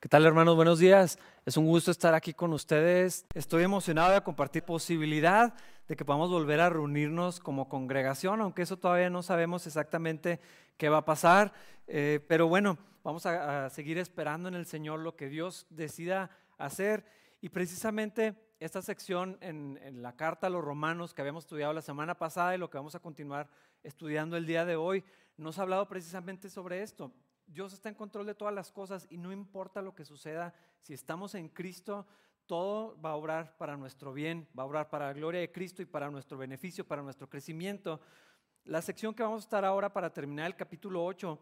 ¿Qué 0.00 0.08
tal 0.08 0.24
hermanos? 0.24 0.54
Buenos 0.54 0.78
días. 0.78 1.18
Es 1.44 1.56
un 1.56 1.66
gusto 1.66 1.90
estar 1.90 2.14
aquí 2.14 2.32
con 2.32 2.52
ustedes. 2.52 3.26
Estoy 3.34 3.64
emocionado 3.64 4.12
de 4.12 4.20
compartir 4.20 4.62
posibilidad 4.62 5.54
de 5.88 5.96
que 5.96 6.04
podamos 6.04 6.30
volver 6.30 6.60
a 6.60 6.70
reunirnos 6.70 7.40
como 7.40 7.68
congregación, 7.68 8.40
aunque 8.40 8.62
eso 8.62 8.76
todavía 8.76 9.10
no 9.10 9.24
sabemos 9.24 9.66
exactamente 9.66 10.38
qué 10.76 10.88
va 10.88 10.98
a 10.98 11.04
pasar. 11.04 11.52
Eh, 11.88 12.24
pero 12.28 12.46
bueno, 12.46 12.78
vamos 13.02 13.26
a, 13.26 13.68
seguir 13.70 13.98
esperando 13.98 14.48
en 14.48 14.54
el 14.54 14.66
Señor 14.66 15.00
lo 15.00 15.16
que 15.16 15.28
Dios 15.28 15.66
decida 15.68 16.30
hacer. 16.58 17.04
Y 17.40 17.48
precisamente 17.48 18.36
esta 18.60 18.82
sección 18.82 19.36
en, 19.40 19.80
en 19.82 20.00
la 20.00 20.14
carta 20.14 20.46
a 20.46 20.50
los 20.50 20.62
romanos 20.62 21.12
que 21.12 21.22
habíamos 21.22 21.42
estudiado 21.42 21.72
la 21.72 21.82
semana 21.82 22.14
pasada 22.14 22.54
y 22.54 22.58
lo 22.58 22.70
que 22.70 22.78
vamos 22.78 22.94
a 22.94 23.00
continuar 23.00 23.48
estudiando 23.82 24.36
el 24.36 24.46
día 24.46 24.64
de 24.64 24.76
hoy, 24.76 25.02
nos 25.36 25.58
ha 25.58 25.62
hablado 25.62 25.88
precisamente 25.88 26.48
sobre 26.50 26.82
esto. 26.82 27.10
Dios 27.48 27.72
está 27.72 27.88
en 27.88 27.94
control 27.94 28.26
de 28.26 28.34
todas 28.34 28.54
las 28.54 28.70
cosas 28.70 29.06
y 29.10 29.18
no 29.18 29.32
importa 29.32 29.82
lo 29.82 29.94
que 29.94 30.04
suceda, 30.04 30.54
si 30.80 30.94
estamos 30.94 31.34
en 31.34 31.48
Cristo, 31.48 32.06
todo 32.46 32.98
va 33.00 33.10
a 33.10 33.16
obrar 33.16 33.56
para 33.58 33.76
nuestro 33.76 34.12
bien, 34.12 34.48
va 34.58 34.62
a 34.62 34.66
obrar 34.66 34.88
para 34.90 35.06
la 35.06 35.12
gloria 35.12 35.40
de 35.40 35.52
Cristo 35.52 35.82
y 35.82 35.86
para 35.86 36.10
nuestro 36.10 36.38
beneficio, 36.38 36.86
para 36.86 37.02
nuestro 37.02 37.28
crecimiento. 37.28 38.00
La 38.64 38.82
sección 38.82 39.14
que 39.14 39.22
vamos 39.22 39.42
a 39.42 39.46
estar 39.46 39.64
ahora 39.64 39.92
para 39.92 40.12
terminar 40.12 40.46
el 40.46 40.56
capítulo 40.56 41.04
8 41.04 41.38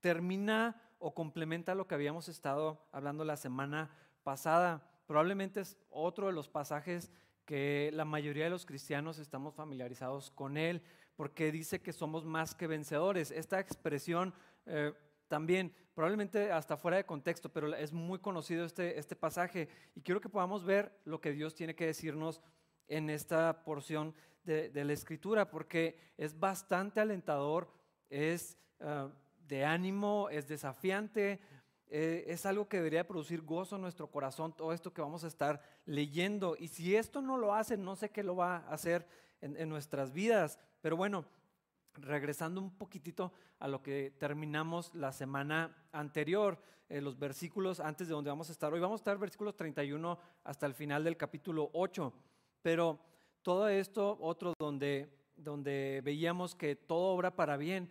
termina 0.00 0.80
o 0.98 1.14
complementa 1.14 1.74
lo 1.74 1.86
que 1.86 1.94
habíamos 1.94 2.28
estado 2.28 2.86
hablando 2.92 3.24
la 3.24 3.36
semana 3.36 3.90
pasada. 4.24 4.82
Probablemente 5.06 5.60
es 5.60 5.76
otro 5.90 6.26
de 6.26 6.32
los 6.32 6.48
pasajes 6.48 7.10
que 7.44 7.90
la 7.94 8.04
mayoría 8.04 8.44
de 8.44 8.50
los 8.50 8.66
cristianos 8.66 9.18
estamos 9.18 9.54
familiarizados 9.54 10.30
con 10.30 10.56
él, 10.56 10.82
porque 11.14 11.52
dice 11.52 11.80
que 11.80 11.92
somos 11.92 12.24
más 12.24 12.54
que 12.54 12.66
vencedores. 12.66 13.30
Esta 13.30 13.60
expresión 13.60 14.34
eh, 14.66 14.92
también, 15.28 15.74
probablemente 15.94 16.52
hasta 16.52 16.76
fuera 16.76 16.98
de 16.98 17.06
contexto, 17.06 17.48
pero 17.48 17.74
es 17.74 17.92
muy 17.92 18.18
conocido 18.18 18.64
este, 18.64 18.98
este 18.98 19.16
pasaje 19.16 19.68
y 19.94 20.02
quiero 20.02 20.20
que 20.20 20.28
podamos 20.28 20.64
ver 20.64 20.92
lo 21.04 21.20
que 21.20 21.32
Dios 21.32 21.54
tiene 21.54 21.74
que 21.74 21.86
decirnos 21.86 22.42
en 22.88 23.10
esta 23.10 23.64
porción 23.64 24.14
de, 24.44 24.84
la 24.84 24.92
escritura, 24.92 25.50
porque 25.50 25.98
es 26.16 26.38
bastante 26.38 27.00
alentador, 27.00 27.68
es 28.08 28.56
ah, 28.80 29.08
de 29.48 29.64
ánimo, 29.64 30.28
es 30.30 30.46
desafiante, 30.46 31.40
eh, 31.88 32.24
es 32.28 32.46
algo 32.46 32.68
que 32.68 32.78
debería 32.78 33.06
producir 33.06 33.42
gozo 33.42 33.76
en 33.76 33.82
nuestro 33.82 34.08
corazón, 34.08 34.54
todo 34.56 34.72
esto 34.72 34.92
que 34.92 35.02
vamos 35.02 35.24
a 35.24 35.28
estar 35.28 35.60
leyendo. 35.84 36.56
Y 36.58 36.68
si 36.68 36.94
esto 36.96 37.20
no 37.20 37.36
lo 37.38 37.54
hace, 37.54 37.76
no 37.76 37.96
sé 37.96 38.10
qué 38.10 38.22
lo 38.22 38.36
va 38.36 38.58
a 38.58 38.70
hacer 38.70 39.06
en, 39.40 39.56
en 39.56 39.68
nuestras 39.68 40.12
vidas. 40.12 40.58
Pero 40.80 40.96
bueno, 40.96 41.24
regresando 41.96 42.60
un 42.60 42.76
poquitito 42.76 43.32
a 43.58 43.68
lo 43.68 43.82
que 43.82 44.12
terminamos 44.18 44.94
la 44.94 45.12
semana 45.12 45.76
anterior, 45.92 46.58
eh, 46.88 47.00
los 47.00 47.18
versículos 47.18 47.80
antes 47.80 48.08
de 48.08 48.14
donde 48.14 48.30
vamos 48.30 48.48
a 48.48 48.52
estar 48.52 48.72
hoy. 48.72 48.80
Vamos 48.80 49.00
a 49.00 49.02
estar 49.02 49.18
versículos 49.18 49.56
31 49.56 50.18
hasta 50.44 50.66
el 50.66 50.74
final 50.74 51.04
del 51.04 51.16
capítulo 51.16 51.70
8, 51.72 52.12
pero 52.62 52.98
todo 53.42 53.68
esto, 53.68 54.16
otro 54.20 54.52
donde, 54.58 55.12
donde 55.36 56.00
veíamos 56.04 56.54
que 56.54 56.76
todo 56.76 57.14
obra 57.14 57.34
para 57.34 57.56
bien, 57.56 57.90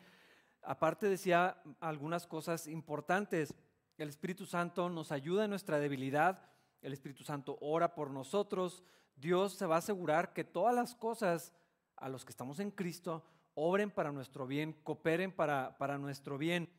aparte 0.61 1.09
decía 1.09 1.61
algunas 1.79 2.27
cosas 2.27 2.67
importantes. 2.67 3.53
El 3.97 4.09
Espíritu 4.09 4.45
Santo 4.45 4.89
nos 4.89 5.11
ayuda 5.11 5.45
en 5.45 5.49
nuestra 5.49 5.79
debilidad, 5.79 6.49
el 6.81 6.93
Espíritu 6.93 7.23
Santo 7.23 7.57
ora 7.61 7.95
por 7.95 8.11
nosotros, 8.11 8.83
Dios 9.15 9.53
se 9.53 9.65
va 9.65 9.75
a 9.75 9.79
asegurar 9.79 10.33
que 10.33 10.43
todas 10.43 10.75
las 10.75 10.93
cosas 10.93 11.53
a 11.95 12.09
los 12.09 12.25
que 12.25 12.31
estamos 12.31 12.59
en 12.59 12.71
Cristo 12.71 13.23
obren 13.55 13.89
para 13.89 14.11
nuestro 14.11 14.45
bien, 14.45 14.73
cooperen 14.83 15.31
para, 15.31 15.77
para 15.77 15.97
nuestro 15.97 16.37
bien. 16.37 16.69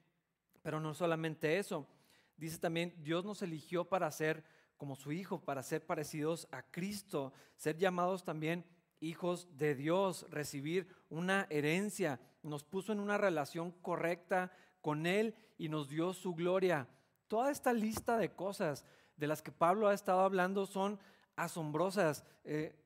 Pero 0.63 0.81
no 0.81 0.95
solamente 0.95 1.59
eso, 1.59 1.87
dice 2.37 2.59
también, 2.59 2.95
Dios 2.99 3.25
nos 3.25 3.43
eligió 3.43 3.85
para 3.85 4.11
ser 4.11 4.45
como 4.77 4.95
su 4.95 5.13
Hijo, 5.13 5.41
para 5.41 5.63
ser 5.63 5.85
parecidos 5.85 6.49
a 6.53 6.63
Cristo, 6.63 7.33
ser 7.57 7.77
llamados 7.77 8.25
también 8.25 8.65
hijos 9.01 9.57
de 9.57 9.75
Dios, 9.75 10.27
recibir 10.31 10.89
una 11.09 11.47
herencia, 11.51 12.21
nos 12.43 12.65
puso 12.65 12.93
en 12.93 13.01
una 13.01 13.19
relación 13.19 13.73
correcta 13.73 14.53
con 14.81 15.07
Él 15.07 15.35
y 15.59 15.69
nos 15.69 15.89
dio 15.89 16.13
su 16.13 16.35
gloria. 16.35 16.89
Toda 17.29 17.51
esta 17.51 17.73
lista 17.73 18.17
de 18.17 18.35
cosas 18.35 18.85
de 19.17 19.27
las 19.27 19.43
que 19.43 19.53
Pablo 19.53 19.89
ha 19.89 19.95
estado 19.95 20.21
hablando 20.21 20.67
son 20.67 20.99
asombrosas. 21.35 22.25
Eh, 22.45 22.79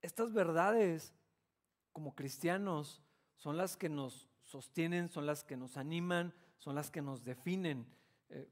estas 0.00 0.32
verdades 0.32 1.14
como 1.92 2.14
cristianos 2.14 3.02
son 3.36 3.56
las 3.56 3.76
que 3.76 3.88
nos 3.88 4.28
sostienen, 4.44 5.08
son 5.08 5.26
las 5.26 5.44
que 5.44 5.56
nos 5.56 5.76
animan, 5.76 6.34
son 6.58 6.74
las 6.74 6.90
que 6.90 7.02
nos 7.02 7.24
definen. 7.24 7.86
Eh, 8.28 8.48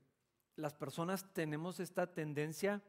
las 0.57 0.75
personas 0.75 1.33
tenemos 1.33 1.81
esta 1.81 2.13
tendencia 2.13 2.83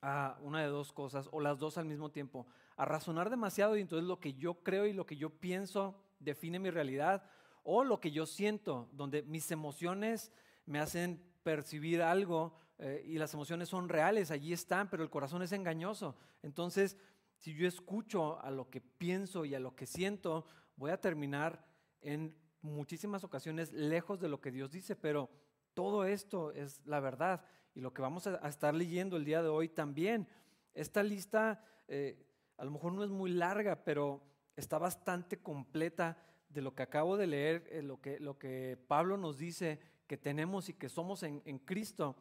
a 0.00 0.36
una 0.40 0.60
de 0.60 0.66
dos 0.66 0.92
cosas, 0.92 1.28
o 1.30 1.40
las 1.40 1.58
dos 1.58 1.78
al 1.78 1.84
mismo 1.84 2.10
tiempo, 2.10 2.46
a 2.76 2.84
razonar 2.84 3.30
demasiado 3.30 3.76
y 3.76 3.80
entonces 3.80 4.06
lo 4.06 4.18
que 4.18 4.34
yo 4.34 4.62
creo 4.62 4.86
y 4.86 4.92
lo 4.92 5.06
que 5.06 5.16
yo 5.16 5.30
pienso 5.30 5.94
define 6.18 6.58
mi 6.58 6.70
realidad, 6.70 7.24
o 7.62 7.84
lo 7.84 8.00
que 8.00 8.10
yo 8.10 8.26
siento, 8.26 8.88
donde 8.92 9.22
mis 9.22 9.50
emociones 9.52 10.32
me 10.66 10.80
hacen 10.80 11.22
percibir 11.44 12.02
algo 12.02 12.54
eh, 12.78 13.04
y 13.06 13.18
las 13.18 13.32
emociones 13.34 13.68
son 13.68 13.88
reales, 13.88 14.32
allí 14.32 14.52
están, 14.52 14.90
pero 14.90 15.04
el 15.04 15.10
corazón 15.10 15.42
es 15.42 15.52
engañoso. 15.52 16.16
Entonces 16.42 16.96
si 17.42 17.54
yo 17.54 17.66
escucho 17.66 18.40
a 18.40 18.52
lo 18.52 18.70
que 18.70 18.80
pienso 18.80 19.44
y 19.44 19.56
a 19.56 19.58
lo 19.58 19.74
que 19.74 19.84
siento, 19.84 20.46
voy 20.76 20.92
a 20.92 21.00
terminar 21.00 21.66
en 22.00 22.36
muchísimas 22.60 23.24
ocasiones 23.24 23.72
lejos 23.72 24.20
de 24.20 24.28
lo 24.28 24.40
que 24.40 24.52
Dios 24.52 24.70
dice, 24.70 24.94
pero 24.94 25.28
todo 25.74 26.04
esto 26.04 26.52
es 26.52 26.80
la 26.86 27.00
verdad 27.00 27.44
y 27.74 27.80
lo 27.80 27.92
que 27.92 28.00
vamos 28.00 28.28
a, 28.28 28.36
estar 28.48 28.72
leyendo 28.72 29.16
el 29.16 29.24
día 29.24 29.42
de 29.42 29.48
hoy 29.48 29.68
también. 29.68 30.28
Esta 30.72 31.02
lista 31.02 31.64
eh, 31.88 32.24
a 32.58 32.64
lo 32.64 32.70
mejor 32.70 32.92
no 32.92 33.02
es 33.02 33.10
muy 33.10 33.32
larga, 33.32 33.82
pero 33.82 34.22
está 34.54 34.78
bastante 34.78 35.42
completa 35.42 36.16
de 36.48 36.62
lo 36.62 36.76
que 36.76 36.84
acabo 36.84 37.16
de 37.16 37.26
leer, 37.26 37.66
eh, 37.72 37.82
lo, 37.82 38.00
que, 38.00 38.20
lo 38.20 38.38
que 38.38 38.78
Pablo 38.86 39.16
nos 39.16 39.38
dice 39.38 39.80
que 40.06 40.16
tenemos 40.16 40.68
y 40.68 40.74
que 40.74 40.88
somos 40.88 41.24
en, 41.24 41.42
en 41.44 41.58
Cristo. 41.58 42.14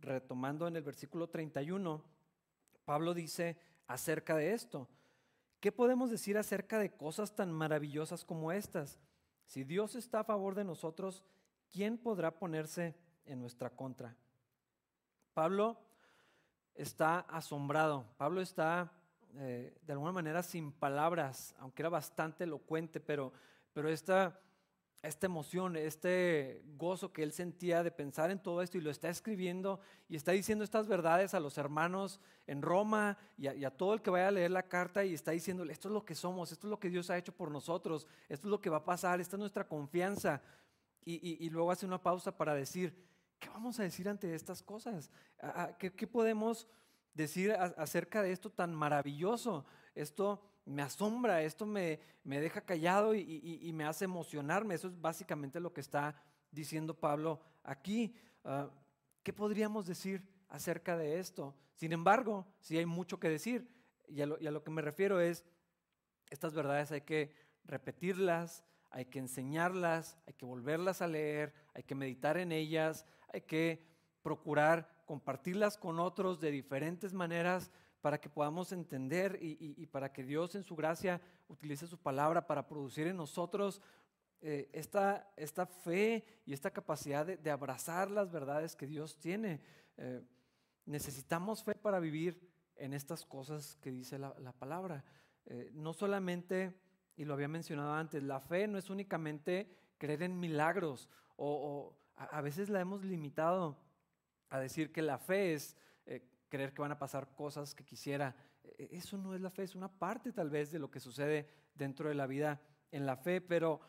Retomando 0.00 0.66
en 0.66 0.74
el 0.74 0.82
versículo 0.82 1.28
31, 1.28 2.02
Pablo 2.84 3.14
dice, 3.14 3.56
acerca 3.90 4.36
de 4.36 4.52
esto. 4.52 4.88
¿Qué 5.58 5.72
podemos 5.72 6.10
decir 6.10 6.38
acerca 6.38 6.78
de 6.78 6.92
cosas 6.92 7.34
tan 7.34 7.52
maravillosas 7.52 8.24
como 8.24 8.52
estas? 8.52 9.00
Si 9.46 9.64
Dios 9.64 9.96
está 9.96 10.20
a 10.20 10.24
favor 10.24 10.54
de 10.54 10.64
nosotros, 10.64 11.24
¿quién 11.72 11.98
podrá 11.98 12.30
ponerse 12.38 12.94
en 13.26 13.40
nuestra 13.40 13.68
contra? 13.68 14.16
Pablo 15.34 15.76
está 16.74 17.20
asombrado, 17.20 18.06
Pablo 18.16 18.40
está 18.40 18.92
eh, 19.34 19.76
de 19.82 19.92
alguna 19.92 20.12
manera 20.12 20.44
sin 20.44 20.70
palabras, 20.70 21.56
aunque 21.58 21.82
era 21.82 21.88
bastante 21.88 22.44
elocuente, 22.44 23.00
pero, 23.00 23.32
pero 23.72 23.88
esta 23.88 24.40
esta 25.02 25.26
emoción, 25.26 25.76
este 25.76 26.62
gozo 26.76 27.12
que 27.12 27.22
él 27.22 27.32
sentía 27.32 27.82
de 27.82 27.90
pensar 27.90 28.30
en 28.30 28.38
todo 28.38 28.60
esto 28.60 28.76
y 28.76 28.82
lo 28.82 28.90
está 28.90 29.08
escribiendo 29.08 29.80
y 30.08 30.16
está 30.16 30.32
diciendo 30.32 30.62
estas 30.62 30.88
verdades 30.88 31.32
a 31.32 31.40
los 31.40 31.56
hermanos 31.56 32.20
en 32.46 32.60
Roma 32.60 33.16
y 33.38 33.46
a, 33.46 33.70
todo 33.70 33.94
el 33.94 34.02
que 34.02 34.10
vaya 34.10 34.28
a 34.28 34.32
leer 34.32 34.50
la 34.50 34.64
carta 34.68 35.04
y 35.04 35.14
está 35.14 35.30
diciéndole, 35.30 35.72
esto 35.72 35.88
es 35.88 35.94
lo 35.94 36.04
que 36.04 36.14
somos, 36.14 36.52
esto 36.52 36.66
es 36.66 36.70
lo 36.70 36.78
que 36.78 36.90
Dios 36.90 37.08
ha 37.08 37.16
hecho 37.16 37.32
por 37.32 37.50
nosotros, 37.50 38.06
esto 38.28 38.46
es 38.46 38.50
lo 38.50 38.60
que 38.60 38.68
va 38.68 38.78
a 38.78 38.84
pasar, 38.84 39.20
esta 39.20 39.36
es 39.36 39.40
nuestra 39.40 39.66
confianza. 39.66 40.42
Y, 41.02 41.48
luego 41.48 41.72
hace 41.72 41.86
una 41.86 42.00
pausa 42.00 42.36
para 42.36 42.54
decir, 42.54 42.94
¿qué 43.38 43.48
vamos 43.48 43.80
a 43.80 43.82
decir 43.82 44.06
ante 44.08 44.34
estas 44.34 44.62
cosas? 44.62 45.10
¿Qué, 45.78 45.92
qué 45.92 46.06
podemos 46.06 46.68
decir 47.14 47.52
acerca 47.52 48.22
de 48.22 48.32
esto 48.32 48.50
tan 48.50 48.74
maravilloso? 48.74 49.64
Esto 49.94 50.42
me 50.70 50.82
asombra, 50.82 51.42
esto 51.42 51.66
me, 51.66 51.98
me 52.24 52.40
deja 52.40 52.60
callado 52.60 53.14
y, 53.14 53.70
me 53.74 53.84
hace 53.84 54.04
emocionarme. 54.04 54.74
Eso 54.74 54.88
es 54.88 55.00
básicamente 55.00 55.60
lo 55.60 55.72
que 55.72 55.80
está 55.80 56.14
diciendo 56.50 56.94
Pablo 56.94 57.40
aquí. 57.62 58.14
Ah, 58.44 58.70
¿Qué 59.22 59.32
podríamos 59.32 59.86
decir 59.86 60.22
acerca 60.48 60.96
de 60.96 61.18
esto? 61.18 61.54
Sin 61.74 61.92
embargo, 61.92 62.46
sí 62.60 62.78
hay 62.78 62.86
mucho 62.86 63.18
que 63.18 63.28
decir. 63.28 63.68
Y 64.08 64.22
a 64.22 64.26
lo 64.26 64.64
que 64.64 64.70
me 64.70 64.82
refiero 64.82 65.20
es, 65.20 65.44
estas 66.30 66.54
verdades 66.54 66.90
hay 66.92 67.02
que 67.02 67.32
repetirlas, 67.64 68.64
hay 68.90 69.06
que 69.06 69.18
enseñarlas, 69.18 70.18
hay 70.26 70.34
que 70.34 70.44
volverlas 70.44 71.00
a 71.00 71.06
leer, 71.06 71.52
hay 71.74 71.82
que 71.82 71.94
meditar 71.94 72.36
en 72.38 72.50
ellas, 72.52 73.06
hay 73.32 73.42
que 73.42 73.84
procurar 74.22 75.02
compartirlas 75.06 75.76
con 75.76 75.98
otros 75.98 76.40
de 76.40 76.50
diferentes 76.50 77.12
maneras 77.12 77.70
para 78.00 78.18
que 78.18 78.30
podamos 78.30 78.72
entender 78.72 79.38
y, 79.40 79.86
para 79.86 80.12
que 80.12 80.24
Dios 80.24 80.54
en 80.54 80.64
su 80.64 80.74
gracia 80.74 81.20
utilice 81.48 81.86
su 81.86 81.98
palabra 81.98 82.46
para 82.46 82.66
producir 82.66 83.06
en 83.06 83.16
nosotros 83.16 83.82
eh, 84.40 84.70
esta, 84.72 85.30
esta, 85.36 85.66
fe 85.66 86.24
y 86.46 86.54
esta 86.54 86.70
capacidad 86.70 87.26
de, 87.26 87.50
abrazar 87.50 88.10
las 88.10 88.30
verdades 88.30 88.74
que 88.74 88.86
Dios 88.86 89.18
tiene. 89.18 89.60
Eh, 89.98 90.22
necesitamos 90.86 91.62
fe 91.62 91.74
para 91.74 92.00
vivir 92.00 92.40
en 92.76 92.94
estas 92.94 93.26
cosas 93.26 93.76
que 93.82 93.90
dice 93.90 94.18
la, 94.18 94.52
palabra. 94.58 95.04
Eh, 95.44 95.70
no 95.74 95.92
solamente, 95.92 96.74
y 97.16 97.26
lo 97.26 97.34
había 97.34 97.48
mencionado 97.48 97.92
antes, 97.92 98.22
la 98.22 98.40
fe 98.40 98.66
no 98.66 98.78
es 98.78 98.88
únicamente 98.88 99.70
creer 99.98 100.22
en 100.22 100.40
milagros 100.40 101.10
o 101.36 101.94
A, 102.16 102.40
veces 102.40 102.68
la 102.70 102.80
hemos 102.80 103.04
limitado 103.04 103.78
a 104.48 104.58
decir 104.58 104.90
que 104.90 105.02
la 105.02 105.18
fe 105.18 105.54
es 105.54 105.76
creer 106.50 106.74
que 106.74 106.82
van 106.82 106.92
a 106.92 106.98
pasar 106.98 107.34
cosas 107.34 107.74
que 107.74 107.84
quisiera. 107.84 108.36
E, 108.62 108.84
e, 108.84 108.96
eso 108.98 109.16
no 109.16 109.34
es 109.34 109.40
la 109.40 109.48
fe, 109.48 109.62
es 109.62 109.74
una 109.74 109.88
parte 109.88 110.32
tal 110.32 110.50
vez 110.50 110.70
de 110.70 110.78
lo 110.78 110.90
que 110.90 111.00
sucede 111.00 111.48
dentro 111.74 112.10
de 112.10 112.14
la 112.14 112.26
vida 112.26 112.60
en 112.92 113.06
la 113.06 113.16
fe, 113.16 113.40
pero 113.40 113.80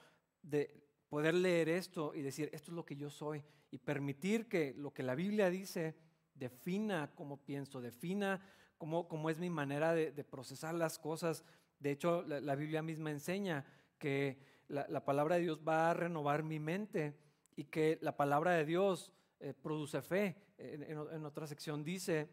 de 0.42 0.82
poder 1.10 1.34
leer 1.34 1.68
esto 1.68 2.16
y 2.16 2.22
decir, 2.22 2.50
esto 2.54 2.72
es 2.72 2.76
lo 2.76 2.86
que 2.86 2.96
yo 2.96 3.10
soy, 3.10 3.44
y 3.70 3.78
permitir 3.80 4.48
que 4.48 4.74
lo 4.78 4.94
que 4.94 5.04
la 5.04 5.16
Biblia 5.16 5.50
dice 5.50 5.96
defina 6.34 7.12
cómo 7.16 7.38
pienso, 7.38 7.82
defina 7.82 8.42
cómo, 8.78 9.08
cómo 9.08 9.30
es 9.30 9.38
mi 9.38 9.50
manera 9.50 9.94
de, 9.94 10.24
procesar 10.24 10.74
las 10.74 10.98
cosas. 10.98 11.44
De 11.80 11.92
hecho, 11.92 12.24
la, 12.24 12.56
Biblia 12.56 12.82
misma 12.82 13.12
enseña 13.12 13.66
que 13.98 14.40
la, 14.68 15.06
palabra 15.06 15.36
de 15.36 15.42
Dios 15.42 15.60
va 15.68 15.92
a 15.92 15.94
renovar 15.94 16.44
mi 16.44 16.60
mente 16.60 17.16
y 17.56 17.66
que 17.66 18.00
la 18.02 18.18
palabra 18.18 18.52
de 18.54 18.66
Dios 18.66 19.14
eh, 19.40 19.54
produce 19.54 20.02
fe. 20.02 20.36
En, 20.58 21.26
otra 21.26 21.48
sección 21.48 21.84
dice 21.84 22.30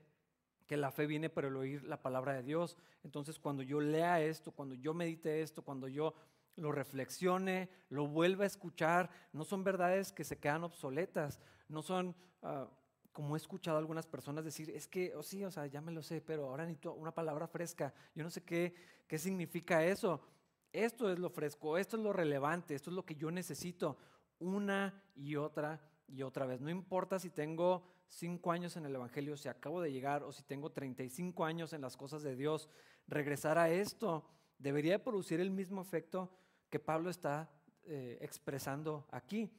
que 0.68 0.76
la 0.76 0.92
fe 0.92 1.06
viene 1.06 1.30
por 1.30 1.46
el 1.46 1.56
oír 1.56 1.82
la 1.84 2.00
palabra 2.00 2.34
de 2.34 2.42
Dios. 2.42 2.76
Entonces, 3.02 3.38
cuando 3.38 3.62
yo 3.62 3.80
lea 3.80 4.20
esto, 4.20 4.52
cuando 4.52 4.74
yo 4.74 4.92
medite 4.94 5.42
esto, 5.42 5.62
cuando 5.62 5.88
yo 5.88 6.14
lo 6.56 6.70
reflexione, 6.72 7.70
lo 7.88 8.06
vuelva 8.06 8.44
a 8.44 8.46
escuchar, 8.46 9.10
no 9.32 9.44
son 9.44 9.64
verdades 9.64 10.12
que 10.12 10.24
se 10.24 10.38
quedan 10.38 10.64
obsoletas, 10.64 11.40
no 11.68 11.82
son, 11.82 12.14
ah, 12.42 12.68
como 13.12 13.34
he 13.34 13.38
escuchado 13.38 13.78
a 13.78 13.80
algunas 13.80 14.06
personas 14.06 14.44
decir, 14.44 14.70
es 14.70 14.86
que, 14.86 15.14
oh 15.16 15.22
sí, 15.22 15.42
o 15.42 15.50
sea, 15.50 15.66
ya 15.66 15.80
me 15.80 15.90
lo 15.90 16.02
sé, 16.02 16.20
pero 16.20 16.48
ahora 16.48 16.64
necesito 16.64 16.92
una 16.92 17.14
palabra 17.14 17.48
fresca, 17.48 17.94
yo 18.14 18.22
no 18.22 18.30
sé 18.30 18.42
qué, 18.42 18.74
qué 19.06 19.18
significa 19.18 19.84
eso. 19.84 20.20
Esto 20.70 21.10
es 21.10 21.18
lo 21.18 21.30
fresco, 21.30 21.78
esto 21.78 21.96
es 21.96 22.02
lo 22.02 22.12
relevante, 22.12 22.74
esto 22.74 22.90
es 22.90 22.94
lo 22.94 23.06
que 23.06 23.14
yo 23.14 23.30
necesito 23.30 23.96
una 24.38 25.02
y 25.16 25.36
otra 25.36 25.80
y 26.06 26.22
otra 26.22 26.44
vez. 26.44 26.60
No 26.60 26.68
importa 26.68 27.18
si 27.18 27.30
tengo 27.30 27.84
cinco 28.08 28.50
años 28.52 28.76
en 28.76 28.86
el 28.86 28.94
Evangelio, 28.94 29.36
si 29.36 29.48
acabo 29.48 29.80
de 29.80 29.92
llegar 29.92 30.22
o 30.22 30.32
si 30.32 30.42
tengo 30.42 30.70
35 30.70 31.44
años 31.44 31.72
en 31.72 31.82
las 31.82 31.96
cosas 31.96 32.22
de 32.22 32.34
Dios, 32.34 32.68
regresar 33.06 33.58
a 33.58 33.70
esto 33.70 34.24
debería 34.58 35.02
producir 35.02 35.40
el 35.40 35.50
mismo 35.50 35.80
efecto 35.80 36.30
que 36.68 36.80
Pablo 36.80 37.10
está 37.10 37.50
eh, 37.84 38.18
expresando 38.20 39.06
aquí. 39.10 39.50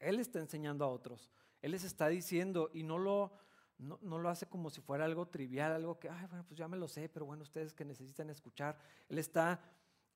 Él 0.00 0.20
está 0.20 0.40
enseñando 0.40 0.84
a 0.84 0.88
otros. 0.88 1.30
Él 1.62 1.72
les 1.72 1.84
está 1.84 2.08
diciendo 2.08 2.70
y 2.74 2.82
no 2.82 2.98
lo, 2.98 3.32
no, 3.78 4.18
lo 4.18 4.28
hace 4.28 4.46
como 4.46 4.68
si 4.68 4.80
fuera 4.80 5.04
algo 5.04 5.26
trivial, 5.26 5.72
algo 5.72 5.98
que, 5.98 6.10
ay, 6.10 6.26
bueno, 6.26 6.44
pues 6.46 6.58
ya 6.58 6.68
me 6.68 6.76
lo 6.76 6.88
sé, 6.88 7.08
pero 7.08 7.24
bueno, 7.26 7.42
ustedes 7.42 7.72
que 7.74 7.84
necesitan 7.84 8.28
escuchar. 8.30 8.76
Él 9.08 9.18
está 9.18 9.60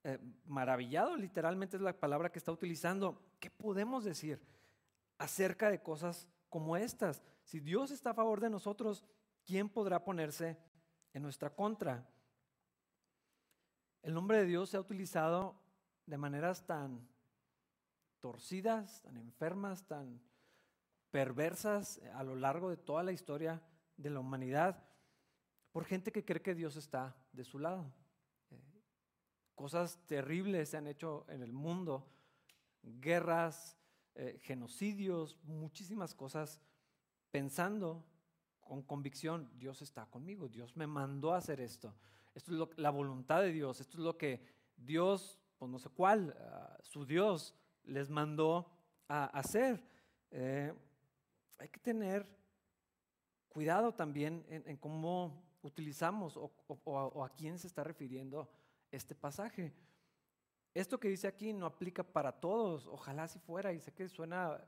eh, 0.03 0.19
maravillado, 0.45 1.15
literalmente 1.15 1.77
es 1.77 1.81
la 1.81 1.99
palabra 1.99 2.31
que 2.31 2.39
está 2.39 2.51
utilizando. 2.51 3.21
¿Qué 3.39 3.49
podemos 3.49 4.03
decir 4.03 4.39
acerca 5.17 5.69
de 5.69 5.81
cosas 5.81 6.27
como 6.49 6.77
estas? 6.77 7.23
Si 7.51 7.59
Dios 7.59 7.91
está 7.91 8.11
a 8.11 8.13
favor 8.13 8.39
de 8.39 8.49
nosotros, 8.49 9.03
¿quién 9.43 9.67
podrá 9.67 10.05
ponerse 10.05 10.57
en 11.11 11.21
nuestra 11.21 11.53
contra? 11.53 12.09
El 14.01 14.13
nombre 14.13 14.37
de 14.37 14.45
Dios 14.45 14.69
se 14.69 14.77
ha 14.77 14.79
utilizado 14.79 15.61
de 16.05 16.17
maneras 16.17 16.65
tan 16.65 17.05
torcidas, 18.21 19.01
tan 19.01 19.17
enfermas, 19.17 19.85
tan 19.85 20.21
perversas 21.09 21.99
a 22.13 22.23
lo 22.23 22.37
largo 22.37 22.69
de 22.69 22.77
toda 22.77 23.03
la 23.03 23.11
historia 23.11 23.61
de 23.97 24.11
la 24.11 24.21
humanidad 24.21 24.81
por 25.73 25.83
gente 25.83 26.13
que 26.13 26.23
cree 26.23 26.41
que 26.41 26.55
Dios 26.55 26.77
está 26.77 27.17
de 27.33 27.43
su 27.43 27.59
lado. 27.59 27.93
Eh, 28.49 28.81
cosas 29.55 29.99
terribles 30.07 30.69
se 30.69 30.77
han 30.77 30.87
hecho 30.87 31.25
en 31.27 31.41
el 31.41 31.51
mundo, 31.51 32.07
guerras, 32.81 33.77
eh, 34.15 34.39
genocidios, 34.41 35.37
muchísimas 35.43 36.15
cosas, 36.15 36.61
pensando 37.31 38.03
con 38.59 38.81
convicción, 38.83 39.49
Dios 39.57 39.81
está 39.81 40.05
conmigo, 40.05 40.47
Dios 40.47 40.75
me 40.75 40.87
mandó 40.87 41.33
a 41.33 41.37
hacer 41.37 41.59
esto. 41.59 41.93
Esto 42.33 42.51
es 42.63 42.77
la 42.77 42.89
voluntad 42.89 43.41
de 43.41 43.51
Dios, 43.51 43.81
esto 43.81 43.97
es 43.97 44.03
lo 44.03 44.17
que 44.17 44.41
Dios 44.77 45.41
pues 45.61 45.69
no 45.69 45.77
sé 45.77 45.89
cuál, 45.89 46.35
ah, 46.39 46.75
su 46.81 47.05
Dios 47.05 47.53
les 47.83 48.09
mandó 48.09 48.65
a 49.07 49.25
hacer. 49.25 49.79
Eh, 50.31 50.73
hay 51.59 51.69
que 51.69 51.79
tener 51.79 52.27
cuidado 53.47 53.93
también 53.93 54.43
en, 54.49 54.75
cómo 54.77 55.43
utilizamos 55.61 56.35
o, 56.35 57.23
a 57.23 57.29
quién 57.35 57.59
se 57.59 57.67
está 57.67 57.83
refiriendo 57.83 58.49
este 58.89 59.13
pasaje. 59.13 59.71
Esto 60.73 60.99
que 60.99 61.09
dice 61.09 61.27
aquí 61.27 61.53
no 61.53 61.67
aplica 61.67 62.01
para 62.01 62.31
todos, 62.31 62.87
ojalá 62.87 63.27
si 63.27 63.37
fuera, 63.37 63.71
y 63.71 63.79
sé 63.79 63.93
que 63.93 64.09
suena 64.09 64.59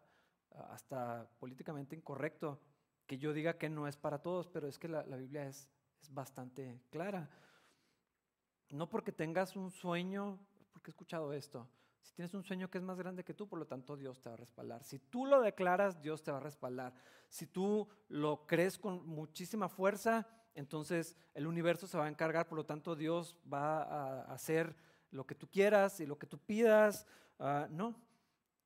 hasta 0.69 1.29
políticamente 1.39 1.95
incorrecto 1.95 2.59
que 3.05 3.17
yo 3.17 3.33
diga 3.33 3.57
que 3.57 3.69
no 3.69 3.87
es 3.87 3.97
para 3.97 4.21
todos, 4.21 4.47
pero 4.47 4.67
es 4.67 4.79
que 4.79 4.87
la, 4.87 5.03
Biblia 5.03 5.47
es, 5.47 5.69
es 6.01 6.13
bastante 6.13 6.81
clara. 6.89 7.29
No 8.69 8.89
porque 8.89 9.11
tengas 9.11 9.55
un 9.55 9.71
sueño 9.71 10.39
porque 10.71 10.89
he 10.89 10.93
escuchado 10.93 11.33
esto. 11.33 11.67
Si 12.01 12.13
tienes 12.13 12.33
un 12.33 12.43
sueño 12.43 12.69
que 12.69 12.77
es 12.77 12.83
más 12.83 12.97
grande 12.97 13.23
que 13.23 13.33
tú, 13.33 13.47
por 13.47 13.59
lo 13.59 13.65
tanto 13.65 13.95
Dios 13.95 14.21
te 14.21 14.29
va 14.29 14.35
a 14.35 14.37
respaldar. 14.37 14.83
Si 14.83 14.99
tú 14.99 15.25
lo 15.25 15.41
declaras, 15.41 16.01
Dios 16.01 16.21
te 16.21 16.31
va 16.31 16.37
a 16.37 16.41
respaldar. 16.41 16.93
Si 17.29 17.47
tú 17.47 17.87
lo 18.09 18.45
crees 18.45 18.77
con 18.77 19.07
muchísima 19.07 19.69
fuerza, 19.69 20.27
entonces 20.55 21.15
el 21.33 21.47
universo 21.47 21.87
se 21.87 21.97
va 21.97 22.05
a 22.05 22.09
encargar, 22.09 22.47
por 22.47 22.57
lo 22.57 22.65
tanto 22.65 22.95
Dios 22.95 23.37
va 23.51 23.83
a 23.83 24.33
hacer 24.33 24.75
lo 25.11 25.25
que 25.25 25.35
tú 25.35 25.47
quieras 25.47 25.99
y 25.99 26.05
lo 26.05 26.17
que 26.17 26.27
tú 26.27 26.37
pidas. 26.37 27.07
Ah, 27.39 27.67
no, 27.69 27.95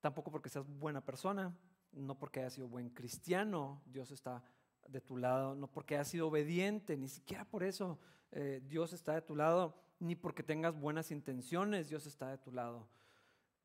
tampoco 0.01 0.31
porque 0.31 0.50
seas 0.50 0.66
buena 0.68 1.01
persona, 1.01 1.56
no 1.92 2.18
porque 2.18 2.39
hayas 2.39 2.54
sido 2.54 2.68
buen 2.68 2.89
cristiano, 2.89 3.81
Dios 3.86 4.12
está 4.12 4.44
de 4.88 5.01
tu 5.01 5.18
lado, 5.18 5.56
no 5.56 5.68
porque 5.68 5.95
hayas 5.95 6.07
sido 6.07 6.28
obediente, 6.28 6.98
ni 6.98 7.07
siquiera 7.07 7.45
por 7.45 7.63
eso 7.63 8.00
eh, 8.31 8.62
Dios 8.68 8.94
está 8.94 9.13
de 9.13 9.22
tu 9.22 9.36
lado 9.36 9.75
ni 10.00 10.16
porque 10.16 10.44
tengas 10.44 10.80
buenas 10.80 11.12
intenciones, 11.12 11.89
Dios 11.89 12.06
está 12.06 12.30
de 12.30 12.38
tu 12.38 12.51
lado. 12.51 12.88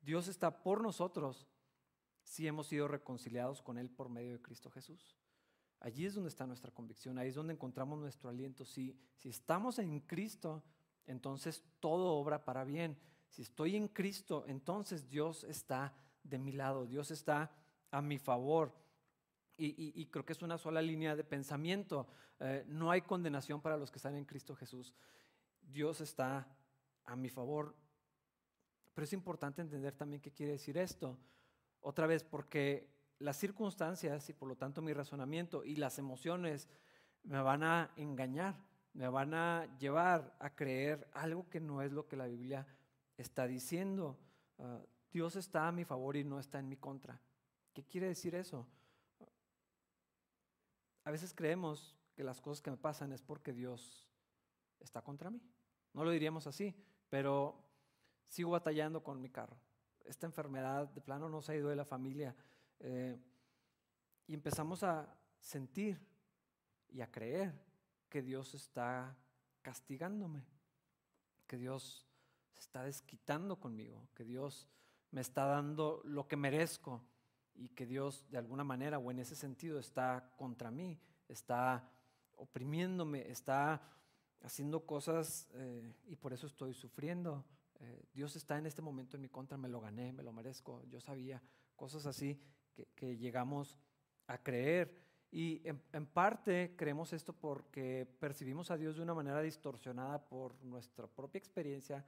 Dios 0.01 0.27
está 0.27 0.63
por 0.63 0.81
nosotros 0.81 1.47
si 2.23 2.47
hemos 2.47 2.67
sido 2.67 2.87
reconciliados 2.87 3.61
con 3.61 3.77
Él 3.77 3.89
por 3.89 4.09
medio 4.09 4.33
de 4.33 4.41
Cristo 4.41 4.69
Jesús. 4.69 5.15
Allí 5.79 6.05
es 6.05 6.15
donde 6.15 6.29
está 6.29 6.47
nuestra 6.47 6.71
convicción, 6.71 7.17
ahí 7.17 7.29
es 7.29 7.35
donde 7.35 7.53
encontramos 7.53 7.99
nuestro 7.99 8.29
aliento. 8.29 8.65
Si, 8.65 8.97
si 9.17 9.29
estamos 9.29 9.79
en 9.79 9.99
Cristo, 9.99 10.63
entonces 11.05 11.63
todo 11.79 12.13
obra 12.13 12.45
para 12.45 12.63
bien. 12.63 12.97
Si 13.29 13.41
estoy 13.41 13.75
en 13.75 13.87
Cristo, 13.89 14.45
entonces 14.47 15.09
Dios 15.09 15.43
está 15.43 15.93
de 16.23 16.39
mi 16.39 16.53
lado, 16.53 16.85
Dios 16.85 17.11
está 17.11 17.51
a 17.93 18.01
mi 18.01 18.17
favor. 18.17 18.73
Y, 19.55 20.07
creo 20.07 20.25
que 20.25 20.33
es 20.33 20.41
una 20.41 20.57
sola 20.57 20.81
línea 20.81 21.15
de 21.15 21.23
pensamiento. 21.23 22.07
Eh, 22.39 22.65
no 22.67 22.89
hay 22.89 23.01
condenación 23.01 23.61
para 23.61 23.77
los 23.77 23.91
que 23.91 23.99
están 23.99 24.15
en 24.15 24.25
Cristo 24.25 24.55
Jesús. 24.55 24.93
Dios 25.61 26.01
está 26.01 26.47
a 27.05 27.15
mi 27.15 27.29
favor. 27.29 27.75
Pero 28.93 29.05
es 29.05 29.13
importante 29.13 29.61
entender 29.61 29.93
también 29.93 30.21
qué 30.21 30.31
quiere 30.31 30.53
decir 30.53 30.77
esto. 30.77 31.17
Otra 31.81 32.07
vez, 32.07 32.23
porque 32.23 32.89
las 33.19 33.37
circunstancias 33.37 34.27
y 34.29 34.33
por 34.33 34.49
lo 34.49 34.55
tanto 34.55 34.81
mi 34.81 34.91
razonamiento 34.91 35.63
y 35.63 35.75
las 35.75 35.99
emociones 35.99 36.67
me 37.23 37.41
van 37.41 37.63
a 37.63 37.91
engañar, 37.95 38.55
me 38.93 39.07
van 39.07 39.33
a 39.35 39.67
llevar 39.77 40.35
a 40.39 40.55
creer 40.55 41.07
algo 41.13 41.47
que 41.47 41.61
no 41.61 41.81
es 41.83 41.91
lo 41.91 42.07
que 42.07 42.17
la 42.17 42.25
Biblia 42.25 42.65
está 43.17 43.45
diciendo. 43.47 44.17
Ah, 44.57 44.81
Dios 45.11 45.35
está 45.35 45.67
a 45.67 45.71
mi 45.71 45.85
favor 45.85 46.17
y 46.17 46.23
no 46.23 46.39
está 46.39 46.59
en 46.59 46.67
mi 46.67 46.75
contra. 46.75 47.21
¿Qué 47.73 47.83
quiere 47.83 48.07
decir 48.07 48.35
eso? 48.35 48.67
A 51.03 51.11
veces 51.11 51.33
creemos 51.33 51.97
que 52.15 52.23
las 52.23 52.39
cosas 52.39 52.61
que 52.61 52.71
me 52.71 52.77
pasan 52.77 53.11
es 53.11 53.21
porque 53.21 53.51
Dios 53.51 54.07
está 54.79 55.01
contra 55.01 55.29
mí. 55.29 55.41
No 55.93 56.03
lo 56.03 56.11
diríamos 56.11 56.47
así, 56.47 56.75
pero 57.09 57.63
sigo 58.27 58.51
batallando 58.51 59.03
con 59.03 59.19
mi 59.19 59.29
carro. 59.29 59.57
Esta 60.05 60.25
enfermedad 60.25 60.87
de 60.87 61.01
plano 61.01 61.29
no 61.29 61.41
se 61.41 61.51
ha 61.51 61.55
ido 61.55 61.69
de 61.69 61.75
la 61.75 61.85
familia. 61.85 62.35
Eh, 62.79 63.17
y 64.27 64.33
empezamos 64.33 64.83
a 64.83 65.17
sentir 65.39 65.99
y 66.89 67.01
a 67.01 67.11
creer 67.11 67.53
que 68.09 68.21
Dios 68.21 68.53
está 68.53 69.17
castigándome, 69.61 70.45
que 71.47 71.57
Dios 71.57 72.07
se 72.51 72.59
está 72.59 72.83
desquitando 72.83 73.59
conmigo, 73.59 74.07
que 74.13 74.23
Dios 74.23 74.67
me 75.11 75.21
está 75.21 75.45
dando 75.45 76.01
lo 76.03 76.27
que 76.27 76.35
merezco 76.35 77.03
y 77.55 77.69
que 77.69 77.85
Dios 77.85 78.25
de 78.29 78.37
alguna 78.37 78.63
manera 78.63 78.97
o 78.97 79.11
en 79.11 79.19
ese 79.19 79.35
sentido 79.35 79.79
está 79.79 80.31
contra 80.37 80.71
mí, 80.71 80.99
está 81.27 81.89
oprimiéndome, 82.37 83.29
está 83.29 83.81
haciendo 84.41 84.85
cosas 84.85 85.49
eh, 85.53 85.93
y 86.05 86.15
por 86.15 86.33
eso 86.33 86.47
estoy 86.47 86.73
sufriendo. 86.73 87.45
Eh, 87.79 88.05
Dios 88.13 88.35
está 88.35 88.57
en 88.57 88.65
este 88.65 88.81
momento 88.81 89.17
en 89.17 89.21
mi 89.21 89.29
contra, 89.29 89.57
me 89.57 89.69
lo 89.69 89.81
gané, 89.81 90.13
me 90.13 90.23
lo 90.23 90.31
merezco, 90.31 90.83
yo 90.85 90.99
sabía, 90.99 91.41
cosas 91.75 92.05
así 92.05 92.39
que, 92.95 93.17
llegamos 93.17 93.77
a 94.27 94.37
creer. 94.37 95.01
Y 95.31 95.61
en, 95.67 96.05
parte 96.05 96.75
creemos 96.77 97.11
esto 97.11 97.33
porque 97.33 98.07
percibimos 98.19 98.69
a 98.69 98.77
Dios 98.77 98.95
de 98.95 99.01
una 99.01 99.15
manera 99.15 99.41
distorsionada 99.41 100.23
por 100.23 100.61
nuestra 100.63 101.07
propia 101.07 101.39
experiencia, 101.39 102.05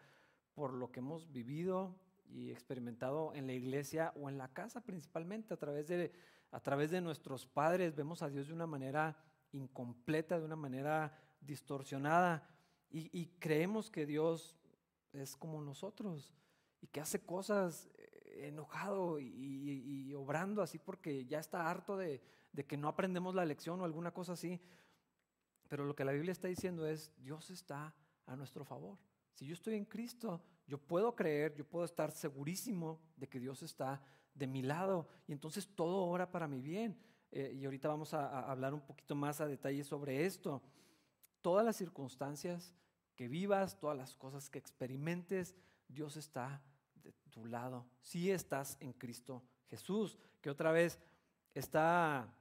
por 0.53 0.73
lo 0.73 0.91
que 0.91 0.99
hemos 0.99 1.31
vivido 1.31 1.95
y 2.29 2.51
experimentado 2.51 3.33
en 3.33 3.47
la 3.47 3.53
iglesia 3.53 4.13
o 4.15 4.29
en 4.29 4.37
la 4.37 4.49
casa 4.49 4.81
principalmente, 4.81 5.53
a 5.53 5.57
través 5.57 5.87
de, 5.87 6.11
a 6.51 6.59
través 6.59 6.91
de 6.91 7.01
nuestros 7.01 7.45
padres, 7.45 7.95
vemos 7.95 8.21
a 8.21 8.29
Dios 8.29 8.47
de 8.47 8.53
una 8.53 8.67
manera 8.67 9.17
incompleta, 9.51 10.39
de 10.39 10.45
una 10.45 10.55
manera 10.55 11.17
distorsionada 11.41 12.47
y, 12.89 13.25
creemos 13.39 13.89
que 13.89 14.05
Dios 14.05 14.55
es 15.11 15.35
como 15.35 15.61
nosotros 15.61 16.33
y 16.79 16.87
que 16.87 17.01
hace 17.01 17.25
cosas 17.25 17.89
eh, 17.97 18.47
enojado 18.47 19.19
y, 19.19 20.13
obrando 20.13 20.61
así 20.61 20.79
porque 20.79 21.25
ya 21.25 21.39
está 21.39 21.69
harto 21.69 21.97
de, 21.97 22.21
de 22.53 22.65
que 22.65 22.77
no 22.77 22.87
aprendemos 22.87 23.35
la 23.35 23.43
lección 23.43 23.81
o 23.81 23.85
alguna 23.85 24.11
cosa 24.11 24.33
así. 24.33 24.61
Pero 25.67 25.83
lo 25.83 25.93
que 25.93 26.05
la 26.05 26.13
Biblia 26.13 26.31
está 26.31 26.47
diciendo 26.47 26.87
es, 26.87 27.11
Dios 27.17 27.49
está 27.49 27.93
a 28.27 28.35
nuestro 28.37 28.63
favor. 28.63 28.97
Si 29.33 29.45
yo 29.45 29.53
estoy 29.53 29.75
en 29.75 29.85
Cristo, 29.85 30.41
yo 30.67 30.77
puedo 30.77 31.15
creer, 31.15 31.53
yo 31.55 31.65
puedo 31.65 31.85
estar 31.85 32.11
segurísimo 32.11 32.99
de 33.17 33.27
que 33.27 33.39
Dios 33.39 33.61
está 33.63 34.01
de 34.33 34.47
mi 34.47 34.61
lado 34.61 35.07
y 35.27 35.31
entonces 35.31 35.67
todo 35.75 35.97
obra 36.05 36.31
para 36.31 36.47
mi 36.47 36.61
bien. 36.61 36.97
Eh, 37.31 37.53
y 37.53 37.65
ahorita 37.65 37.87
vamos 37.87 38.13
a, 38.13 38.49
hablar 38.49 38.73
un 38.73 38.81
poquito 38.81 39.15
más 39.15 39.41
a 39.41 39.47
detalle 39.47 39.83
sobre 39.83 40.25
esto. 40.25 40.61
Todas 41.41 41.65
las 41.65 41.75
circunstancias 41.75 42.73
que 43.15 43.27
vivas, 43.27 43.77
todas 43.79 43.97
las 43.97 44.15
cosas 44.15 44.49
que 44.49 44.59
experimentes, 44.59 45.55
Dios 45.87 46.17
está 46.17 46.61
de 46.95 47.13
tu 47.29 47.45
lado. 47.45 47.85
Si 48.01 48.31
estás 48.31 48.77
en 48.79 48.93
Cristo 48.93 49.43
Jesús, 49.67 50.17
que 50.41 50.49
otra 50.49 50.71
vez 50.71 50.99
esta 51.53 52.33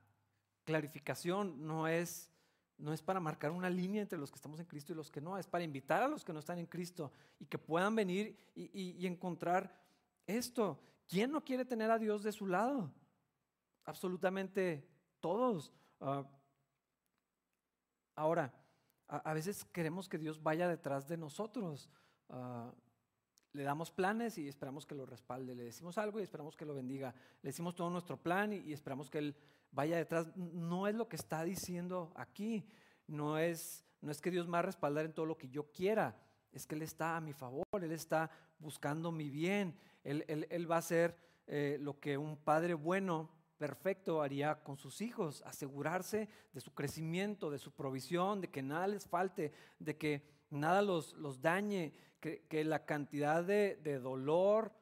clarificación 0.65 1.67
no 1.67 1.89
es 1.89 2.31
no 2.79 2.93
es 2.93 3.03
para 3.03 3.21
marcar 3.21 3.51
una 3.51 3.71
línea 3.71 4.03
entre 4.03 4.19
los 4.19 4.31
que 4.31 4.37
estamos 4.37 4.59
en 4.61 4.67
Cristo 4.67 4.93
y 4.93 4.97
los 4.97 5.11
que 5.11 5.21
no, 5.21 5.39
es 5.39 5.47
para 5.47 5.65
invitar 5.65 6.03
a 6.03 6.09
los 6.09 6.25
que 6.25 6.33
no 6.33 6.41
están 6.41 6.59
en 6.59 6.67
Cristo 6.67 7.13
y 7.39 7.47
que 7.47 7.59
puedan 7.59 7.95
venir 7.95 8.37
y, 8.55 9.07
encontrar 9.07 9.75
esto. 10.27 10.81
¿Quién 11.09 11.31
no 11.31 11.45
quiere 11.45 11.65
tener 11.65 11.91
a 11.91 11.99
Dios 11.99 12.23
de 12.23 12.33
su 12.33 12.47
lado? 12.47 12.91
Absolutamente 13.85 14.89
todos. 15.21 15.73
Ah, 16.01 16.25
ahora, 18.17 18.53
a, 19.07 19.33
veces 19.35 19.65
queremos 19.67 20.09
que 20.09 20.19
Dios 20.19 20.43
vaya 20.43 20.69
detrás 20.69 21.07
de 21.07 21.17
nosotros. 21.17 21.89
Ah, 22.29 22.73
le 23.53 23.63
damos 23.63 23.93
planes 23.93 24.37
y 24.37 24.49
esperamos 24.49 24.85
que 24.85 24.97
lo 24.97 25.07
respalde. 25.07 25.55
Le 25.55 25.65
decimos 25.65 25.97
algo 25.97 26.19
y 26.19 26.25
esperamos 26.25 26.57
que 26.57 26.65
lo 26.65 26.75
bendiga. 26.75 27.15
Le 27.41 27.51
decimos 27.51 27.77
todo 27.77 27.89
nuestro 27.89 28.17
plan 28.17 28.53
y 28.53 28.73
esperamos 28.73 29.09
que 29.09 29.19
Él 29.19 29.37
vaya 29.75 29.97
detrás. 29.97 30.35
No 30.37 30.87
es 30.87 30.95
lo 30.95 31.09
que 31.09 31.17
está 31.17 31.45
diciendo 31.45 32.13
aquí. 32.17 32.67
No 33.07 33.39
es, 33.39 33.85
no 34.01 34.11
es 34.11 34.21
que 34.21 34.31
Dios 34.31 34.47
me 34.47 34.53
va 34.53 34.61
a 34.61 34.63
respaldar 34.63 35.05
en 35.05 35.13
todo 35.13 35.27
lo 35.27 35.37
que 35.37 35.49
yo 35.49 35.71
quiera. 35.71 36.17
Es 36.53 36.67
que 36.67 36.75
Él 36.75 36.83
está 36.83 37.17
a 37.17 37.21
mi 37.21 37.33
favor. 37.33 37.65
Él 37.73 37.93
está 37.93 38.31
buscando 38.59 39.13
mi 39.13 39.29
bien. 39.29 39.77
Él, 40.05 40.25
él, 40.29 40.71
va 40.71 40.77
a 40.77 40.79
hacer 40.79 41.17
eh, 41.47 41.79
lo 41.81 41.99
que 41.99 42.17
un 42.17 42.37
padre 42.37 42.75
bueno, 42.75 43.31
perfecto, 43.59 44.23
haría 44.23 44.63
con 44.63 44.77
sus 44.77 45.01
hijos. 45.01 45.43
Asegurarse 45.47 46.29
de 46.53 46.61
su 46.61 46.73
crecimiento, 46.73 47.51
de 47.51 47.59
su 47.59 47.73
provisión, 47.73 48.41
de 48.41 48.51
que 48.51 48.63
nada 48.63 48.87
les 48.87 49.07
falte, 49.07 49.53
de 49.79 49.97
que 49.97 50.23
nada 50.51 50.83
los, 50.83 51.15
los 51.15 51.41
dañe, 51.41 51.93
que, 52.21 52.45
que 52.49 52.65
la 52.65 52.85
cantidad 52.87 53.43
de, 53.45 53.77
de 53.83 53.99
dolor 53.99 54.73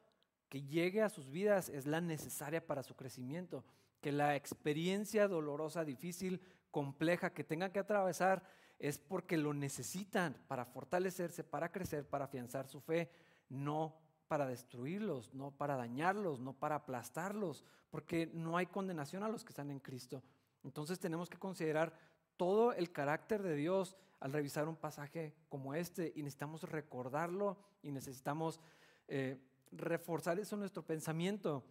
que 0.53 0.61
llegue 0.61 1.01
a 1.01 1.09
sus 1.09 1.31
vidas 1.31 1.67
es 1.67 1.87
la 1.87 1.99
necesaria 1.99 2.63
para 2.63 2.83
su 2.83 2.95
crecimiento 2.95 3.65
que 4.01 4.11
la 4.11 4.35
experiencia 4.35 5.27
dolorosa, 5.27 5.83
difícil, 5.83 6.39
compleja 6.69 7.33
que 7.33 7.43
tengan 7.43 7.71
que 7.71 7.79
atravesar 7.79 8.43
es 8.77 8.99
porque 8.99 9.35
lo 9.35 9.55
necesitan 9.55 10.37
para 10.47 10.65
fortalecerse, 10.65 11.43
para 11.43 11.71
crecer, 11.71 12.07
para 12.07 12.25
afianzar 12.25 12.67
su 12.67 12.81
fe, 12.81 13.09
no 13.49 13.95
para 14.27 14.45
destruirlos, 14.45 15.33
no 15.33 15.49
para 15.49 15.75
dañarlos, 15.75 16.39
no 16.39 16.53
para 16.53 16.75
aplastarlos, 16.75 17.65
porque 17.89 18.29
no 18.31 18.55
hay 18.55 18.67
condenación 18.67 19.23
a 19.23 19.29
los 19.29 19.43
que 19.43 19.53
están 19.53 19.71
en 19.71 19.79
Cristo. 19.79 20.21
Entonces 20.63 20.99
tenemos 20.99 21.31
que 21.31 21.39
considerar 21.39 21.97
todo 22.37 22.73
el 22.73 22.91
carácter 22.91 23.41
de 23.41 23.55
Dios 23.55 23.97
al 24.19 24.33
revisar 24.33 24.67
un 24.67 24.75
pasaje 24.75 25.33
como 25.49 25.73
este 25.73 26.13
y 26.15 26.21
necesitamos 26.21 26.61
recordarlo 26.69 27.57
y 27.81 27.91
necesitamos 27.91 28.61
eh, 29.07 29.39
reforzar 29.75 30.39
eso 30.39 30.55
en 30.55 30.61
nuestro 30.61 30.85
pensamiento. 30.85 31.63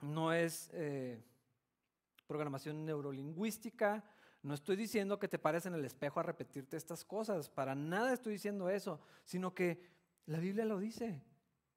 No 0.00 0.32
es... 0.32 0.70
Eh, 0.72 1.22
programación 2.26 2.84
neurolingüística. 2.84 4.04
No 4.42 4.54
estoy 4.54 4.76
diciendo 4.76 5.18
que 5.18 5.28
te 5.28 5.38
pares 5.38 5.66
en 5.66 5.74
el 5.74 5.84
espejo 5.84 6.20
a 6.20 6.24
repetirte 6.24 6.76
estas 6.76 7.04
cosas, 7.04 7.48
para 7.48 7.74
nada 7.74 8.12
estoy 8.12 8.34
diciendo 8.34 8.68
eso, 8.68 9.00
sino 9.24 9.54
que 9.54 9.80
la 10.26 10.38
Biblia 10.38 10.64
lo 10.64 10.78
dice. 10.78 11.20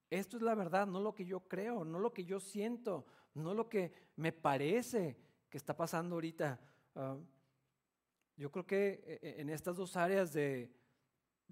Esto 0.10 0.38
es 0.38 0.44
la 0.44 0.56
verdad, 0.56 0.88
no 0.88 1.00
lo 1.00 1.14
que 1.14 1.26
yo 1.26 1.42
creo, 1.42 1.86
no 1.86 2.00
lo 2.00 2.14
que 2.14 2.26
yo 2.26 2.40
siento, 2.40 3.06
no 3.34 3.54
lo 3.54 3.70
que 3.70 3.94
me 4.16 4.32
parece 4.32 5.18
que 5.50 5.58
está 5.58 5.76
pasando 5.76 6.16
ahorita. 6.16 6.60
Ah, 6.96 7.18
yo 8.36 8.52
creo 8.52 8.66
que 8.66 9.04
eh, 9.06 9.20
eh, 9.22 9.36
en 9.40 9.50
estas 9.50 9.78
dos 9.78 9.96
áreas 9.96 10.34
de, 10.34 10.76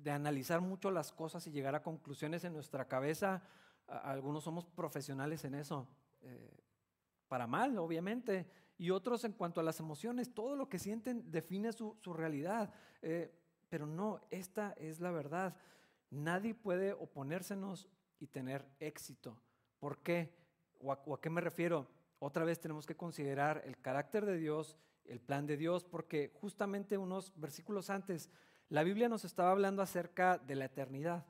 analizar 0.06 0.62
mucho 0.62 0.92
las 0.92 1.12
cosas 1.12 1.46
y 1.48 1.52
llegar 1.52 1.74
a 1.74 1.84
conclusiones 1.84 2.44
en 2.44 2.54
nuestra 2.54 2.88
cabeza, 2.88 3.44
algunos 3.88 4.44
somos 4.44 4.66
profesionales 4.66 5.44
en 5.46 5.56
eso. 5.56 5.88
Eh, 6.22 6.58
para 7.28 7.48
mal, 7.48 7.78
obviamente, 7.78 8.48
y 8.78 8.92
otros 8.92 9.24
en 9.24 9.34
cuanto 9.34 9.60
a 9.60 9.64
las 9.64 9.80
emociones, 9.80 10.34
todo 10.34 10.56
lo 10.56 10.70
que 10.70 10.80
sienten 10.80 11.32
define 11.32 11.74
su, 11.74 11.98
realidad. 12.14 12.74
Eh, 13.02 13.34
pero 13.70 13.86
no, 13.86 14.22
esta 14.30 14.74
es 14.74 15.00
la 15.00 15.12
verdad. 15.12 15.56
Nadie 16.10 16.54
puede 16.54 16.94
oponérsenos 16.94 17.88
y 18.20 18.28
tener 18.28 18.66
éxito. 18.80 19.38
¿Por 19.80 20.02
qué? 20.04 20.34
¿O 20.80 20.92
a, 20.92 21.22
qué 21.22 21.30
me 21.30 21.42
refiero? 21.42 21.88
Otra 22.20 22.46
vez 22.46 22.60
tenemos 22.60 22.86
que 22.86 22.96
considerar 22.96 23.62
el 23.66 23.78
carácter 23.80 24.26
de 24.26 24.38
Dios, 24.38 24.78
el 25.06 25.20
plan 25.20 25.46
de 25.46 25.58
Dios, 25.58 25.84
porque 25.84 26.32
justamente 26.36 26.98
unos 26.98 27.34
versículos 27.36 27.90
antes, 27.90 28.30
la 28.70 28.84
Biblia 28.84 29.10
nos 29.10 29.26
estaba 29.26 29.52
hablando 29.52 29.82
acerca 29.82 30.38
de 30.38 30.56
la 30.56 30.66
eternidad, 30.66 31.26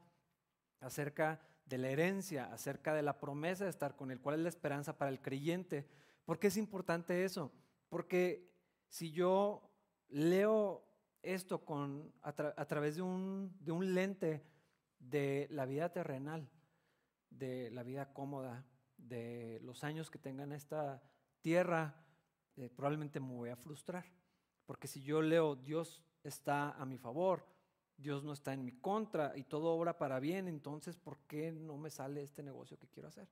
acerca 0.79 1.41
de 1.67 1.77
la 1.77 1.89
herencia, 1.89 2.51
acerca 2.53 2.93
de 2.93 3.01
la 3.01 3.19
promesa 3.19 3.65
de 3.65 3.69
estar 3.69 3.95
con 3.95 4.11
el 4.11 4.21
cual 4.21 4.35
es 4.35 4.41
la 4.41 4.49
esperanza 4.49 4.97
para 4.97 5.11
el 5.11 5.21
creyente. 5.21 5.87
¿Por 6.25 6.39
qué 6.39 6.47
es 6.47 6.57
importante 6.57 7.25
eso? 7.25 7.51
Porque 7.89 8.49
si 8.87 9.11
yo 9.11 9.69
leo 10.07 10.85
esto 11.21 11.65
con, 11.65 12.13
a, 12.21 12.33
través 12.33 12.95
de 12.95 13.01
un, 13.01 13.55
de 13.59 13.71
un, 13.71 13.93
lente 13.93 14.45
de 14.99 15.47
la 15.51 15.65
vida 15.65 15.91
terrenal, 15.91 16.49
de 17.29 17.69
la 17.71 17.83
vida 17.83 18.13
cómoda, 18.13 18.65
de 18.97 19.59
los 19.61 19.83
años 19.83 20.09
que 20.09 20.19
tengan 20.19 20.53
esta 20.53 21.03
tierra, 21.41 22.01
eh, 22.55 22.69
probablemente 22.69 23.19
me 23.19 23.33
voy 23.33 23.49
a 23.49 23.57
frustrar. 23.57 24.05
Porque 24.65 24.87
si 24.87 25.01
yo 25.01 25.21
leo 25.21 25.55
Dios 25.55 26.01
está 26.23 26.71
a 26.71 26.85
mi 26.85 26.97
favor, 26.97 27.45
Dios 27.97 28.23
no 28.23 28.33
está 28.33 28.53
en 28.53 28.63
mi 28.63 28.73
contra 28.73 29.35
y 29.35 29.43
todo 29.43 29.71
obra 29.71 29.97
para 29.97 30.19
bien, 30.19 30.47
entonces 30.47 30.95
¿por 30.95 31.17
qué 31.27 31.51
no 31.51 31.77
me 31.77 31.89
sale 31.89 32.21
este 32.21 32.43
negocio 32.43 32.77
que 32.77 32.87
quiero 32.87 33.09
hacer? 33.09 33.27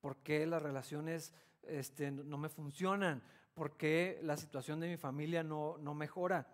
¿Por 0.00 0.18
qué 0.18 0.46
las 0.46 0.62
relaciones 0.62 1.34
este, 1.62 2.10
no 2.10 2.38
me 2.38 2.48
funcionan? 2.48 3.22
¿Por 3.54 3.76
qué 3.76 4.20
la 4.22 4.36
situación 4.36 4.80
de 4.80 4.88
mi 4.88 4.96
familia 4.96 5.42
no, 5.42 5.78
no 5.78 5.94
mejora? 5.94 6.46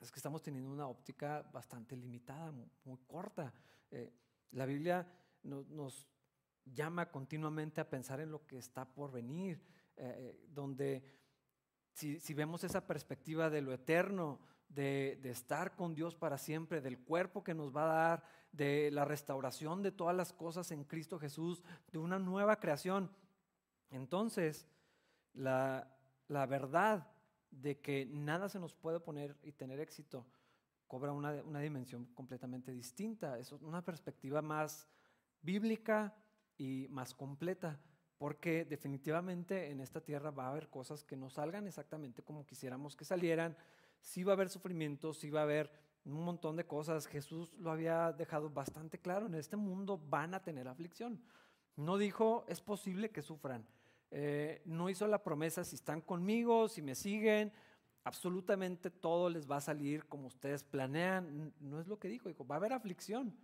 Es 0.00 0.10
que 0.10 0.18
estamos 0.18 0.42
teniendo 0.42 0.70
una 0.70 0.86
óptica 0.86 1.42
bastante 1.52 1.96
limitada, 1.96 2.52
muy, 2.52 2.98
corta. 3.06 3.52
Eh, 3.90 4.12
la 4.52 4.64
Biblia 4.64 5.06
nos 5.42 6.06
llama 6.64 7.10
continuamente 7.10 7.80
a 7.80 7.88
pensar 7.88 8.20
en 8.20 8.30
lo 8.30 8.46
que 8.46 8.58
está 8.58 8.84
por 8.84 9.10
venir, 9.10 9.60
eh, 9.96 10.14
eh, 10.16 10.46
donde 10.48 11.02
si, 11.92 12.20
si, 12.20 12.34
vemos 12.34 12.62
esa 12.64 12.86
perspectiva 12.86 13.50
de 13.50 13.62
lo 13.62 13.72
eterno, 13.72 14.40
de, 14.68 15.18
estar 15.24 15.74
con 15.74 15.94
Dios 15.94 16.14
para 16.14 16.38
siempre, 16.38 16.80
del 16.80 16.98
cuerpo 16.98 17.42
que 17.42 17.54
nos 17.54 17.74
va 17.74 17.84
a 17.84 18.08
dar, 18.08 18.24
de 18.52 18.90
la 18.90 19.04
restauración 19.04 19.82
de 19.82 19.92
todas 19.92 20.16
las 20.16 20.32
cosas 20.32 20.70
en 20.72 20.84
Cristo 20.84 21.18
Jesús, 21.18 21.62
de 21.92 21.98
una 21.98 22.18
nueva 22.18 22.56
creación, 22.56 23.10
entonces, 23.90 24.66
la, 25.34 25.88
verdad 26.28 27.10
de 27.50 27.80
que 27.80 28.06
nada 28.06 28.48
se 28.48 28.58
nos 28.58 28.74
puede 28.74 29.00
poner 29.00 29.36
y 29.42 29.52
tener 29.52 29.80
éxito 29.80 30.26
cobra 30.86 31.12
una, 31.12 31.60
dimensión 31.60 32.06
completamente 32.14 32.72
distinta. 32.72 33.38
Es 33.38 33.52
una 33.52 33.84
perspectiva 33.84 34.40
más 34.40 34.88
bíblica 35.42 36.14
y 36.56 36.86
más 36.90 37.14
completa, 37.14 37.78
porque 38.16 38.64
definitivamente 38.64 39.70
en 39.70 39.80
esta 39.80 40.00
tierra 40.00 40.30
va 40.30 40.46
a 40.46 40.50
haber 40.50 40.68
cosas 40.68 41.04
que 41.04 41.16
no 41.16 41.30
salgan 41.30 41.66
exactamente 41.66 42.22
como 42.22 42.46
quisiéramos 42.46 42.96
que 42.96 43.04
salieran. 43.04 43.56
Sí 44.00 44.24
va 44.24 44.32
a 44.32 44.34
haber 44.34 44.48
sufrimiento, 44.48 45.12
sí 45.12 45.30
va 45.30 45.40
a 45.40 45.44
haber 45.44 45.70
un 46.04 46.24
montón 46.24 46.56
de 46.56 46.66
cosas. 46.66 47.06
Jesús 47.06 47.52
lo 47.58 47.70
había 47.70 48.12
dejado 48.12 48.50
bastante 48.50 48.98
claro, 48.98 49.26
en 49.26 49.34
este 49.34 49.56
mundo 49.56 49.98
van 49.98 50.34
a 50.34 50.42
tener 50.42 50.68
aflicción. 50.68 51.22
No 51.76 51.98
dijo, 51.98 52.44
es 52.48 52.60
posible 52.60 53.10
que 53.10 53.22
sufran. 53.22 53.66
Eh, 54.10 54.62
no 54.64 54.88
hizo 54.88 55.06
la 55.06 55.22
promesa, 55.22 55.64
si 55.64 55.76
están 55.76 56.00
conmigo, 56.00 56.68
si 56.68 56.82
me 56.82 56.94
siguen, 56.94 57.52
absolutamente 58.04 58.90
todo 58.90 59.28
les 59.28 59.48
va 59.48 59.58
a 59.58 59.60
salir 59.60 60.06
como 60.06 60.28
ustedes 60.28 60.64
planean. 60.64 61.52
No 61.60 61.80
es 61.80 61.86
lo 61.86 61.98
que 61.98 62.08
dijo, 62.08 62.28
dijo, 62.28 62.46
va 62.46 62.56
a 62.56 62.58
haber 62.58 62.72
aflicción. 62.72 63.36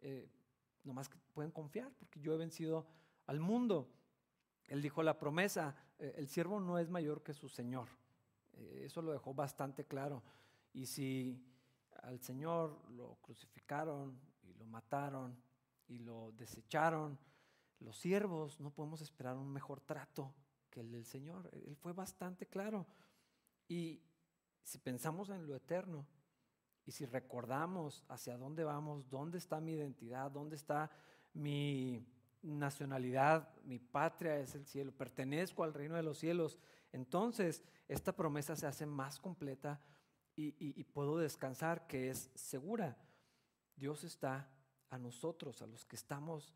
Eh, 0.00 0.28
nomás 0.82 1.08
que 1.08 1.18
pueden 1.34 1.50
confiar, 1.50 1.92
porque 1.98 2.20
yo 2.20 2.34
he 2.34 2.38
vencido 2.38 2.86
al 3.26 3.40
mundo. 3.40 3.88
Él 4.66 4.82
dijo 4.82 5.02
la 5.02 5.18
promesa, 5.18 5.76
eh, 5.98 6.14
el 6.16 6.28
siervo 6.28 6.60
no 6.60 6.78
es 6.78 6.88
mayor 6.90 7.22
que 7.22 7.32
su 7.32 7.48
Señor. 7.48 7.88
Eh, 8.60 8.82
eso 8.84 9.02
lo 9.02 9.12
dejó 9.12 9.34
bastante 9.34 9.84
claro. 9.84 10.22
Y 10.72 10.86
si 10.86 11.42
al 12.02 12.20
Señor 12.20 12.78
lo 12.90 13.16
crucificaron 13.22 14.18
y 14.42 14.54
lo 14.54 14.64
mataron 14.66 15.36
y 15.88 15.98
lo 15.98 16.32
desecharon, 16.32 17.18
los 17.80 17.96
siervos 17.96 18.60
no 18.60 18.70
podemos 18.70 19.00
esperar 19.00 19.36
un 19.36 19.50
mejor 19.50 19.80
trato 19.80 20.32
que 20.70 20.80
el 20.80 20.92
del 20.92 21.04
Señor. 21.04 21.50
Él 21.52 21.76
fue 21.76 21.92
bastante 21.92 22.46
claro. 22.46 22.86
Y 23.68 24.02
si 24.62 24.78
pensamos 24.78 25.30
en 25.30 25.46
lo 25.46 25.56
eterno 25.56 26.06
y 26.86 26.92
si 26.92 27.06
recordamos 27.06 28.04
hacia 28.08 28.36
dónde 28.36 28.64
vamos, 28.64 29.08
dónde 29.08 29.38
está 29.38 29.60
mi 29.60 29.72
identidad, 29.72 30.30
dónde 30.30 30.56
está 30.56 30.90
mi 31.32 32.06
nacionalidad, 32.42 33.48
mi 33.64 33.78
patria 33.78 34.38
es 34.38 34.54
el 34.54 34.66
cielo, 34.66 34.92
pertenezco 34.92 35.62
al 35.62 35.74
reino 35.74 35.96
de 35.96 36.02
los 36.02 36.18
cielos, 36.18 36.58
entonces 36.92 37.62
esta 37.88 38.14
promesa 38.14 38.56
se 38.56 38.66
hace 38.66 38.86
más 38.86 39.18
completa 39.18 39.80
y, 40.36 40.84
puedo 40.84 41.18
descansar 41.18 41.86
que 41.86 42.08
es 42.08 42.30
segura. 42.34 42.96
Dios 43.76 44.04
está 44.04 44.48
a 44.88 44.98
nosotros, 44.98 45.60
a 45.60 45.66
los 45.66 45.84
que 45.84 45.96
estamos 45.96 46.54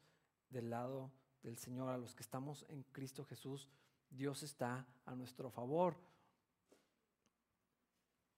del 0.49 0.71
lado 0.71 1.12
del 1.43 1.59
Señor, 1.59 1.91
a 1.91 1.99
los 1.99 2.14
que 2.14 2.23
estamos 2.23 2.64
en 2.69 2.83
Cristo 2.85 3.25
Jesús, 3.25 3.69
Dios 4.09 4.43
está 4.43 4.87
a 5.05 5.14
nuestro 5.14 5.50
favor. 5.50 5.97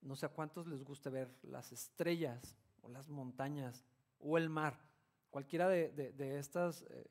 No 0.00 0.16
sé 0.16 0.26
a 0.26 0.30
cuántos 0.30 0.66
les 0.66 0.82
gusta 0.82 1.10
ver 1.10 1.30
las 1.42 1.70
estrellas 1.70 2.56
o 2.82 2.88
las 2.88 3.08
montañas 3.08 3.84
o 4.18 4.38
el 4.38 4.48
mar, 4.48 4.80
cualquiera 5.30 5.68
de, 5.68 6.38
estos 6.38 6.82
eh, 6.82 7.10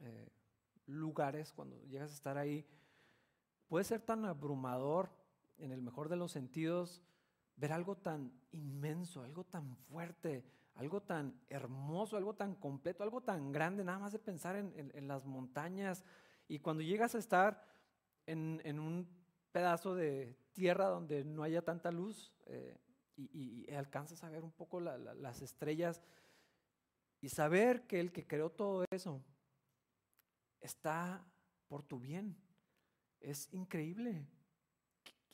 eh, 0.00 0.28
lugares, 0.86 1.52
cuando 1.52 1.82
llegas 1.84 2.10
a 2.10 2.14
estar 2.14 2.36
ahí, 2.36 2.66
puede 3.72 3.84
ser 3.86 4.02
tan 4.02 4.26
abrumador, 4.26 5.08
en 5.56 5.72
el 5.72 5.80
mejor 5.80 6.10
de 6.10 6.16
los 6.16 6.30
sentidos, 6.30 7.00
ver 7.56 7.72
algo 7.72 7.96
tan 7.96 8.30
inmenso, 8.50 9.22
algo 9.22 9.44
tan 9.44 9.78
fuerte, 9.78 10.44
algo 10.74 11.00
tan 11.00 11.40
hermoso, 11.48 12.18
algo 12.18 12.34
tan 12.34 12.54
completo, 12.54 13.02
algo 13.02 13.22
tan 13.22 13.50
grande, 13.50 13.82
nada 13.82 13.98
más 13.98 14.12
de 14.12 14.18
pensar 14.18 14.56
en, 14.56 15.08
las 15.08 15.24
montañas. 15.24 16.04
Y 16.48 16.58
cuando 16.58 16.82
llegas 16.82 17.14
a 17.14 17.18
estar 17.18 17.66
en, 18.26 18.78
un 18.78 19.08
pedazo 19.52 19.94
de 19.94 20.36
tierra 20.52 20.88
donde 20.88 21.24
no 21.24 21.42
haya 21.42 21.62
tanta 21.62 21.90
luz 21.90 22.30
eh, 22.44 22.78
y, 23.16 23.72
alcanzas 23.72 24.22
a 24.22 24.28
ver 24.28 24.44
un 24.44 24.52
poco 24.52 24.80
las 24.80 25.40
estrellas 25.40 26.02
y 27.22 27.30
saber 27.30 27.86
que 27.86 28.00
el 28.00 28.12
que 28.12 28.26
creó 28.26 28.50
todo 28.50 28.84
eso 28.90 29.24
está 30.60 31.24
por 31.68 31.82
tu 31.82 31.98
bien, 31.98 32.36
es 33.22 33.52
increíble. 33.52 34.26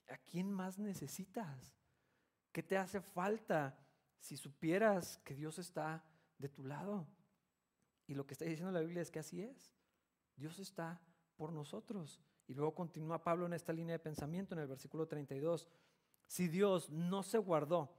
¿A 0.08 0.16
quién 0.18 0.50
más 0.50 0.78
necesitas? 0.78 1.74
¿Qué 2.52 2.62
te 2.62 2.76
hace 2.76 3.00
falta 3.00 3.78
si 4.20 4.36
supieras 4.36 5.18
que 5.18 5.34
Dios 5.34 5.58
está 5.58 6.04
de 6.38 6.48
tu 6.48 6.64
lado? 6.64 7.06
Y 8.06 8.14
lo 8.14 8.26
que 8.26 8.34
está 8.34 8.44
diciendo 8.44 8.72
la 8.72 8.80
Biblia 8.80 9.02
es 9.02 9.10
que 9.10 9.18
así 9.18 9.42
es. 9.42 9.70
Dios 10.36 10.58
está 10.58 11.00
por 11.36 11.52
nosotros. 11.52 12.22
Y 12.46 12.54
luego 12.54 12.74
continúa 12.74 13.22
Pablo 13.22 13.46
en 13.46 13.52
esta 13.52 13.72
línea 13.72 13.92
de 13.92 13.98
pensamiento 13.98 14.54
en 14.54 14.60
el 14.60 14.66
versículo 14.66 15.06
32. 15.06 15.68
Si 16.26 16.48
Dios 16.48 16.90
no 16.90 17.22
se 17.22 17.38
guardó 17.38 17.94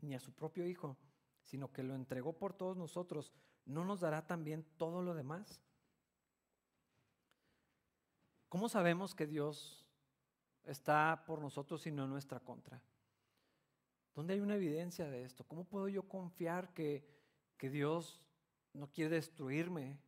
ni 0.00 0.14
a 0.14 0.20
su 0.20 0.32
propio 0.32 0.66
Hijo, 0.66 0.96
sino 1.42 1.72
que 1.72 1.82
lo 1.82 1.94
entregó 1.94 2.36
por 2.36 2.52
todos 2.52 2.76
nosotros, 2.76 3.32
¿no 3.64 3.84
nos 3.84 4.00
dará 4.00 4.26
también 4.26 4.64
todo 4.76 5.02
lo 5.02 5.14
demás? 5.14 5.62
¿Cómo 8.54 8.68
sabemos 8.68 9.16
que 9.16 9.26
Dios 9.26 9.84
está 10.62 11.24
por 11.26 11.40
nosotros 11.40 11.84
y 11.88 11.90
no 11.90 12.04
en 12.04 12.10
nuestra 12.10 12.38
contra? 12.38 12.80
¿Dónde 14.14 14.34
hay 14.34 14.38
una 14.38 14.54
evidencia 14.54 15.10
de 15.10 15.24
esto? 15.24 15.42
¿Cómo 15.42 15.64
puedo 15.64 15.88
yo 15.88 16.06
confiar 16.06 16.72
que, 16.72 17.04
que 17.58 17.68
Dios 17.68 18.22
no 18.72 18.92
quiere 18.92 19.16
destruirme, 19.16 19.98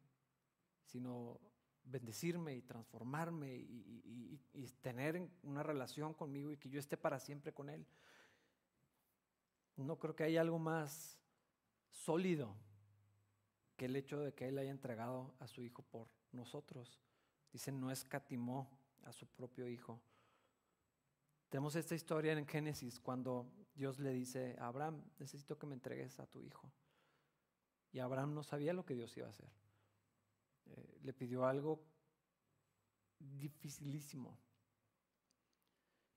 sino 0.85 1.40
bendecirme 1.83 2.55
y 2.55 2.62
transformarme 2.62 3.53
y, 3.53 4.40
y, 4.55 4.68
tener 4.81 5.29
una 5.42 5.64
relación 5.64 6.14
conmigo 6.14 6.53
y 6.53 6.57
que 6.57 6.70
yo 6.70 6.79
esté 6.79 6.97
para 6.97 7.18
siempre 7.18 7.53
con 7.53 7.68
Él? 7.68 7.85
No 9.75 9.99
creo 9.99 10.14
que 10.14 10.23
haya 10.23 10.40
algo 10.40 10.61
más 10.61 11.18
sólido 11.90 12.55
que 13.77 13.87
el 13.87 13.97
hecho 13.97 14.20
de 14.20 14.35
que 14.35 14.47
Él 14.47 14.59
haya 14.59 14.70
entregado 14.70 15.35
a 15.40 15.49
su 15.49 15.64
Hijo 15.64 15.83
por 15.83 16.07
nosotros. 16.31 17.06
Dice, 17.57 17.73
no 17.73 17.90
escatimó 17.90 18.69
a 19.05 19.12
su 19.14 19.27
propio 19.29 19.66
Hijo. 19.66 19.99
Tenemos 21.49 21.75
esta 21.75 21.95
historia 21.95 22.35
en 22.35 22.47
Génesis 22.47 23.01
cuando 23.01 23.51
Dios 23.75 23.99
le 23.99 24.11
dice 24.12 24.59
a 24.59 24.66
Abraham, 24.66 25.03
necesito 25.19 25.59
que 25.59 25.64
me 25.64 25.73
entregues 25.73 26.21
a 26.21 26.27
tu 26.27 26.42
hijo. 26.42 26.71
Y 27.92 28.01
Abraham 28.01 28.35
no 28.35 28.42
sabía 28.42 28.75
lo 28.75 28.85
que 28.85 28.95
Dios 28.95 29.16
iba 29.16 29.29
a 29.29 29.31
hacer. 29.31 29.49
Eh, 30.66 30.99
le 31.03 31.14
pidió 31.14 31.47
algo 31.47 31.83
dificilísimo. 33.19 34.37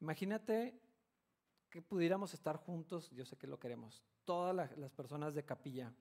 Imagínate 0.01 0.77
que 1.69 1.81
pudiéramos 1.81 2.33
estar 2.33 2.57
juntos, 2.57 3.09
yo 3.11 3.23
sé 3.23 3.37
que 3.37 3.47
lo 3.47 3.61
queremos, 3.61 4.03
todas 4.25 4.77
las 4.77 4.91
personas 4.91 5.33
de 5.35 5.45
capilla, 5.45 5.93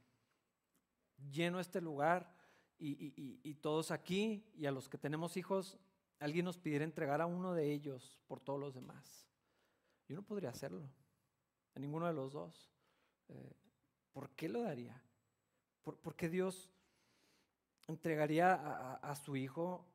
lleno 1.31 1.61
este 1.61 1.81
lugar 1.81 2.38
y, 2.79 3.55
todos 3.55 3.91
aquí 3.91 4.45
y 4.55 4.67
a 4.67 4.71
los 4.71 4.89
que 4.89 4.99
tenemos 4.99 5.37
hijos, 5.37 5.79
alguien 6.21 6.45
nos 6.45 6.59
pidiera 6.59 6.85
entregar 6.85 7.21
a 7.21 7.27
uno 7.27 7.55
de 7.55 7.73
ellos 7.73 8.19
por 8.27 8.41
todos 8.41 8.61
los 8.61 8.75
demás. 8.75 9.27
Yo 10.09 10.17
no 10.17 10.23
podría 10.23 10.51
hacerlo, 10.51 10.89
a 11.75 11.79
ninguno 11.79 12.07
de 12.07 12.13
los 12.15 12.33
dos. 12.33 12.71
Eh, 13.29 13.53
¿Por 14.13 14.31
qué 14.31 14.49
lo 14.49 14.63
daría? 14.63 15.03
¿Por, 15.83 16.17
qué 16.17 16.29
Dios 16.29 16.71
entregaría 17.87 18.55
a, 18.97 19.15
su 19.17 19.37
hijo 19.37 19.87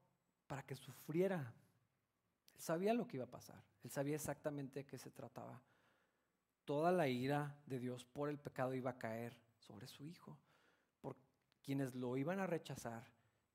para 0.48 0.64
que 0.64 0.76
sufriera? 0.76 1.54
Él 2.56 2.62
sabía 2.62 2.94
lo 2.94 3.08
que 3.08 3.18
iba 3.18 3.26
a 3.26 3.30
pasar, 3.30 3.64
él 3.84 3.92
sabía 3.92 4.16
exactamente 4.16 4.80
de 4.80 4.86
qué 4.86 4.98
se 4.98 5.12
trataba. 5.12 5.62
Toda 6.66 6.92
la 6.92 7.08
ira 7.08 7.56
de 7.66 7.80
Dios 7.80 8.06
por 8.06 8.30
el 8.30 8.40
pecado 8.40 8.74
iba 8.74 8.92
a 8.92 8.98
caer 8.98 9.38
sobre 9.60 9.88
su 9.88 10.06
hijo, 10.06 10.38
quienes 11.64 11.96
lo 11.96 12.18
iban 12.18 12.40
a 12.40 12.48
rechazar 12.48 13.04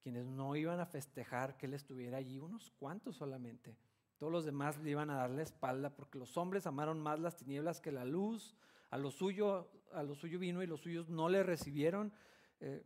quienes 0.09 0.27
no 0.27 0.57
iban 0.57 0.81
a 0.81 0.87
festejar 0.87 1.57
que 1.57 1.66
él 1.66 1.75
estuviera 1.75 2.18
allí, 2.18 2.38
unos 2.38 2.71
cuantos 2.79 3.16
solamente. 3.16 3.77
Todos 4.16 4.33
los 4.33 4.44
demás 4.44 4.79
le 4.79 4.90
iban 4.90 5.11
a 5.11 5.16
dar 5.16 5.31
la 5.31 5.42
espalda 5.42 5.94
porque 5.94 6.18
los 6.18 6.37
hombres 6.37 6.66
amaron 6.66 6.99
más 7.01 7.21
las 7.21 7.37
tinieblas 7.37 7.81
que 7.81 7.92
la 7.92 8.05
luz. 8.05 8.57
A 8.90 8.97
lo 8.97 9.11
suyo, 9.11 9.71
a 9.92 10.03
lo 10.03 10.14
suyo 10.14 10.38
vino 10.38 10.62
y 10.62 10.66
los 10.66 10.81
suyos 10.81 11.09
no 11.09 11.29
le 11.29 11.42
recibieron. 11.42 12.12
Eh, 12.61 12.83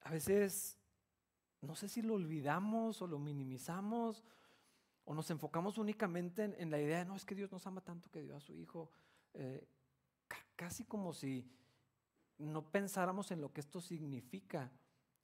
a 0.00 0.10
veces, 0.10 0.78
no 1.60 1.76
sé 1.76 1.88
si 1.88 2.02
lo 2.02 2.14
olvidamos 2.14 3.02
o 3.02 3.06
lo 3.06 3.18
minimizamos 3.18 4.24
o 5.04 5.14
nos 5.14 5.30
enfocamos 5.30 5.76
únicamente 5.76 6.54
en, 6.58 6.70
la 6.70 6.80
idea 6.80 7.00
de, 7.00 7.04
no, 7.04 7.16
es 7.16 7.26
que 7.26 7.34
Dios 7.34 7.52
nos 7.52 7.66
ama 7.66 7.82
tanto 7.82 8.10
que 8.10 8.22
dio 8.22 8.34
a 8.34 8.40
su 8.40 8.56
Hijo. 8.56 8.90
Eh, 9.34 9.68
casi 10.56 10.84
como 10.84 11.12
si 11.12 11.46
no 12.38 12.70
pensáramos 12.70 13.30
en 13.30 13.40
lo 13.40 13.52
que 13.52 13.60
esto 13.60 13.80
significa 13.80 14.70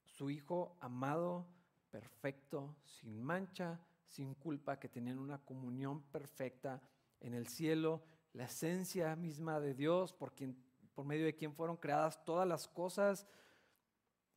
su 0.04 0.30
Hijo 0.30 0.76
amado, 0.80 1.46
perfecto, 1.90 2.76
sin 2.84 3.22
mancha, 3.22 3.80
sin 4.06 4.34
culpa, 4.34 4.78
que 4.78 4.88
tenían 4.88 5.18
una 5.18 5.38
comunión 5.38 6.02
perfecta 6.02 6.82
en 7.20 7.34
el 7.34 7.46
cielo, 7.48 8.02
la 8.32 8.44
esencia 8.44 9.16
misma 9.16 9.60
de 9.60 9.74
Dios, 9.74 10.12
por, 10.12 10.34
quien, 10.34 10.56
por 10.94 11.04
medio 11.04 11.24
de 11.24 11.34
quien 11.34 11.54
fueron 11.54 11.76
creadas 11.76 12.24
todas 12.24 12.46
las 12.46 12.68
cosas. 12.68 13.26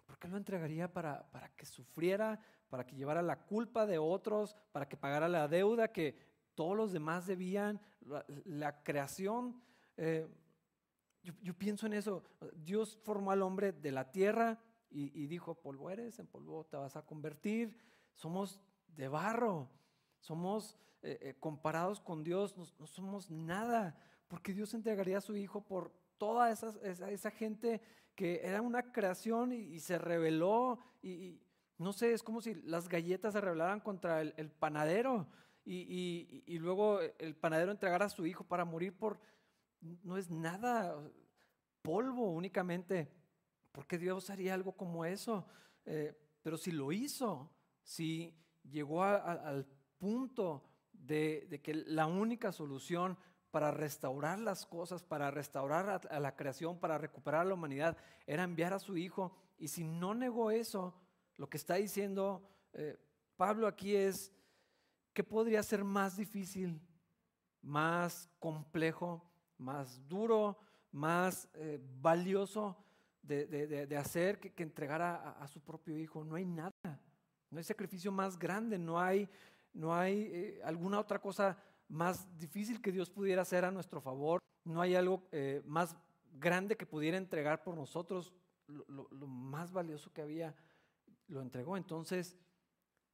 ¿Por 0.06 0.18
qué 0.18 0.28
lo 0.28 0.38
entregaría 0.38 0.92
para, 0.92 1.30
para 1.32 1.50
que 1.50 1.66
sufriera, 1.66 2.40
para 2.70 2.86
que 2.86 2.96
llevara 2.96 3.22
la 3.22 3.46
culpa 3.46 3.86
de 3.86 3.98
otros, 3.98 4.56
para 4.72 4.88
que 4.88 4.98
pagara 4.98 5.28
la 5.28 5.48
deuda 5.48 5.92
que 5.92 6.16
todos 6.56 6.78
los 6.78 6.92
demás 6.92 7.26
debían, 7.26 7.82
la, 8.46 8.84
creación? 8.84 9.62
Eh, 9.98 10.28
yo, 11.24 11.54
pienso 11.54 11.86
en 11.86 11.94
eso. 11.94 12.24
Dios 12.54 12.98
formó 13.04 13.32
al 13.32 13.42
hombre 13.42 13.72
de 13.72 13.92
la 13.92 14.12
tierra 14.12 14.60
y, 14.90 15.26
dijo, 15.26 15.56
polvo 15.56 15.90
eres, 15.90 16.20
en 16.20 16.28
polvo 16.28 16.66
te 16.66 16.78
vas 16.78 16.96
a 16.96 17.02
convertir. 17.02 17.78
Somos 18.14 18.62
de 18.88 19.08
barro, 19.08 19.70
somos 20.20 20.78
eh, 21.02 21.18
eh, 21.22 21.36
comparados 21.40 22.00
con 22.00 22.24
Dios, 22.24 22.56
no, 22.56 22.86
somos 22.86 23.32
nada, 23.32 23.98
porque 24.28 24.54
Dios 24.54 24.74
entregaría 24.76 25.18
a 25.18 25.22
su 25.22 25.36
Hijo 25.36 25.66
por 25.66 25.92
toda 26.20 26.52
esa, 26.52 26.74
esa, 26.84 27.32
gente 27.32 27.82
que 28.16 28.42
era 28.44 28.62
una 28.62 28.92
creación 28.92 29.52
y, 29.52 29.80
se 29.80 29.98
rebeló. 29.98 30.80
Y, 31.02 31.42
no 31.80 31.92
sé, 31.92 32.14
es 32.14 32.22
como 32.22 32.42
si 32.42 32.54
las 32.54 32.88
galletas 32.88 33.34
se 33.34 33.42
rebelaran 33.42 33.80
contra 33.80 34.22
el, 34.22 34.34
el 34.38 34.52
panadero 34.52 35.28
y, 35.66 36.44
y, 36.46 36.60
luego 36.60 37.00
el 37.00 37.36
panadero 37.36 37.72
entregara 37.72 38.06
a 38.06 38.10
su 38.10 38.26
Hijo 38.26 38.44
para 38.44 38.66
morir 38.66 38.98
por... 38.98 39.20
No 40.04 40.18
es 40.18 40.30
nada, 40.30 40.98
polvo 41.82 42.32
únicamente 42.32 43.12
¿Por 43.74 43.88
qué 43.88 43.98
Dios 43.98 44.30
haría 44.30 44.54
algo 44.54 44.74
como 44.74 45.04
eso? 45.04 45.46
Eh, 45.86 46.16
pero 46.44 46.58
si 46.58 46.72
lo 46.72 46.92
hizo, 46.92 47.50
si 47.82 48.34
llegó 48.64 49.04
al 49.04 49.66
punto 49.98 50.64
de, 50.94 51.60
que 51.64 51.74
la 51.74 52.06
única 52.06 52.52
solución 52.52 53.18
para 53.50 53.72
restaurar 53.72 54.40
las 54.40 54.68
cosas, 54.68 55.02
para 55.02 55.32
restaurar 55.32 56.08
a, 56.08 56.20
la 56.20 56.36
creación, 56.36 56.80
para 56.80 57.00
recuperar 57.00 57.42
a 57.42 57.46
la 57.46 57.56
humanidad, 57.56 57.98
era 58.28 58.44
enviar 58.44 58.74
a 58.74 58.80
su 58.80 58.96
Hijo. 58.96 59.36
Y 59.58 59.70
si 59.70 59.84
no 59.84 60.14
negó 60.14 60.52
eso, 60.52 60.94
lo 61.38 61.50
que 61.50 61.58
está 61.58 61.76
diciendo 61.76 62.48
eh, 62.74 62.96
Pablo 63.38 63.66
aquí 63.66 63.96
es, 63.96 64.32
¿qué 65.14 65.24
podría 65.24 65.64
ser 65.64 65.84
más 65.84 66.16
difícil, 66.16 66.80
más 67.64 68.30
complejo, 68.40 69.33
más 69.64 70.08
duro, 70.08 70.58
más 70.92 71.50
eh, 71.54 71.80
valioso 72.02 72.78
de, 73.22 73.98
hacer 73.98 74.40
que, 74.40 74.64
entregar 74.64 75.02
a, 75.02 75.48
su 75.48 75.62
propio 75.62 75.98
hijo? 75.98 76.24
No 76.24 76.36
hay 76.36 76.46
nada, 76.46 76.72
no 77.50 77.58
hay 77.58 77.64
sacrificio 77.64 78.12
más 78.12 78.38
grande, 78.38 78.78
no 78.78 79.00
hay, 79.00 79.30
no 79.74 79.96
hay 79.96 80.30
eh, 80.32 80.62
alguna 80.64 81.00
otra 81.00 81.20
cosa 81.20 81.58
más 81.88 82.28
difícil 82.38 82.82
que 82.82 82.92
Dios 82.92 83.10
pudiera 83.10 83.42
hacer 83.42 83.66
a 83.66 83.72
nuestro 83.72 84.02
favor, 84.02 84.40
no 84.66 84.82
hay 84.82 84.96
algo 84.96 85.28
eh, 85.32 85.62
más 85.66 85.96
grande 86.34 86.76
que 86.76 86.86
pudiera 86.86 87.18
entregar 87.18 87.64
por 87.64 87.76
nosotros, 87.76 88.34
lo, 88.68 89.08
lo 89.12 89.28
más 89.28 89.72
valioso 89.72 90.12
que 90.12 90.22
había, 90.22 90.56
lo 91.28 91.42
entregó. 91.42 91.78
Entonces, 91.78 92.38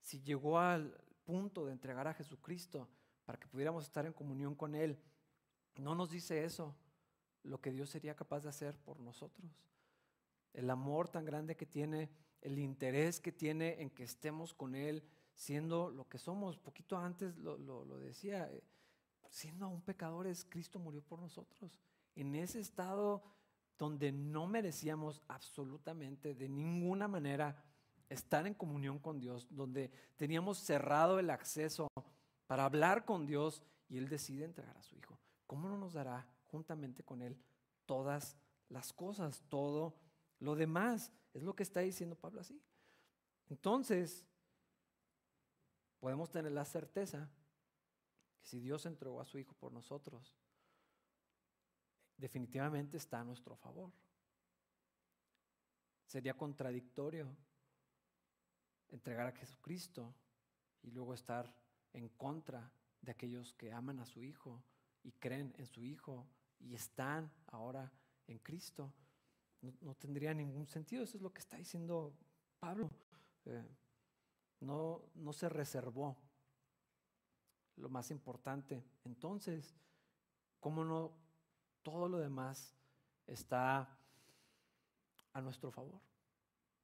si 0.01 0.21
llegó 0.21 0.59
al 0.59 0.95
punto 1.23 1.65
de 1.65 1.73
entregar 1.73 2.07
a 2.07 2.13
Jesucristo 2.13 2.87
para 3.25 3.39
que 3.39 3.47
pudiéramos 3.47 3.83
estar 3.83 4.05
en 4.05 4.13
comunión 4.13 4.55
con 4.55 4.73
Él, 4.73 4.99
no 5.79 5.95
nos 5.95 6.09
dice 6.09 6.43
eso 6.43 6.75
lo 7.43 7.61
que 7.61 7.71
Dios 7.71 7.89
sería 7.89 8.15
capaz 8.15 8.41
de 8.41 8.49
hacer 8.49 8.77
por 8.77 8.99
nosotros. 8.99 9.49
El 10.53 10.69
amor 10.69 11.09
tan 11.09 11.25
grande 11.25 11.55
que 11.55 11.65
tiene, 11.65 12.09
el 12.41 12.59
interés 12.59 13.19
que 13.19 13.31
tiene 13.31 13.81
en 13.81 13.89
que 13.89 14.03
estemos 14.03 14.53
con 14.53 14.75
Él, 14.75 15.03
siendo 15.33 15.89
lo 15.89 16.07
que 16.07 16.17
somos. 16.17 16.57
Poquito 16.57 16.97
antes 16.97 17.37
lo, 17.37 17.99
decía, 17.99 18.51
eh, 18.51 18.63
siendo 19.29 19.65
aún 19.65 19.81
pecadores, 19.81 20.45
Cristo 20.49 20.79
murió 20.79 21.01
por 21.01 21.19
nosotros. 21.19 21.79
En 22.15 22.35
ese 22.35 22.59
estado 22.59 23.23
donde 23.77 24.11
no 24.11 24.47
merecíamos 24.47 25.21
absolutamente 25.27 26.35
de 26.35 26.49
ninguna 26.49 27.07
manera 27.07 27.63
estar 28.09 28.45
en 28.47 28.53
comunión 28.53 28.99
con 28.99 29.19
Dios, 29.19 29.47
donde 29.49 29.91
teníamos 30.17 30.57
cerrado 30.57 31.19
el 31.19 31.29
acceso 31.29 31.87
para 32.47 32.65
hablar 32.65 33.05
con 33.05 33.25
Dios 33.25 33.63
y 33.87 33.97
Él 33.97 34.09
decide 34.09 34.45
entregar 34.45 34.75
a 34.77 34.81
su 34.81 34.97
Hijo. 34.97 35.18
¿Cómo 35.49 35.67
no 35.67 35.79
nos 35.79 35.93
dará 35.93 36.27
juntamente 36.51 37.03
con 37.03 37.23
Él 37.23 37.35
todas 37.87 38.37
las 38.67 38.93
cosas, 38.93 39.41
todo 39.49 39.95
lo 40.37 40.55
demás? 40.55 41.11
Es 41.33 41.41
lo 41.41 41.55
que 41.55 41.63
está 41.63 41.79
diciendo 41.79 42.15
Pablo 42.15 42.41
así. 42.41 42.61
Entonces, 43.49 44.27
podemos 45.99 46.29
tener 46.29 46.51
la 46.51 46.65
certeza 46.65 47.27
que 48.39 48.47
si 48.47 48.59
Dios 48.59 48.85
entregó 48.85 49.21
a 49.21 49.25
su 49.25 49.39
Hijo 49.39 49.55
por 49.55 49.71
nosotros, 49.71 50.37
definitivamente 52.15 52.97
está 52.97 53.21
a 53.21 53.23
nuestro 53.23 53.55
favor. 53.55 53.91
Sería 56.05 56.37
contradictorio 56.37 57.35
entregar 58.89 59.25
a 59.25 59.31
Jesucristo 59.31 60.13
y 60.83 60.91
luego 60.91 61.15
estar 61.15 61.51
en 61.93 62.07
contra 62.09 62.71
de 63.01 63.13
aquellos 63.13 63.51
que 63.55 63.73
aman 63.73 63.99
a 63.99 64.05
su 64.05 64.21
Hijo 64.21 64.63
y 65.03 65.11
creen 65.13 65.53
en 65.57 65.65
su 65.65 65.83
Hijo 65.83 66.27
y 66.59 66.75
están 66.75 67.31
ahora 67.47 67.91
en 68.27 68.39
Cristo. 68.39 68.93
No, 69.81 69.95
tendría 69.95 70.33
ningún 70.33 70.67
sentido. 70.67 71.03
Eso 71.03 71.17
es 71.17 71.23
lo 71.23 71.33
que 71.33 71.39
está 71.39 71.57
diciendo 71.57 72.13
Pablo. 72.59 72.89
Eh, 73.45 73.67
no, 74.61 75.01
no 75.15 75.33
se 75.33 75.49
reservó 75.49 76.17
lo 77.75 77.89
más 77.89 78.11
importante. 78.11 78.83
Entonces, 79.03 79.75
¿cómo 80.59 80.83
no 80.83 81.11
todo 81.81 82.07
lo 82.07 82.19
demás 82.19 82.75
está 83.25 83.97
a 85.33 85.41
nuestro 85.41 85.71
favor? 85.71 86.01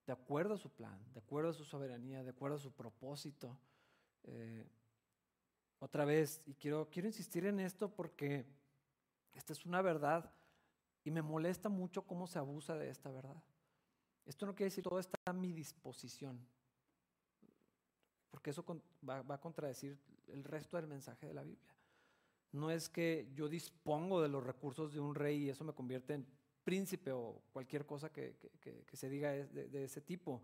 de 0.06 0.13
acuerdo 0.13 0.54
a 0.54 0.58
su 0.58 0.69
plan, 0.69 0.99
de 1.13 1.19
acuerdo 1.19 1.49
a 1.49 1.54
su 1.54 1.65
soberanía, 1.65 2.23
de 2.23 2.30
acuerdo 2.30 2.58
a 2.58 2.60
su 2.60 2.71
propósito. 2.71 3.58
Eh, 4.23 4.67
otra 5.79 6.05
vez, 6.05 6.41
y 6.45 6.53
quiero, 6.55 6.89
quiero 6.89 7.07
insistir 7.07 7.45
en 7.45 7.59
esto 7.59 7.93
porque 7.93 8.45
esta 9.33 9.53
es 9.53 9.65
una 9.65 9.81
verdad 9.81 10.31
y 11.03 11.11
me 11.11 11.21
molesta 11.21 11.69
mucho 11.69 12.03
cómo 12.03 12.27
se 12.27 12.39
abusa 12.39 12.75
de 12.75 12.89
esta 12.89 13.11
verdad. 13.11 13.43
Esto 14.25 14.45
no 14.45 14.55
quiere 14.55 14.69
decir 14.69 14.83
todo 14.83 14.99
está 14.99 15.17
a 15.25 15.33
mi 15.33 15.53
disposición, 15.53 16.39
porque 18.31 18.49
eso 18.49 18.65
va, 19.07 19.21
va 19.21 19.35
a 19.35 19.41
contradecir 19.41 19.99
el 20.27 20.43
resto 20.43 20.77
del 20.77 20.88
mensaje 20.88 21.27
de 21.27 21.33
la 21.33 21.43
Biblia. 21.43 21.75
No 22.51 22.71
es 22.71 22.89
que 22.89 23.29
yo 23.33 23.49
dispongo 23.49 24.21
de 24.21 24.29
los 24.29 24.43
recursos 24.43 24.93
de 24.93 24.99
un 24.99 25.13
rey 25.13 25.43
y 25.43 25.49
eso 25.49 25.63
me 25.63 25.73
convierte 25.73 26.13
en 26.13 26.25
príncipe 26.65 27.11
o 27.11 27.43
cualquier 27.53 27.85
cosa 27.85 28.11
que, 28.11 28.35
se 28.91 29.09
diga 29.09 29.31
de, 29.31 29.83
ese 29.83 30.01
tipo. 30.01 30.43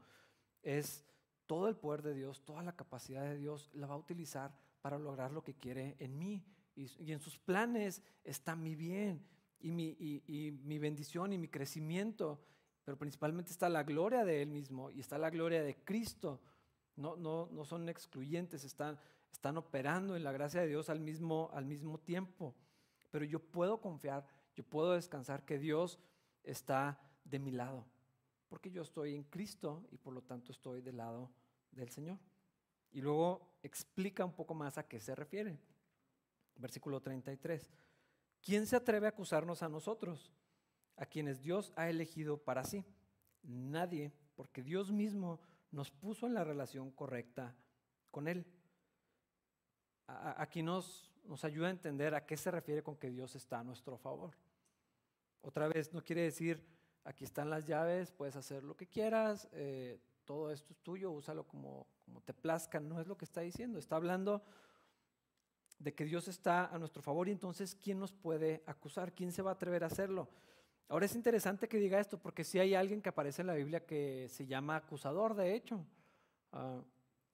Es 0.62 1.04
todo 1.48 1.68
el 1.68 1.76
poder 1.76 2.04
de 2.04 2.14
Dios, 2.14 2.46
toda 2.46 2.64
la 2.64 2.76
capacidad 2.76 3.24
de 3.24 3.38
Dios 3.38 3.70
la 3.74 3.88
va 3.88 3.96
a 3.96 3.98
utilizar 3.98 4.56
para 4.82 4.98
lograr 4.98 5.32
lo 5.32 5.44
que 5.44 5.54
quiere 5.54 5.96
en 6.00 6.18
mí. 6.18 6.44
Y, 6.76 7.12
en 7.12 7.20
sus 7.20 7.38
planes 7.38 8.02
está 8.24 8.56
mi 8.56 8.76
bien 8.76 9.26
y 9.60 9.72
mi, 9.72 9.96
y 10.00 10.52
mi 10.64 10.80
bendición 10.80 11.34
y 11.34 11.38
mi 11.38 11.48
crecimiento, 11.48 12.42
pero 12.84 12.98
principalmente 12.98 13.52
está 13.52 13.70
la 13.70 13.84
gloria 13.84 14.26
de 14.26 14.42
Él 14.42 14.50
mismo 14.50 14.90
y 14.90 15.00
está 15.00 15.18
la 15.18 15.30
gloria 15.30 15.62
de 15.62 15.76
Cristo. 15.84 16.42
No, 16.96 17.16
no, 17.16 17.48
no 17.52 17.66
son 17.66 17.90
excluyentes, 17.90 18.64
están, 18.64 18.98
están 19.32 19.58
operando 19.58 20.16
en 20.16 20.24
la 20.24 20.32
gracia 20.32 20.62
de 20.62 20.68
Dios 20.68 20.90
al 20.90 21.00
mismo, 21.00 21.50
al 21.54 21.66
mismo 21.66 22.00
tiempo. 22.00 22.56
Pero 23.12 23.26
yo 23.26 23.40
puedo 23.40 23.82
confiar, 23.82 24.26
yo 24.56 24.64
puedo 24.64 24.94
descansar 24.94 25.46
que 25.46 25.60
Dios 25.60 26.00
está 26.44 27.00
de 27.24 27.40
mi 27.40 27.52
lado, 27.52 27.86
porque 28.50 28.72
yo 28.72 28.82
estoy 28.82 29.16
en 29.16 29.24
Cristo 29.24 29.86
y 29.92 29.98
por 29.98 30.14
lo 30.14 30.22
tanto 30.22 30.52
estoy 30.52 30.82
del 30.82 30.98
lado 30.98 31.30
del 31.72 31.90
Señor. 31.90 32.18
Y 32.92 33.02
luego 33.02 33.56
explica 33.64 34.26
un 34.26 34.34
poco 34.34 34.54
más 34.54 34.78
a 34.78 34.88
qué 34.88 35.00
se 35.00 35.16
refiere. 35.16 35.58
Versículo 36.56 37.02
33. 37.02 37.70
¿Quién 38.42 38.66
se 38.66 38.76
atreve 38.76 39.06
a 39.06 39.10
acusarnos 39.10 39.62
a 39.64 39.70
nosotros, 39.70 40.32
a 40.98 41.06
quienes 41.06 41.42
Dios 41.42 41.72
ha 41.76 41.90
elegido 41.90 42.38
para 42.38 42.64
sí? 42.64 42.84
Nadie, 43.44 44.12
porque 44.36 44.64
Dios 44.64 44.92
mismo 44.92 45.40
nos 45.72 45.92
puso 45.92 46.28
en 46.28 46.34
la 46.34 46.44
relación 46.44 46.92
correcta 46.92 47.56
con 48.10 48.28
Él. 48.28 48.46
Aquí 50.08 50.62
nos, 50.62 51.12
nos 51.24 51.46
ayuda 51.46 51.68
a 51.68 51.72
entender 51.72 52.14
a 52.16 52.26
qué 52.26 52.36
se 52.36 52.52
refiere 52.52 52.84
con 52.84 52.98
que 52.98 53.10
Dios 53.10 53.36
está 53.36 53.60
a 53.60 53.64
nuestro 53.64 53.98
favor. 53.98 54.32
Otra 55.42 55.68
vez, 55.68 55.94
no 55.94 56.04
quiere 56.04 56.24
decir, 56.24 56.64
aquí 57.04 57.24
están 57.24 57.50
las 57.50 57.66
llaves, 57.66 58.12
puedes 58.12 58.36
hacer 58.36 58.64
lo 58.64 58.76
que 58.76 58.88
quieras, 58.88 59.48
eh, 59.54 60.00
todo 60.26 60.52
esto 60.52 60.74
es 60.74 60.80
tuyo, 60.80 61.12
úsalo 61.12 61.48
como, 61.48 61.88
como 62.12 62.22
te 62.22 62.34
plazca. 62.34 62.82
No 62.82 63.00
es 63.00 63.08
lo 63.08 63.18
que 63.18 63.24
está 63.24 63.40
diciendo, 63.40 63.80
está 63.80 63.96
hablando 63.96 64.44
de 65.80 65.94
que 65.94 66.04
Dios 66.04 66.28
está 66.28 66.66
a 66.66 66.78
nuestro 66.78 67.02
favor 67.02 67.30
y 67.30 67.32
entonces, 67.32 67.74
¿quién 67.74 68.00
nos 68.00 68.12
puede 68.12 68.64
acusar? 68.68 69.14
¿Quién 69.14 69.32
se 69.32 69.42
va 69.42 69.52
a 69.52 69.54
atrever 69.54 69.84
a 69.86 69.88
hacerlo? 69.88 70.30
Ahora 70.90 71.06
es 71.06 71.16
interesante 71.16 71.70
que 71.70 71.78
diga 71.78 72.02
esto, 72.02 72.20
porque 72.20 72.44
si 72.44 72.60
hay 72.60 72.76
alguien 72.76 73.02
que 73.02 73.08
aparece 73.08 73.42
en 73.42 73.48
la 73.48 73.54
Biblia 73.54 73.86
que 73.86 74.28
se 74.30 74.46
llama 74.46 74.76
acusador, 74.76 75.36
de 75.36 75.56
hecho. 75.56 75.86
Ah, 76.52 76.82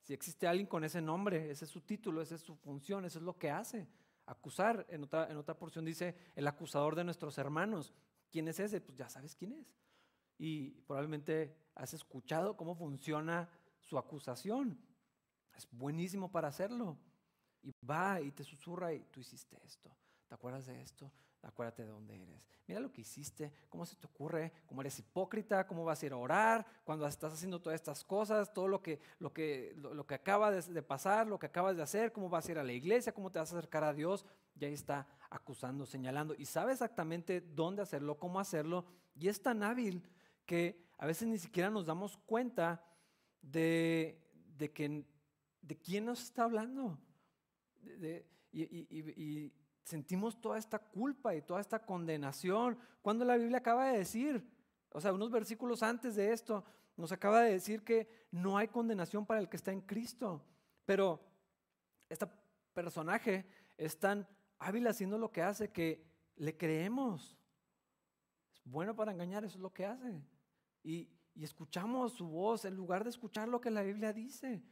si 0.03 0.13
existe 0.13 0.47
alguien 0.47 0.67
con 0.67 0.83
ese 0.83 1.01
nombre, 1.01 1.49
ese 1.49 1.65
es 1.65 1.71
su 1.71 1.81
título, 1.81 2.21
esa 2.21 2.35
es 2.35 2.41
su 2.41 2.55
función, 2.55 3.03
eso 3.03 3.17
es 3.17 3.25
lo 3.25 3.37
que 3.37 3.49
hace 3.49 3.87
acusar. 4.27 4.85
En 4.89 5.03
otra, 5.03 5.27
en 5.29 5.37
otra 5.37 5.57
porción 5.57 5.83
dice 5.85 6.15
el 6.35 6.47
acusador 6.47 6.95
de 6.95 7.03
nuestros 7.03 7.37
hermanos. 7.39 7.93
¿Quién 8.29 8.47
es 8.47 8.59
ese? 8.59 8.79
Pues 8.79 8.95
ya 8.95 9.09
sabes 9.09 9.35
quién 9.35 9.53
es. 9.53 9.73
Y 10.37 10.69
probablemente 10.81 11.57
has 11.73 11.93
escuchado 11.93 12.55
cómo 12.55 12.75
funciona 12.75 13.49
su 13.88 13.97
acusación. 13.97 14.80
Es 15.56 15.67
buenísimo 15.71 16.32
para 16.32 16.50
hacerlo. 16.50 16.97
Y 17.63 17.73
va 17.86 18.21
y 18.21 18.32
te 18.32 18.43
susurra 18.43 18.93
y 18.93 19.04
tú 19.06 19.19
hiciste 19.19 19.58
esto. 19.65 19.89
¿Te 20.28 20.36
acuerdas 20.36 20.67
de 20.67 20.82
esto? 20.82 21.12
acuérdate 21.47 21.84
de 21.84 21.89
dónde 21.89 22.21
eres. 22.21 22.45
Mira 22.67 22.80
lo 22.80 22.91
que 22.91 23.02
hiciste, 23.02 23.52
cómo 23.69 23.86
se 23.86 23.95
te 23.95 24.06
ocurre, 24.06 24.52
cómo 24.65 24.82
eres 24.82 25.00
hipócrita, 25.00 25.65
cómo 25.65 25.86
vas 25.86 26.02
a 26.02 26.06
ir 26.06 26.12
a 26.12 26.17
orar, 26.17 26.65
cuando 26.84 27.08
estás 27.08 27.34
haciendo 27.34 27.62
todas 27.62 27.76
estas 27.76 28.04
cosas, 28.04 28.54
todo 28.54 28.67
lo 28.67 28.82
que, 28.82 29.00
lo 29.19 29.34
que, 29.34 29.73
lo, 29.78 30.06
que 30.06 30.15
acaba 30.15 30.52
de, 30.52 30.84
pasar, 30.84 31.28
lo 31.28 31.39
que 31.39 31.45
acabas 31.45 31.78
de 31.78 31.84
hacer, 31.84 32.12
cómo 32.12 32.30
vas 32.30 32.47
a 32.47 32.52
ir 32.52 32.60
a 32.60 32.63
la 32.63 32.73
iglesia, 32.73 33.13
cómo 33.13 33.32
te 33.32 33.39
vas 33.39 33.54
a 33.54 33.58
acercar 33.58 33.84
a 33.84 33.93
Dios. 33.93 34.26
Y 34.60 34.65
ahí 34.65 34.73
está 34.73 35.08
acusando, 35.30 35.86
señalando. 35.86 36.36
Y 36.38 36.45
sabe 36.45 36.73
exactamente 36.73 37.41
dónde 37.41 37.82
hacerlo, 37.82 38.17
cómo 38.17 38.39
hacerlo. 38.39 38.86
Y 39.15 39.30
es 39.30 39.41
tan 39.41 39.63
hábil 39.63 40.04
que 40.45 40.86
a 40.97 41.06
veces 41.06 41.28
ni 41.28 41.38
siquiera 41.38 41.69
nos 41.69 41.86
damos 41.86 42.17
cuenta 42.17 42.84
de, 43.51 44.19
de, 44.57 44.71
que, 44.71 45.05
de 45.62 45.77
quién 45.77 46.05
nos 46.05 46.23
está 46.23 46.43
hablando. 46.43 46.97
y 48.51 49.53
sentimos 49.88 50.39
toda 50.41 50.57
esta 50.57 50.79
culpa 50.79 51.33
y 51.33 51.41
toda 51.41 51.62
esta 51.62 51.79
condenación, 51.79 52.77
cuando 53.01 53.23
la 53.23 53.38
Biblia 53.38 53.60
acaba 53.60 53.86
de 53.88 53.99
decir, 53.99 54.45
O 54.91 54.99
sea, 55.01 55.13
unos 55.13 55.31
versículos 55.31 55.83
antes 55.83 56.15
de 56.15 56.33
esto 56.33 56.63
nos 56.95 57.12
acaba 57.12 57.41
de 57.41 57.51
decir 57.51 57.83
que 57.83 58.10
no 58.31 58.57
hay 58.57 58.67
condenación 58.67 59.25
para 59.25 59.39
el 59.39 59.47
que 59.47 59.57
está 59.57 59.71
en 59.71 59.81
Cristo. 59.81 60.43
Pero 60.86 61.21
este 62.10 62.27
personaje 62.73 63.45
es 63.77 63.99
tan 63.99 64.27
hábil 64.60 64.88
haciendo 64.88 65.17
lo 65.17 65.31
que 65.31 65.41
hace 65.41 65.69
que 65.69 66.03
le 66.36 66.57
creemos. 66.57 67.38
Es 68.53 68.62
bueno 68.65 68.95
para 68.95 69.12
engañar, 69.12 69.43
eso 69.45 69.57
es 69.57 69.62
lo 69.62 69.73
que 69.73 69.86
hace. 69.86 70.21
Y, 70.83 71.10
y 71.38 71.43
escuchamos 71.43 72.13
su 72.13 72.28
voz 72.28 72.65
en 72.65 72.76
lugar 72.76 73.04
de 73.04 73.12
escuchar 73.12 73.47
lo 73.47 73.62
que 73.62 73.69
la 73.69 73.84
Biblia 73.84 74.12
dice. 74.12 74.63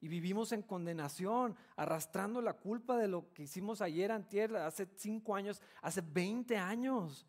Y 0.00 0.08
vivimos 0.08 0.52
en 0.52 0.62
condenación, 0.62 1.54
arrastrando 1.76 2.40
la 2.40 2.54
culpa 2.54 2.96
de 2.96 3.08
lo 3.08 3.30
que 3.34 3.42
hicimos 3.42 3.82
ayer, 3.82 4.10
antier, 4.10 4.56
hace 4.56 4.88
cinco 4.96 5.36
años, 5.36 5.60
hace 5.82 6.00
20 6.00 6.56
años. 6.56 7.26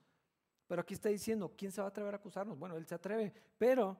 Pero 0.65 0.81
aquí 0.81 0.93
está 0.93 1.09
diciendo, 1.09 1.53
¿quién 1.57 1.73
se 1.73 1.81
va 1.81 1.87
a 1.87 1.89
atrever 1.89 2.13
a 2.13 2.17
acusarnos? 2.17 2.57
Bueno, 2.57 2.77
él 2.77 2.87
se 2.87 2.95
atreve, 2.95 3.33
pero 3.57 3.97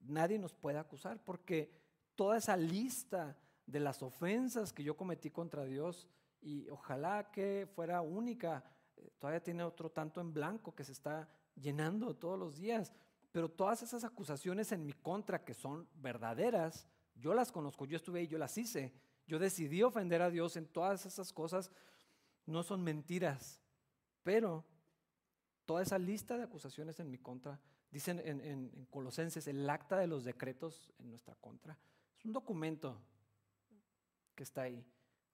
nadie 0.00 0.38
nos 0.38 0.52
puede 0.52 0.78
acusar 0.78 1.18
porque 1.24 1.72
toda 2.14 2.36
esa 2.36 2.58
lista 2.58 3.38
de 3.64 3.80
las 3.80 4.02
ofensas 4.02 4.74
que 4.74 4.84
yo 4.84 4.94
cometí 4.94 5.30
contra 5.30 5.64
Dios, 5.64 6.06
y 6.42 6.68
ojalá 6.68 7.30
que 7.30 7.66
fuera 7.74 8.02
única, 8.02 8.62
eh, 8.96 9.10
todavía 9.18 9.42
tiene 9.42 9.62
otro 9.62 9.90
tanto 9.90 10.20
en 10.20 10.34
blanco 10.34 10.74
que 10.74 10.84
se 10.84 10.92
está 10.92 11.28
llenando 11.54 12.14
todos 12.16 12.38
los 12.38 12.56
días, 12.56 12.92
pero 13.32 13.48
todas 13.48 13.82
esas 13.82 14.04
acusaciones 14.04 14.72
en 14.72 14.84
mi 14.84 14.92
contra 14.92 15.44
que 15.44 15.54
son 15.54 15.88
verdaderas, 15.94 16.88
yo 17.14 17.34
las 17.34 17.52
conozco, 17.52 17.86
yo 17.86 17.96
estuve 17.96 18.20
ahí, 18.20 18.26
yo 18.26 18.38
las 18.38 18.56
hice, 18.58 18.92
yo 19.26 19.38
decidí 19.38 19.82
ofender 19.82 20.22
a 20.22 20.30
Dios 20.30 20.56
en 20.56 20.66
todas 20.66 21.06
esas 21.06 21.32
cosas, 21.32 21.70
no 22.46 22.62
son 22.62 22.82
mentiras, 22.82 23.60
pero 24.22 24.64
toda 25.64 25.82
esa 25.82 25.98
lista 25.98 26.36
de 26.36 26.44
acusaciones 26.44 26.98
en 26.98 27.10
mi 27.10 27.18
contra, 27.18 27.60
dicen 27.90 28.20
en, 28.24 28.86
Colosenses, 28.90 29.46
el 29.46 29.68
acta 29.68 29.98
de 29.98 30.06
los 30.06 30.24
decretos 30.24 30.92
en 30.98 31.10
nuestra 31.10 31.34
contra. 31.36 31.78
Es 32.18 32.24
un 32.24 32.32
documento 32.32 33.00
que 34.34 34.42
está 34.42 34.62
ahí, 34.62 34.84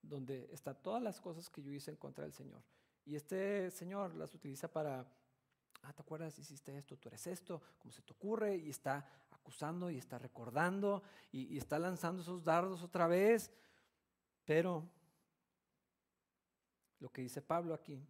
donde 0.03 0.49
está 0.53 0.75
todas 0.75 1.03
las 1.03 1.21
cosas 1.21 1.49
que 1.49 1.63
yo 1.63 1.73
hice 1.73 1.91
en 1.91 1.97
contra 1.97 2.25
del 2.25 2.33
Señor. 2.33 2.63
Y 3.05 3.17
este 3.17 3.71
Señor 3.71 4.15
las 4.15 4.35
utiliza 4.35 4.69
para, 4.69 5.07
ah, 5.87 5.92
¿te 5.92 6.03
acuerdas? 6.03 6.38
Hiciste 6.38 6.77
esto, 6.77 6.96
tú 6.96 7.09
eres 7.09 7.27
esto, 7.27 7.62
¿cómo 7.79 7.92
se 7.92 8.03
te 8.03 8.12
ocurre? 8.12 8.57
Y 8.57 8.70
está 8.70 9.07
acusando 9.31 9.90
y 9.90 9.99
está 9.99 10.18
recordando 10.18 11.03
y, 11.31 11.55
y 11.55 11.59
está 11.59 11.79
lanzando 11.79 12.22
esos 12.22 12.44
dardos 12.44 12.83
otra 12.83 13.07
vez. 13.07 13.53
Pero 14.44 14.88
lo 16.99 17.11
que 17.11 17.22
dice 17.22 17.40
Pablo 17.40 17.75
aquí 17.75 18.05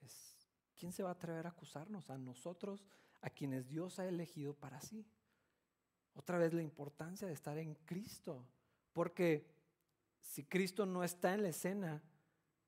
es 0.00 0.48
¿quién 0.76 0.92
se 0.92 1.02
va 1.02 1.10
a 1.10 1.12
atrever 1.12 1.46
a 1.46 1.50
acusarnos? 1.50 2.10
A 2.10 2.18
nosotros, 2.18 2.84
a 3.22 3.30
quienes 3.30 3.68
Dios 3.68 3.98
ha 3.98 4.06
elegido 4.06 4.54
para 4.54 4.80
sí. 4.80 5.06
Otra 6.14 6.36
vez 6.36 6.52
la 6.52 6.62
importancia 6.62 7.26
de 7.26 7.32
estar 7.32 7.56
en 7.56 7.74
Cristo, 7.86 8.46
porque 8.92 9.50
si 10.20 10.44
Cristo 10.44 10.84
no 10.84 11.02
está 11.02 11.32
en 11.32 11.42
la 11.42 11.48
escena, 11.48 12.02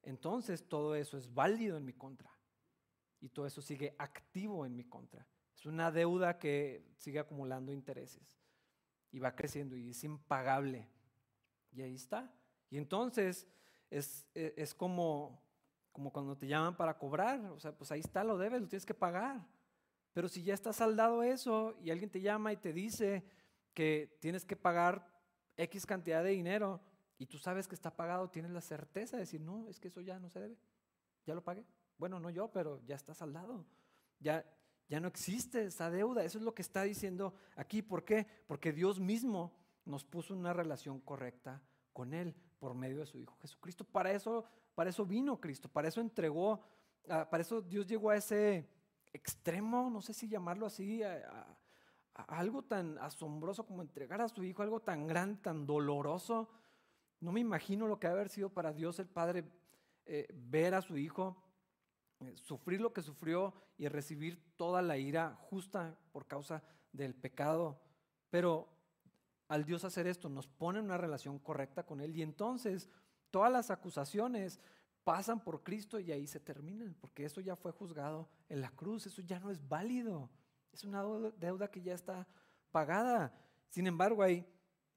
entonces 0.02 0.66
todo 0.66 0.94
eso 0.94 1.18
es 1.18 1.32
válido 1.32 1.76
en 1.76 1.84
mi 1.84 1.92
contra 1.92 2.33
y 3.24 3.30
todo 3.30 3.46
eso 3.46 3.62
sigue 3.62 3.94
activo 3.98 4.66
en 4.66 4.76
mi 4.76 4.84
contra. 4.84 5.26
Es 5.56 5.64
una 5.66 5.90
deuda 5.90 6.38
que 6.38 6.84
sigue 6.96 7.18
acumulando 7.18 7.72
intereses 7.72 8.36
y 9.10 9.18
va 9.18 9.34
creciendo 9.34 9.76
y 9.76 9.90
es 9.90 10.04
impagable. 10.04 10.88
Y 11.72 11.82
ahí 11.82 11.94
está. 11.94 12.30
Y 12.68 12.76
entonces 12.76 13.48
es, 13.90 14.26
es 14.34 14.74
como 14.74 15.42
como 15.94 16.12
cuando 16.12 16.36
te 16.36 16.48
llaman 16.48 16.76
para 16.76 16.98
cobrar, 16.98 17.38
o 17.52 17.60
sea, 17.60 17.70
pues 17.70 17.92
ahí 17.92 18.00
está, 18.00 18.24
lo 18.24 18.36
debes, 18.36 18.60
lo 18.60 18.66
tienes 18.66 18.84
que 18.84 18.94
pagar. 18.94 19.46
Pero 20.12 20.26
si 20.26 20.42
ya 20.42 20.52
está 20.52 20.72
saldado 20.72 21.22
eso 21.22 21.78
y 21.80 21.92
alguien 21.92 22.10
te 22.10 22.20
llama 22.20 22.52
y 22.52 22.56
te 22.56 22.72
dice 22.72 23.22
que 23.74 24.18
tienes 24.20 24.44
que 24.44 24.56
pagar 24.56 25.06
X 25.56 25.86
cantidad 25.86 26.24
de 26.24 26.30
dinero 26.30 26.80
y 27.16 27.26
tú 27.26 27.38
sabes 27.38 27.68
que 27.68 27.76
está 27.76 27.94
pagado, 27.94 28.28
tienes 28.28 28.50
la 28.50 28.60
certeza 28.60 29.16
de 29.16 29.20
decir, 29.22 29.40
no, 29.40 29.68
es 29.68 29.78
que 29.78 29.86
eso 29.86 30.00
ya 30.00 30.18
no 30.18 30.28
se 30.30 30.40
debe, 30.40 30.58
ya 31.26 31.34
lo 31.36 31.44
pagué. 31.44 31.64
Bueno, 31.98 32.20
no 32.20 32.30
yo, 32.30 32.50
pero 32.50 32.80
ya 32.86 32.96
está 32.96 33.14
saldado. 33.14 33.64
Ya, 34.20 34.44
ya 34.88 35.00
no 35.00 35.08
existe 35.08 35.64
esa 35.66 35.90
deuda. 35.90 36.24
Eso 36.24 36.38
es 36.38 36.44
lo 36.44 36.54
que 36.54 36.62
está 36.62 36.82
diciendo 36.82 37.34
aquí. 37.56 37.82
¿Por 37.82 38.04
qué? 38.04 38.26
Porque 38.46 38.72
Dios 38.72 39.00
mismo 39.00 39.52
nos 39.84 40.04
puso 40.04 40.34
una 40.34 40.52
relación 40.52 41.00
correcta 41.00 41.62
con 41.92 42.14
Él 42.14 42.34
por 42.58 42.74
medio 42.74 42.98
de 42.98 43.06
su 43.06 43.18
Hijo 43.18 43.36
Jesucristo. 43.40 43.84
Para 43.84 44.12
eso 44.12 44.44
para 44.74 44.90
eso 44.90 45.06
vino 45.06 45.40
Cristo, 45.40 45.68
para 45.68 45.88
eso 45.88 46.00
entregó, 46.00 46.60
ah, 47.08 47.28
para 47.30 47.42
eso 47.42 47.60
Dios 47.60 47.86
llegó 47.86 48.10
a 48.10 48.16
ese 48.16 48.68
extremo, 49.12 49.88
no 49.88 50.02
sé 50.02 50.12
si 50.12 50.28
llamarlo 50.28 50.66
así, 50.66 51.02
a, 51.02 51.56
algo 52.14 52.62
tan 52.62 52.98
asombroso 52.98 53.66
como 53.66 53.82
entregar 53.82 54.20
a 54.20 54.28
su 54.28 54.42
hijo, 54.44 54.62
algo 54.62 54.80
tan 54.80 55.06
grande, 55.06 55.40
tan 55.42 55.66
doloroso. 55.66 56.48
No 57.20 57.32
me 57.32 57.40
imagino 57.40 57.88
lo 57.88 57.98
que 57.98 58.06
ha 58.06 58.10
haber 58.10 58.28
sido 58.28 58.50
para 58.50 58.72
Dios 58.72 59.00
el 59.00 59.08
Padre 59.08 59.44
eh, 60.06 60.28
ver 60.32 60.74
a 60.74 60.82
su 60.82 60.96
hijo 60.96 61.36
sufrir 62.36 62.80
lo 62.80 62.92
que 62.92 63.02
sufrió 63.02 63.54
y 63.76 63.88
recibir 63.88 64.42
toda 64.56 64.82
la 64.82 64.96
ira 64.98 65.34
justa 65.34 65.98
por 66.12 66.26
causa 66.26 66.62
del 66.92 67.14
pecado. 67.14 67.80
Pero 68.30 68.68
al 69.48 69.64
Dios 69.64 69.84
hacer 69.84 70.06
esto 70.06 70.28
nos 70.28 70.46
pone 70.46 70.78
en 70.78 70.86
una 70.86 70.98
relación 70.98 71.38
correcta 71.38 71.84
con 71.84 72.00
Él 72.00 72.16
y 72.16 72.22
entonces 72.22 72.88
Todas 73.34 73.50
las 73.50 73.72
acusaciones 73.72 74.60
pasan 75.02 75.42
por 75.42 75.64
Cristo 75.64 75.98
y 75.98 76.12
ahí 76.12 76.24
se 76.24 76.38
terminan, 76.38 76.94
porque 77.00 77.24
eso 77.24 77.40
ya 77.40 77.56
fue 77.56 77.72
juzgado 77.72 78.28
en 78.48 78.60
la 78.60 78.70
cruz, 78.70 79.08
eso 79.08 79.22
ya 79.22 79.40
no 79.40 79.50
es 79.50 79.68
válido, 79.68 80.30
es 80.70 80.84
una 80.84 81.02
deuda 81.36 81.68
que 81.68 81.82
ya 81.82 81.94
está 81.94 82.28
pagada. 82.70 83.36
Sin 83.70 83.88
embargo, 83.88 84.22
hay 84.22 84.46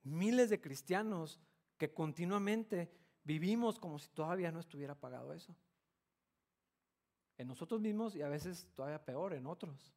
miles 0.03 0.51
de 0.51 0.61
cristianos 0.61 1.39
que 1.79 1.91
continuamente 1.91 2.91
vivimos 3.23 3.79
como 3.79 3.97
si 3.97 4.07
todavía 4.09 4.51
no 4.51 4.59
estuviera 4.59 4.93
pagado 4.93 5.33
eso. 5.33 5.55
En 7.37 7.47
nosotros 7.47 7.79
mismos 7.81 8.15
y 8.15 8.21
a 8.21 8.29
veces 8.29 8.67
todavía 8.75 9.03
peor, 9.03 9.33
en 9.33 9.45
otros. 9.45 9.93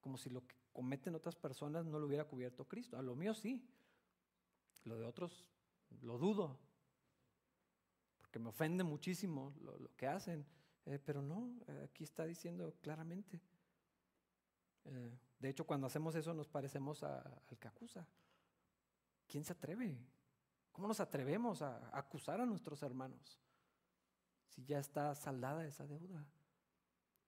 Como 0.00 0.18
si 0.18 0.30
lo 0.30 0.46
que 0.46 0.56
cometen 0.72 1.14
otras 1.14 1.36
personas 1.36 1.86
no 1.86 1.98
lo 1.98 2.06
hubiera 2.06 2.24
cubierto 2.24 2.66
Cristo. 2.66 2.98
A 2.98 3.02
lo 3.02 3.14
mío 3.14 3.34
sí, 3.34 3.66
lo 4.84 4.98
de 4.98 5.04
otros 5.04 5.46
lo 6.02 6.18
dudo, 6.18 6.58
porque 8.18 8.38
me 8.38 8.50
ofende 8.50 8.84
muchísimo 8.84 9.54
lo, 9.62 9.94
que 9.96 10.06
hacen, 10.06 10.46
eh, 10.84 10.98
pero 11.04 11.22
no, 11.22 11.50
eh, 11.66 11.86
aquí 11.88 12.04
está 12.04 12.24
diciendo 12.24 12.74
claramente. 12.80 13.40
Eh, 14.84 15.18
de 15.38 15.48
hecho, 15.48 15.66
cuando 15.66 15.86
hacemos 15.86 16.14
eso 16.14 16.34
nos 16.34 16.48
parecemos 16.48 17.02
al 17.02 17.58
que 17.58 17.68
acusa. 17.68 18.06
¿Quién 19.26 19.44
se 19.44 19.52
atreve? 19.52 19.98
¿Cómo 20.72 20.88
nos 20.88 21.00
atrevemos 21.00 21.62
a, 21.62 21.90
acusar 21.96 22.40
a 22.40 22.46
nuestros 22.46 22.82
hermanos? 22.82 23.38
Si 24.48 24.64
ya 24.64 24.78
está 24.78 25.14
saldada 25.14 25.66
esa 25.66 25.86
deuda. 25.86 26.24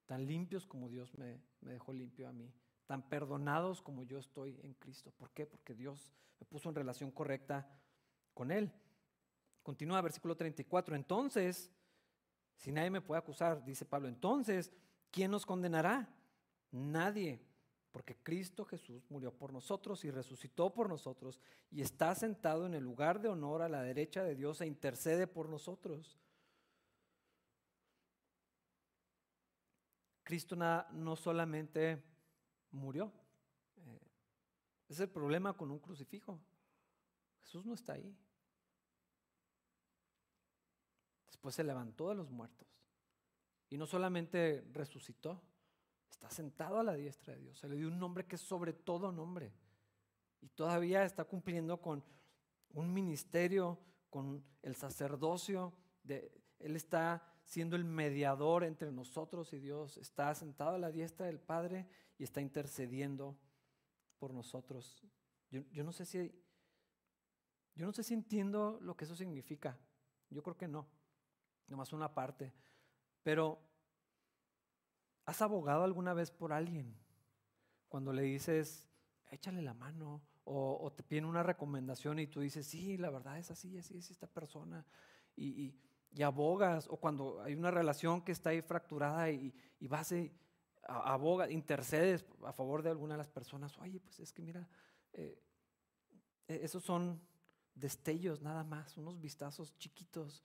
Tan 0.07 0.27
limpios 0.27 0.67
como 0.67 0.89
Dios 0.89 1.17
me, 1.17 1.41
me 1.61 1.73
dejó 1.73 1.93
limpio 1.93 2.29
a 2.29 2.33
mí. 2.33 2.53
Tan 2.87 3.09
perdonados 3.09 3.81
como 3.83 4.03
yo 4.03 4.19
estoy 4.19 4.59
en 4.63 4.75
Cristo. 4.75 5.13
¿Por 5.17 5.31
qué? 5.31 5.47
Porque 5.47 5.75
Dios 5.75 6.13
me 6.41 6.47
puso 6.47 6.69
en 6.69 6.75
relación 6.75 7.11
correcta 7.11 7.69
con 8.35 8.51
él. 8.51 8.73
Continúa 9.63 10.01
versículo 10.01 10.37
34. 10.37 10.97
Entonces, 10.97 11.71
si 12.57 12.73
nadie 12.73 12.91
me 12.91 13.01
puede 13.01 13.19
acusar, 13.19 13.65
dice 13.65 13.85
Pablo, 13.85 14.09
entonces, 14.09 14.73
¿quién 15.11 15.31
nos 15.31 15.47
condenará? 15.47 16.09
Nadie, 16.71 17.41
porque 17.91 18.17
Cristo 18.17 18.65
Jesús 18.65 19.11
murió 19.11 19.33
por 19.33 19.53
nosotros 19.53 20.05
y 20.05 20.11
resucitó 20.11 20.73
por 20.73 20.89
nosotros 20.89 21.41
y 21.71 21.83
está 21.83 22.15
sentado 22.15 22.67
en 22.67 22.75
el 22.75 22.85
lugar 22.85 23.21
de 23.21 23.29
honor 23.29 23.63
a 23.63 23.69
la 23.69 23.83
derecha 23.83 24.23
de 24.25 24.35
Dios 24.35 24.61
e 24.61 24.67
intercede 24.67 25.27
por 25.27 25.49
nosotros. 25.49 26.19
Cristo 30.31 30.55
no 30.55 31.17
solamente 31.17 32.01
murió, 32.71 33.13
eh, 33.79 34.01
es 34.89 35.01
el 35.01 35.09
problema 35.09 35.57
con 35.57 35.73
un 35.73 35.81
crucifijo. 35.81 36.39
Jesús 37.43 37.67
no 37.67 37.75
está 37.75 37.95
ahí. 37.95 38.17
Después 41.27 41.57
se 41.57 41.65
levantó 41.65 42.11
de 42.11 42.15
los 42.15 42.31
muertos. 42.31 42.69
Y 43.71 43.77
no 43.77 43.87
solamente 43.87 44.65
resucitó, 44.71 45.43
está 46.09 46.31
sentado 46.31 46.79
a 46.79 46.85
la 46.85 46.95
diestra 46.95 47.35
de 47.35 47.41
Dios. 47.41 47.59
Se 47.59 47.69
le 47.69 47.75
dio 47.75 47.89
un 47.89 47.99
nombre 47.99 48.25
que 48.25 48.37
es 48.37 48.41
sobre 48.41 48.73
todo 48.73 49.11
nombre. 49.11 49.53
Y 50.41 50.49
todavía 50.51 51.05
está 51.05 51.25
cumpliendo 51.25 51.81
con 51.81 52.05
un 52.75 52.95
ministerio, 52.95 53.81
con 54.09 54.45
el 54.63 54.77
sacerdocio. 54.77 55.73
De, 56.05 56.41
él 56.61 56.77
está 56.77 57.31
siendo 57.51 57.75
el 57.75 57.85
mediador 57.85 58.63
entre 58.63 58.93
nosotros 58.93 59.53
y 59.53 59.59
Dios. 59.59 59.97
Está 59.97 60.33
sentado 60.35 60.77
a 60.77 60.79
la 60.79 60.93
diestra 60.93 61.27
del 61.27 61.41
Padre 61.41 61.87
y 62.17 62.23
está 62.23 62.41
intercediendo 62.41 63.37
por 64.19 64.33
nosotros. 64.33 65.05
Yo, 65.51 65.83
no 65.83 65.93
sé 65.93 66.07
si 66.07 66.33
yo 67.75 67.87
no 67.87 67.93
sé 67.93 68.05
si 68.05 68.15
entiendo 68.15 68.79
lo 68.81 68.97
que 68.97 69.05
eso 69.05 69.17
significa. 69.17 69.77
Yo 70.31 70.43
creo 70.43 70.57
que 70.57 70.69
no. 70.69 70.87
Nomás 71.67 71.93
una 71.93 72.15
parte. 72.15 72.53
Pero 73.23 73.61
¿Has 75.31 75.43
abogado 75.43 75.85
alguna 75.85 76.13
vez 76.13 76.33
por 76.33 76.53
alguien? 76.53 76.93
Cuando 77.89 78.13
le 78.13 78.23
dices, 78.23 78.89
échale 79.31 79.63
la 79.63 79.75
mano, 79.75 80.23
o, 80.43 80.93
te 80.93 81.05
piden 81.05 81.25
una 81.25 81.45
recomendación 81.45 82.19
y 82.19 82.27
tú 82.27 82.41
dices, 82.41 82.67
sí, 82.67 82.97
la 82.97 83.11
verdad 83.11 83.39
es 83.39 83.49
así, 83.53 83.79
así 83.79 83.97
es 83.97 84.11
esta 84.11 84.27
persona, 84.27 84.85
y, 85.37 85.73
abogas, 86.23 86.87
o 86.89 86.97
cuando 86.97 87.41
hay 87.43 87.55
una 87.55 87.71
relación 87.71 88.23
que 88.23 88.33
está 88.33 88.51
ahí 88.51 88.63
fracturada 88.63 89.31
y, 89.31 89.55
vas 89.83 90.13
y 90.13 90.33
abogas, 90.83 91.51
intercedes 91.51 92.25
a 92.45 92.53
favor 92.53 92.83
de 92.83 92.91
alguna 92.91 93.15
de 93.15 93.19
las 93.19 93.31
personas, 93.31 93.79
oye, 93.79 94.01
pues 94.01 94.19
es 94.21 94.33
que 94.33 94.43
mira, 94.43 94.69
eh, 95.13 95.41
e, 96.49 96.65
esos 96.65 96.83
son 96.83 97.21
destellos 97.75 98.43
nada 98.43 98.65
más, 98.65 98.97
unos 98.97 99.21
vistazos 99.21 99.77
chiquitos 99.79 100.45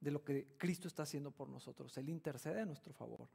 de 0.00 0.10
lo 0.10 0.22
que 0.22 0.56
Cristo 0.58 0.88
está 0.88 1.04
haciendo 1.04 1.30
por 1.30 1.48
nosotros. 1.48 1.96
Él 1.96 2.08
intercede 2.08 2.60
a 2.60 2.66
nuestro 2.66 2.92
favor. 2.92 3.28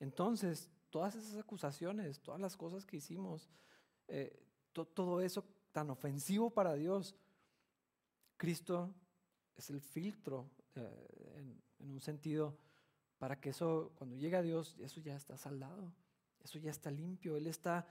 Entonces, 0.00 0.70
todas 0.90 1.14
esas 1.14 1.36
acusaciones, 1.36 2.20
todas 2.20 2.40
las 2.40 2.56
cosas 2.56 2.86
que 2.86 2.96
hicimos, 2.96 3.50
eh, 4.08 4.46
todo 4.72 5.20
eso 5.20 5.44
tan 5.72 5.90
ofensivo 5.90 6.50
para 6.50 6.74
Dios, 6.74 7.14
Cristo 8.36 8.94
es 9.56 9.70
el 9.70 9.80
filtro 9.80 10.50
eh, 10.76 11.34
en, 11.78 11.90
un 11.90 12.00
sentido 12.00 12.56
para 13.18 13.40
que 13.40 13.50
eso, 13.50 13.92
cuando 13.96 14.16
llega 14.16 14.38
a 14.38 14.42
Dios, 14.42 14.76
eso 14.80 15.00
ya 15.00 15.14
está 15.14 15.36
saldado, 15.36 15.92
eso 16.42 16.58
ya 16.58 16.70
está 16.70 16.90
limpio, 16.90 17.36
Él 17.36 17.46
está 17.46 17.86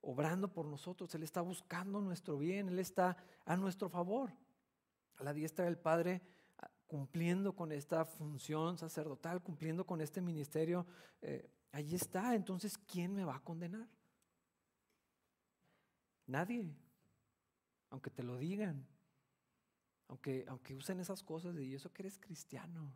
obrando 0.00 0.52
por 0.52 0.66
nosotros, 0.66 1.14
Él 1.14 1.22
está 1.22 1.40
buscando 1.40 2.00
nuestro 2.00 2.38
bien, 2.38 2.68
Él 2.68 2.78
está 2.78 3.16
a 3.44 3.56
nuestro 3.56 3.88
favor. 3.88 4.32
A 5.16 5.24
la 5.24 5.34
diestra 5.34 5.64
del 5.66 5.76
Padre, 5.76 6.22
cumpliendo 6.86 7.54
con 7.54 7.72
esta 7.72 8.04
función 8.04 8.76
sacerdotal, 8.76 9.42
cumpliendo 9.42 9.86
con 9.86 10.00
este 10.00 10.20
ministerio, 10.20 10.86
eh, 11.20 11.50
allí 11.72 11.94
está. 11.94 12.34
Entonces, 12.34 12.76
¿quién 12.76 13.14
me 13.14 13.24
va 13.24 13.36
a 13.36 13.40
condenar? 13.40 13.88
Nadie. 16.26 16.70
Aunque 17.90 18.10
te 18.10 18.22
lo 18.22 18.36
digan. 18.36 18.86
Aunque, 20.12 20.44
aunque 20.46 20.74
usen 20.74 21.00
esas 21.00 21.22
cosas 21.22 21.56
y 21.56 21.74
eso 21.74 21.90
que 21.90 22.02
eres 22.02 22.18
cristiano. 22.18 22.94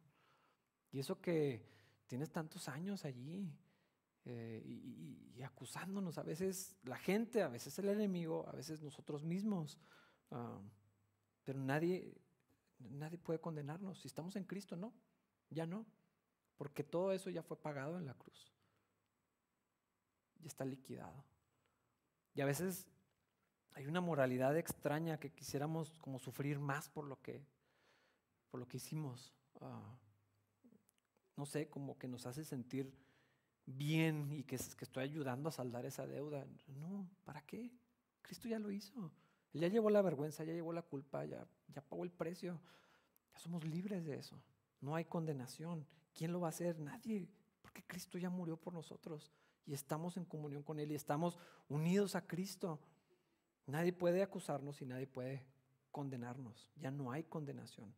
Y 0.93 0.99
eso 0.99 1.19
que 1.19 1.67
tienes 2.07 2.31
tantos 2.31 2.69
años 2.69 3.07
allí. 3.07 3.51
Eh, 4.27 4.63
y, 4.67 5.43
acusándonos, 5.43 6.19
a 6.19 6.23
veces 6.23 6.77
la 6.83 6.99
gente, 6.99 7.43
a 7.43 7.49
veces 7.49 7.79
el 7.79 7.89
enemigo, 7.89 8.47
a 8.49 8.53
veces 8.53 8.83
nosotros 8.83 9.25
mismos, 9.25 9.79
ah, 10.31 10.61
pero 11.43 11.59
nadie, 11.59 12.21
nadie 12.81 13.17
puede 13.17 13.41
condenarnos. 13.41 13.99
Si 13.99 14.09
estamos 14.09 14.37
en 14.37 14.45
Cristo, 14.45 14.77
no, 14.77 14.93
ya 15.49 15.65
no, 15.65 15.87
porque 16.59 16.85
todo 16.85 17.13
eso 17.13 17.31
ya 17.31 17.43
fue 17.43 17.59
pagado 17.59 17.97
en 17.97 18.05
la 18.05 18.13
cruz, 18.13 18.53
ya 20.41 20.49
está 20.49 20.67
liquidado. 20.67 21.25
Y 22.35 22.43
a 22.43 22.45
veces 22.45 22.87
hay 23.77 23.87
una 23.87 24.01
moralidad 24.01 24.57
extraña 24.57 25.21
que 25.21 25.31
quisiéramos 25.31 25.93
como 26.01 26.19
sufrir 26.19 26.59
más 26.59 26.89
por 26.89 27.05
lo 27.05 27.21
que, 27.21 27.47
por 28.51 28.59
lo 28.59 28.67
que 28.67 28.79
hicimos. 28.79 29.35
Ah, 29.61 29.99
no 31.37 31.45
sé, 31.45 31.69
como 31.69 31.99
que 31.99 32.09
nos 32.09 32.25
hace 32.25 32.43
sentir 32.43 32.91
bien 33.67 34.33
y 34.33 34.45
que, 34.45 34.57
que 34.57 34.85
estoy 34.85 35.05
ayudando 35.05 35.51
a 35.51 35.53
saldar 35.53 35.85
esa 35.85 36.07
deuda. 36.07 36.47
No, 36.69 37.07
¿para 37.25 37.43
qué? 37.43 37.71
Cristo 38.23 38.49
ya 38.49 38.59
lo 38.59 38.71
hizo. 38.71 39.13
Él 39.53 39.61
ya 39.61 39.69
llevó 39.69 39.91
la 39.91 40.01
vergüenza, 40.01 40.43
ya 40.43 40.55
llevó 40.55 40.73
la 40.73 40.83
culpa, 40.83 41.27
ya, 41.27 41.47
ya 41.69 41.83
pagó 41.83 42.05
el 42.05 42.11
precio. 42.11 42.59
Ya 43.35 43.39
somos 43.41 43.63
libres 43.65 44.07
de 44.07 44.17
eso. 44.17 44.41
No 44.81 44.95
hay 44.95 45.05
condenación. 45.05 45.87
¿Quién 46.15 46.33
lo 46.33 46.41
va 46.41 46.47
a 46.47 46.51
hacer? 46.51 46.81
Nadie. 46.81 47.29
Porque 47.61 47.83
Cristo 47.83 48.17
ya 48.17 48.31
murió 48.31 48.57
por 48.57 48.73
nosotros 48.73 49.31
y 49.67 49.75
estamos 49.75 50.17
en 50.17 50.25
comunión 50.25 50.63
con 50.63 50.81
Él 50.81 50.93
y 50.93 50.95
estamos 50.95 51.37
unidos 51.69 52.15
a 52.15 52.27
Cristo. 52.27 52.81
Nadie 53.67 53.93
puede 53.93 54.23
acusarnos 54.23 54.81
y 54.81 54.87
nadie 54.87 55.07
puede 55.07 55.45
condenarnos. 55.91 56.71
Ya 56.77 56.91
no 56.91 57.11
hay 57.11 57.25
condenación. 57.25 57.95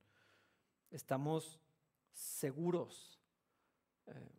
Estamos 0.90 1.60
seguros. 2.12 3.20
Eh, 4.06 4.32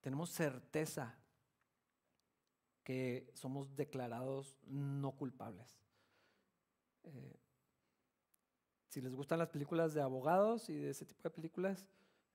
tenemos 0.00 0.30
certeza 0.30 1.18
que 2.84 3.30
somos 3.34 3.74
declarados 3.74 4.56
no 4.66 5.12
culpables. 5.12 5.80
Eh, 7.04 7.36
si 8.88 9.00
les 9.00 9.14
gustan 9.14 9.38
las 9.38 9.48
películas 9.48 9.92
de 9.92 10.02
abogados 10.02 10.68
y 10.68 10.76
de 10.76 10.90
ese 10.90 11.04
tipo 11.04 11.22
de 11.24 11.30
películas, 11.30 11.88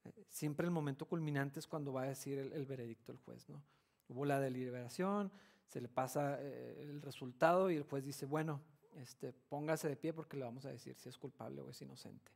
eh, 0.04 0.26
siempre 0.30 0.66
el 0.66 0.72
momento 0.72 1.08
culminante 1.08 1.60
es 1.60 1.68
cuando 1.68 1.94
va 1.94 2.04
a 2.04 2.08
decir 2.08 2.38
el, 2.38 2.66
veredicto 2.66 3.12
el 3.12 3.18
juez. 3.20 3.48
¿no? 3.50 3.64
Hubo 4.10 4.26
la 4.26 4.40
deliberación, 4.40 5.32
se 5.72 5.80
le 5.80 5.88
pasa 5.88 6.38
eh, 6.42 6.82
el 6.82 7.02
resultado 7.02 7.72
y 7.72 7.78
el 7.78 7.84
juez 7.84 8.04
dice, 8.04 8.26
bueno, 8.26 8.60
este, 8.98 9.32
póngase 9.32 9.88
de 9.88 9.96
pie 9.96 10.12
porque 10.12 10.36
le 10.36 10.44
vamos 10.44 10.66
a 10.66 10.70
decir 10.70 10.98
si 10.98 11.08
es 11.08 11.18
culpable 11.18 11.62
o 11.62 11.70
es 11.70 11.82
inocente. 11.82 12.30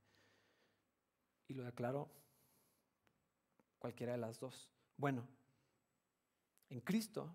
Y 1.49 1.53
lo 1.53 1.65
declaró 1.65 2.09
cualquiera 3.77 4.13
de 4.13 4.19
las 4.19 4.39
dos. 4.39 4.71
Bueno, 4.95 5.27
en 6.69 6.79
Cristo 6.79 7.29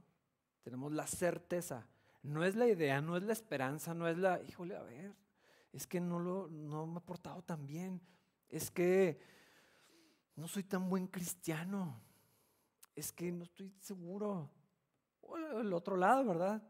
tenemos 0.62 0.90
la 0.90 1.06
certeza. 1.06 1.86
No 2.22 2.44
es 2.46 2.56
la 2.56 2.66
idea, 2.66 3.02
no 3.02 3.18
es 3.18 3.22
la 3.22 3.34
esperanza, 3.34 3.92
no 3.92 4.08
es 4.08 4.16
la, 4.16 4.40
híjole, 4.48 4.76
a 4.76 4.82
ver, 4.82 5.14
es 5.70 5.86
que 5.86 6.00
no, 6.00 6.18
lo, 6.18 6.48
no 6.48 6.86
me 6.86 7.00
he 7.00 7.02
portado 7.02 7.42
tan 7.42 7.66
bien, 7.66 8.00
es 8.48 8.70
que 8.70 9.20
no 10.34 10.48
soy 10.48 10.62
tan 10.64 10.88
buen 10.88 11.08
cristiano, 11.08 12.00
es 12.94 13.12
que 13.12 13.30
no 13.32 13.44
estoy 13.44 13.70
seguro. 13.80 14.50
O 15.30 15.60
el 15.60 15.72
otro 15.72 15.96
lado, 15.96 16.24
¿verdad? 16.24 16.62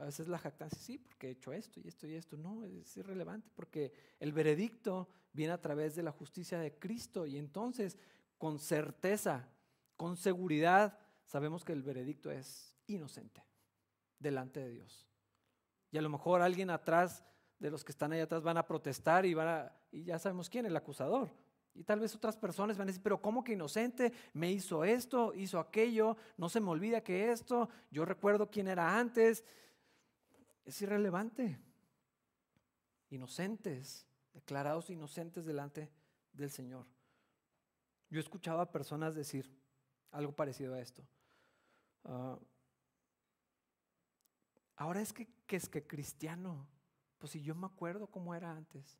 A 0.00 0.04
veces 0.04 0.28
la 0.28 0.38
jactancia, 0.38 0.78
sí, 0.78 0.98
porque 0.98 1.28
he 1.28 1.30
hecho 1.30 1.52
esto 1.52 1.80
y 1.80 1.86
esto 1.86 2.06
y 2.06 2.14
esto. 2.14 2.36
No, 2.36 2.64
es 2.64 2.96
irrelevante, 2.96 3.48
porque 3.54 3.92
el 4.18 4.32
veredicto 4.32 5.08
viene 5.32 5.52
a 5.52 5.60
través 5.60 5.94
de 5.94 6.02
la 6.02 6.12
justicia 6.12 6.58
de 6.58 6.78
Cristo 6.78 7.26
y 7.26 7.38
entonces, 7.38 7.96
con 8.38 8.58
certeza, 8.58 9.48
con 9.96 10.16
seguridad, 10.16 10.98
sabemos 11.24 11.64
que 11.64 11.72
el 11.72 11.82
veredicto 11.82 12.30
es 12.30 12.74
inocente 12.86 13.42
delante 14.18 14.60
de 14.60 14.70
Dios. 14.70 15.06
Y 15.90 15.98
a 15.98 16.02
lo 16.02 16.08
mejor 16.08 16.42
alguien 16.42 16.70
atrás 16.70 17.24
de 17.58 17.70
los 17.70 17.84
que 17.84 17.92
están 17.92 18.12
ahí 18.12 18.20
atrás 18.20 18.42
van 18.42 18.56
a 18.56 18.66
protestar 18.66 19.26
y, 19.26 19.34
van 19.34 19.48
a, 19.48 19.72
y 19.90 20.04
ya 20.04 20.18
sabemos 20.18 20.48
quién, 20.50 20.66
el 20.66 20.76
acusador. 20.76 21.30
Y 21.78 21.84
tal 21.84 22.00
vez 22.00 22.12
otras 22.12 22.36
personas 22.36 22.76
van 22.76 22.88
a 22.88 22.90
decir, 22.90 23.02
pero 23.04 23.22
¿cómo 23.22 23.44
que 23.44 23.52
inocente? 23.52 24.12
Me 24.32 24.50
hizo 24.50 24.82
esto, 24.82 25.32
hizo 25.32 25.60
aquello, 25.60 26.16
no 26.36 26.48
se 26.48 26.60
me 26.60 26.70
olvida 26.70 27.04
que 27.04 27.30
esto, 27.30 27.68
yo 27.92 28.04
recuerdo 28.04 28.50
quién 28.50 28.66
era 28.66 28.98
antes. 28.98 29.44
Es 30.64 30.82
irrelevante. 30.82 31.56
Inocentes, 33.10 34.08
declarados 34.34 34.90
inocentes 34.90 35.46
delante 35.46 35.88
del 36.32 36.50
Señor. 36.50 36.84
Yo 38.10 38.18
he 38.18 38.22
escuchado 38.22 38.60
a 38.60 38.72
personas 38.72 39.14
decir 39.14 39.48
algo 40.10 40.32
parecido 40.32 40.74
a 40.74 40.80
esto. 40.80 41.06
Ah, 42.02 42.40
ahora 44.74 45.00
es 45.00 45.12
que, 45.12 45.28
es 45.48 45.68
que 45.68 45.86
cristiano, 45.86 46.66
pues 47.18 47.30
si 47.30 47.40
yo 47.40 47.54
me 47.54 47.66
acuerdo 47.66 48.08
cómo 48.08 48.34
era 48.34 48.50
antes. 48.50 48.98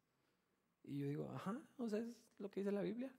Y 0.84 0.98
yo 0.98 1.06
digo, 1.06 1.30
ajá, 1.34 1.60
¿no 1.76 1.86
es 1.86 1.94
lo 2.38 2.50
que 2.50 2.60
dice 2.60 2.72
la 2.72 2.82
Biblia? 2.82 3.12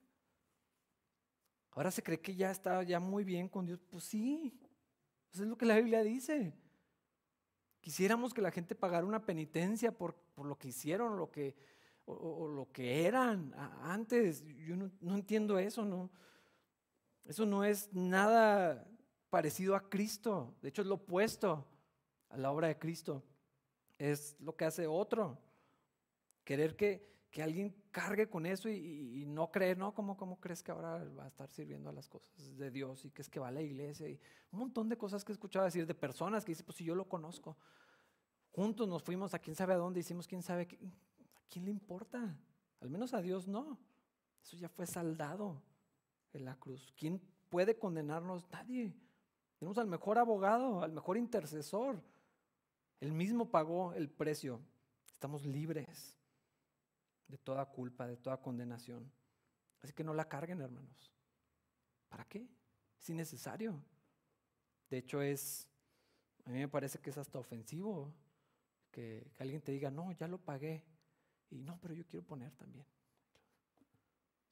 Ahora 1.72 1.92
se 1.92 2.04
cree 2.04 2.20
que 2.20 2.36
ya 2.36 2.52
está 2.52 2.84
ya 2.84 3.00
muy 3.00 3.24
bien 3.24 3.48
con 3.48 3.66
Dios. 3.66 3.80
Pues 3.90 4.04
sí, 4.04 4.60
eso 5.32 5.44
es 5.44 5.50
lo 5.50 5.58
que 5.58 5.66
la 5.66 5.78
Biblia 5.78 6.04
dice. 6.04 6.54
Quisiéramos 7.82 8.34
que 8.34 8.42
la 8.42 8.52
gente 8.52 8.76
pagara 8.76 9.06
una 9.06 9.26
penitencia 9.26 9.92
por, 9.92 10.16
lo 10.38 10.58
que 10.58 10.70
hicieron 10.70 11.18
lo 11.18 11.32
que, 11.32 11.56
o, 12.06 12.48
lo 12.48 12.72
que 12.72 13.06
eran 13.06 13.54
antes. 13.84 14.44
Yo 14.66 14.76
no, 14.76 14.92
no 15.00 15.16
entiendo 15.16 15.58
eso, 15.60 15.86
¿no? 15.86 16.10
Eso 17.24 17.46
no 17.46 17.64
es 17.64 17.94
nada 17.94 18.88
parecido 19.30 19.76
a 19.76 19.88
Cristo. 19.88 20.56
De 20.62 20.70
hecho, 20.70 20.82
es 20.82 20.88
lo 20.88 20.96
opuesto 20.96 21.66
a 22.30 22.38
la 22.38 22.52
obra 22.52 22.68
de 22.68 22.80
Cristo. 22.80 23.24
Es 23.98 24.36
lo 24.40 24.56
que 24.56 24.66
hace 24.66 24.88
otro. 24.88 25.38
Querer 26.44 26.76
que, 26.76 27.08
que 27.32 27.44
alguien 27.44 27.76
cargue 27.92 28.28
con 28.28 28.46
eso 28.46 28.70
y, 28.70 29.24
no 29.28 29.52
creer, 29.52 29.78
¿no? 29.78 29.94
¿Cómo, 29.94 30.18
¿Cómo 30.18 30.40
crees 30.40 30.64
que 30.64 30.72
ahora 30.72 31.04
va 31.18 31.26
a 31.26 31.28
estar 31.28 31.50
sirviendo 31.52 31.90
a 31.90 31.94
las 31.94 32.08
cosas 32.08 32.58
de 32.58 32.72
Dios 32.72 33.06
y 33.06 33.12
que 33.12 33.22
es 33.22 33.30
que 33.30 33.40
va 33.40 33.50
a 33.50 33.52
la 33.52 33.62
iglesia? 33.62 34.08
Y 34.08 34.20
un 34.52 34.60
montón 34.60 34.90
de 34.90 34.98
cosas 34.98 35.24
que 35.24 35.32
he 35.32 35.34
escuchado 35.34 35.66
decir 35.66 35.86
de 35.86 35.94
personas 35.94 36.44
que 36.44 36.52
dicen, 36.52 36.66
pues 36.66 36.78
si 36.78 36.84
yo 36.84 36.96
lo 36.96 37.08
conozco. 37.08 37.56
Juntos 38.52 38.88
nos 38.88 39.04
fuimos 39.04 39.34
a 39.34 39.40
quién 39.40 39.56
sabe 39.56 39.74
a 39.74 39.78
dónde, 39.78 40.00
hicimos 40.00 40.28
quién 40.28 40.42
sabe, 40.42 40.64
¿a 40.64 41.42
quién 41.50 41.66
le 41.66 41.72
importa? 41.72 42.36
Al 42.82 42.90
menos 42.90 43.14
a 43.14 43.22
Dios 43.22 43.48
no. 43.48 43.78
Eso 44.42 44.58
ya 44.58 44.70
fue 44.70 44.88
saldado 44.88 45.62
en 46.34 46.46
la 46.46 46.56
cruz. 46.56 46.94
¿Quién 46.98 47.22
puede 47.50 47.78
condenarnos? 47.78 48.50
Nadie. 48.50 48.96
Tenemos 49.60 49.78
al 49.78 49.88
mejor 49.88 50.18
abogado, 50.18 50.82
al 50.82 50.94
mejor 50.94 51.18
intercesor. 51.18 52.02
Él 53.00 53.12
mismo 53.12 53.52
pagó 53.52 53.94
el 53.94 54.10
precio. 54.10 54.62
Estamos 55.14 55.46
libres 55.46 56.19
de 57.30 57.38
toda 57.38 57.66
culpa, 57.66 58.06
de 58.06 58.18
toda 58.18 58.42
condenación. 58.42 59.10
Así 59.82 59.94
que 59.94 60.04
no 60.04 60.14
la 60.14 60.28
carguen, 60.28 60.60
hermanos. 60.60 61.14
¿Para 62.10 62.26
qué? 62.26 62.46
Es 63.00 63.10
innecesario. 63.10 63.82
De 64.90 64.98
hecho, 64.98 65.22
es, 65.22 65.70
a 66.44 66.50
mí 66.50 66.60
me 66.60 66.68
parece 66.68 67.00
que 67.00 67.12
es 67.12 67.18
hasta 67.18 67.40
ofensivo 67.40 68.14
que, 68.92 69.32
que 69.34 69.44
alguien 69.44 69.62
te 69.62 69.72
diga, 69.72 69.90
no, 69.90 70.12
ya 70.12 70.28
lo 70.28 70.40
pagué. 70.40 70.84
Y 71.50 71.62
no, 71.62 71.80
pero 71.80 71.94
yo 71.94 72.06
quiero 72.06 72.26
poner 72.26 72.52
también. 72.56 72.86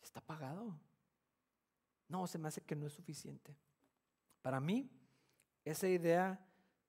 Está 0.01 0.21
pagado. 0.21 0.80
No, 2.07 2.25
se 2.28 2.38
me 2.38 2.47
hace 2.47 2.61
que 2.61 2.75
no 2.75 2.88
es 2.88 2.93
suficiente. 2.93 3.55
Para 4.41 4.59
mí, 4.59 4.89
esa 5.65 5.89
idea 5.89 6.39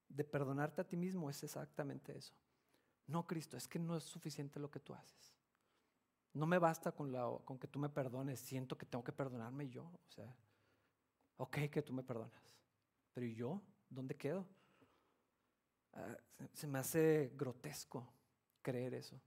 de 0.08 0.24
perdonarte 0.24 0.80
a 0.80 0.88
ti 0.88 0.96
mismo 0.96 1.28
es 1.28 1.42
exactamente 1.42 2.16
eso. 2.16 2.34
No, 3.06 3.26
Cristo, 3.26 3.56
es 3.56 3.66
que 3.66 3.78
no 3.78 3.96
es 3.96 4.04
suficiente 4.04 4.60
lo 4.60 4.70
que 4.70 4.80
tú 4.80 4.94
haces. 4.94 5.34
No 6.38 6.46
me 6.46 6.58
basta 6.58 6.92
con, 6.92 7.10
la, 7.10 7.28
que 7.60 7.66
tú 7.66 7.80
me 7.80 7.88
perdones, 7.88 8.38
siento 8.38 8.78
que 8.78 8.86
tengo 8.86 9.02
que 9.02 9.10
perdonarme 9.10 9.68
yo. 9.68 9.82
O 9.82 10.08
sea, 10.08 10.32
ok 11.36 11.68
que 11.68 11.82
tú 11.82 11.92
me 11.92 12.04
perdonas, 12.04 12.56
pero 13.12 13.26
¿y 13.26 13.34
yo? 13.34 13.60
¿Dónde 13.90 14.14
quedo? 14.14 14.46
Ah, 15.94 16.16
se 16.52 16.68
me 16.68 16.78
hace 16.78 17.32
grotesco 17.34 18.08
creer 18.62 18.94
eso. 18.94 19.20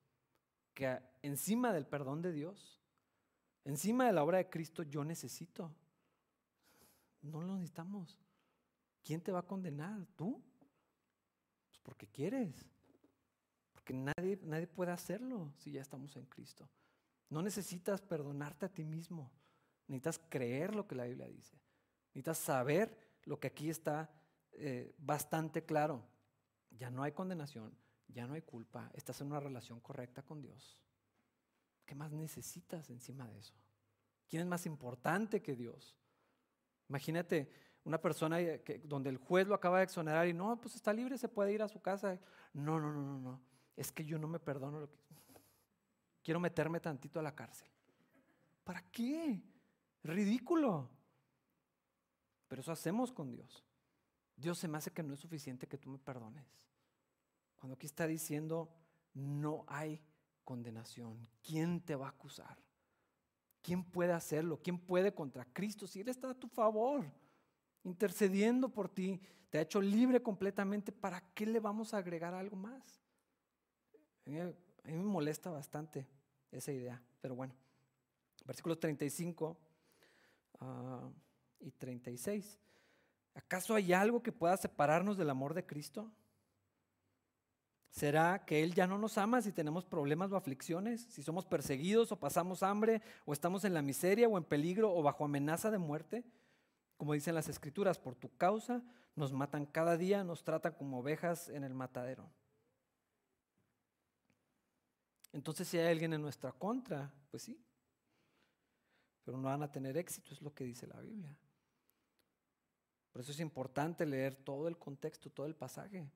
Que 0.73 1.01
encima 1.21 1.73
del 1.73 1.85
perdón 1.85 2.21
de 2.21 2.31
Dios, 2.31 2.81
encima 3.65 4.05
de 4.05 4.13
la 4.13 4.23
obra 4.23 4.37
de 4.37 4.49
Cristo, 4.49 4.83
yo 4.83 5.03
necesito. 5.03 5.69
No 7.21 7.41
lo 7.41 7.55
necesitamos. 7.55 8.17
¿Quién 9.03 9.19
te 9.19 9.33
va 9.33 9.39
a 9.39 9.47
condenar? 9.47 10.05
¿Tú? 10.15 10.41
Pues 11.67 11.79
porque 11.83 12.07
quieres. 12.07 12.65
Porque 13.73 13.93
nadie, 13.93 14.39
nadie 14.43 14.67
puede 14.67 14.91
hacerlo 14.91 15.51
si 15.57 15.73
ya 15.73 15.81
estamos 15.81 16.15
en 16.15 16.25
Cristo. 16.27 16.69
No 17.31 17.41
necesitas 17.41 18.01
perdonarte 18.01 18.65
a 18.65 18.69
ti 18.69 18.83
mismo. 18.83 19.31
Necesitas 19.87 20.19
creer 20.29 20.75
lo 20.75 20.85
que 20.85 20.95
la 20.95 21.05
Biblia 21.05 21.27
dice. 21.27 21.57
Necesitas 22.09 22.37
saber 22.37 22.95
lo 23.23 23.39
que 23.39 23.47
aquí 23.47 23.69
está 23.69 24.11
eh, 24.51 24.93
bastante 24.97 25.63
claro. 25.63 26.05
Ya 26.69 26.91
no 26.91 27.03
hay 27.03 27.13
condenación, 27.13 27.73
ya 28.09 28.27
no 28.27 28.33
hay 28.33 28.41
culpa. 28.41 28.91
Estás 28.93 29.21
en 29.21 29.27
una 29.27 29.39
relación 29.39 29.79
correcta 29.79 30.21
con 30.21 30.41
Dios. 30.41 30.81
¿Qué 31.85 31.95
más 31.95 32.11
necesitas 32.11 32.89
encima 32.89 33.27
de 33.29 33.39
eso? 33.39 33.55
¿Quién 34.27 34.41
es 34.41 34.47
más 34.47 34.65
importante 34.65 35.41
que 35.41 35.55
Dios? 35.55 35.97
Imagínate 36.89 37.49
una 37.85 38.01
persona 38.01 38.39
que, 38.59 38.81
donde 38.83 39.09
el 39.09 39.17
juez 39.17 39.47
lo 39.47 39.55
acaba 39.55 39.77
de 39.77 39.85
exonerar 39.85 40.27
y 40.27 40.33
no, 40.33 40.59
pues 40.59 40.75
está 40.75 40.91
libre, 40.91 41.17
se 41.17 41.29
puede 41.29 41.53
ir 41.53 41.61
a 41.61 41.69
su 41.69 41.81
casa. 41.81 42.19
No, 42.51 42.77
no, 42.77 42.91
no, 42.91 43.01
no, 43.01 43.19
no. 43.19 43.41
Es 43.77 43.89
que 43.89 44.03
yo 44.03 44.19
no 44.19 44.27
me 44.27 44.39
perdono 44.39 44.81
lo 44.81 44.89
que... 44.89 44.97
Quiero 46.23 46.39
meterme 46.39 46.79
tantito 46.79 47.19
a 47.19 47.23
la 47.23 47.33
cárcel. 47.33 47.69
¿Para 48.63 48.81
qué? 48.91 49.41
Ridículo. 50.03 50.89
Pero 52.47 52.61
eso 52.61 52.71
hacemos 52.71 53.11
con 53.11 53.31
Dios. 53.31 53.63
Dios 54.35 54.57
se 54.57 54.67
me 54.67 54.77
hace 54.77 54.91
que 54.91 55.03
no 55.03 55.13
es 55.13 55.19
suficiente 55.19 55.67
que 55.67 55.77
tú 55.77 55.89
me 55.89 55.99
perdones. 55.99 56.45
Cuando 57.55 57.75
aquí 57.75 57.85
está 57.85 58.07
diciendo, 58.07 58.69
no 59.13 59.63
hay 59.67 60.01
condenación. 60.43 61.27
¿Quién 61.43 61.81
te 61.81 61.95
va 61.95 62.07
a 62.07 62.09
acusar? 62.09 62.57
¿Quién 63.61 63.83
puede 63.83 64.13
hacerlo? 64.13 64.59
¿Quién 64.61 64.79
puede 64.79 65.13
contra 65.13 65.45
Cristo 65.45 65.85
si 65.85 66.01
Él 66.01 66.09
está 66.09 66.31
a 66.31 66.39
tu 66.39 66.47
favor? 66.47 67.05
Intercediendo 67.83 68.69
por 68.69 68.89
ti, 68.89 69.21
te 69.49 69.59
ha 69.59 69.61
hecho 69.61 69.79
libre 69.79 70.21
completamente. 70.21 70.91
¿Para 70.91 71.21
qué 71.33 71.45
le 71.45 71.59
vamos 71.59 71.93
a 71.93 71.97
agregar 71.97 72.33
algo 72.33 72.55
más? 72.55 73.01
A 74.83 74.87
mí 74.87 74.93
me 74.93 75.03
molesta 75.03 75.49
bastante 75.49 76.07
esa 76.51 76.71
idea, 76.71 77.01
pero 77.21 77.35
bueno. 77.35 77.53
Versículos 78.45 78.79
35 78.79 79.57
ah, 80.59 81.09
y 81.59 81.71
36. 81.71 82.57
¿Acaso 83.35 83.75
hay 83.75 83.93
algo 83.93 84.21
que 84.21 84.31
pueda 84.31 84.57
separarnos 84.57 85.17
del 85.17 85.29
amor 85.29 85.53
de 85.53 85.65
Cristo? 85.65 86.11
¿Será 87.91 88.45
que 88.45 88.63
Él 88.63 88.73
ya 88.73 88.87
no 88.87 88.97
nos 88.97 89.17
ama 89.17 89.41
si 89.41 89.51
tenemos 89.51 89.85
problemas 89.85 90.31
o 90.31 90.37
aflicciones? 90.37 91.01
Si 91.09 91.23
somos 91.23 91.45
perseguidos 91.45 92.11
o 92.11 92.19
pasamos 92.19 92.63
hambre 92.63 93.01
o 93.25 93.33
estamos 93.33 93.65
en 93.65 93.73
la 93.73 93.81
miseria 93.81 94.27
o 94.29 94.37
en 94.37 94.45
peligro 94.45 94.93
o 94.95 95.03
bajo 95.03 95.25
amenaza 95.25 95.69
de 95.71 95.77
muerte? 95.77 96.23
Como 96.97 97.13
dicen 97.13 97.35
las 97.35 97.49
escrituras, 97.49 97.99
por 97.99 98.15
tu 98.15 98.35
causa 98.37 98.81
nos 99.15 99.33
matan 99.33 99.65
cada 99.65 99.97
día, 99.97 100.23
nos 100.23 100.43
tratan 100.43 100.73
como 100.73 100.99
ovejas 100.99 101.49
en 101.49 101.65
el 101.65 101.73
matadero. 101.73 102.29
Entonces 105.33 105.67
si 105.67 105.77
hay 105.77 105.87
alguien 105.87 106.13
en 106.13 106.21
nuestra 106.21 106.51
contra, 106.51 107.11
pues 107.29 107.43
sí. 107.43 107.63
Pero 109.23 109.37
no 109.37 109.43
van 109.43 109.63
a 109.63 109.71
tener 109.71 109.97
éxito, 109.97 110.33
es 110.33 110.41
lo 110.41 110.53
que 110.53 110.63
dice 110.63 110.87
la 110.87 110.99
Biblia. 110.99 111.35
Por 113.11 113.21
eso 113.21 113.31
es 113.31 113.39
importante 113.39 114.05
leer 114.05 114.35
todo 114.35 114.67
el 114.67 114.77
contexto, 114.77 115.29
todo 115.29 115.45
el 115.45 115.55
pasaje. 115.55 116.09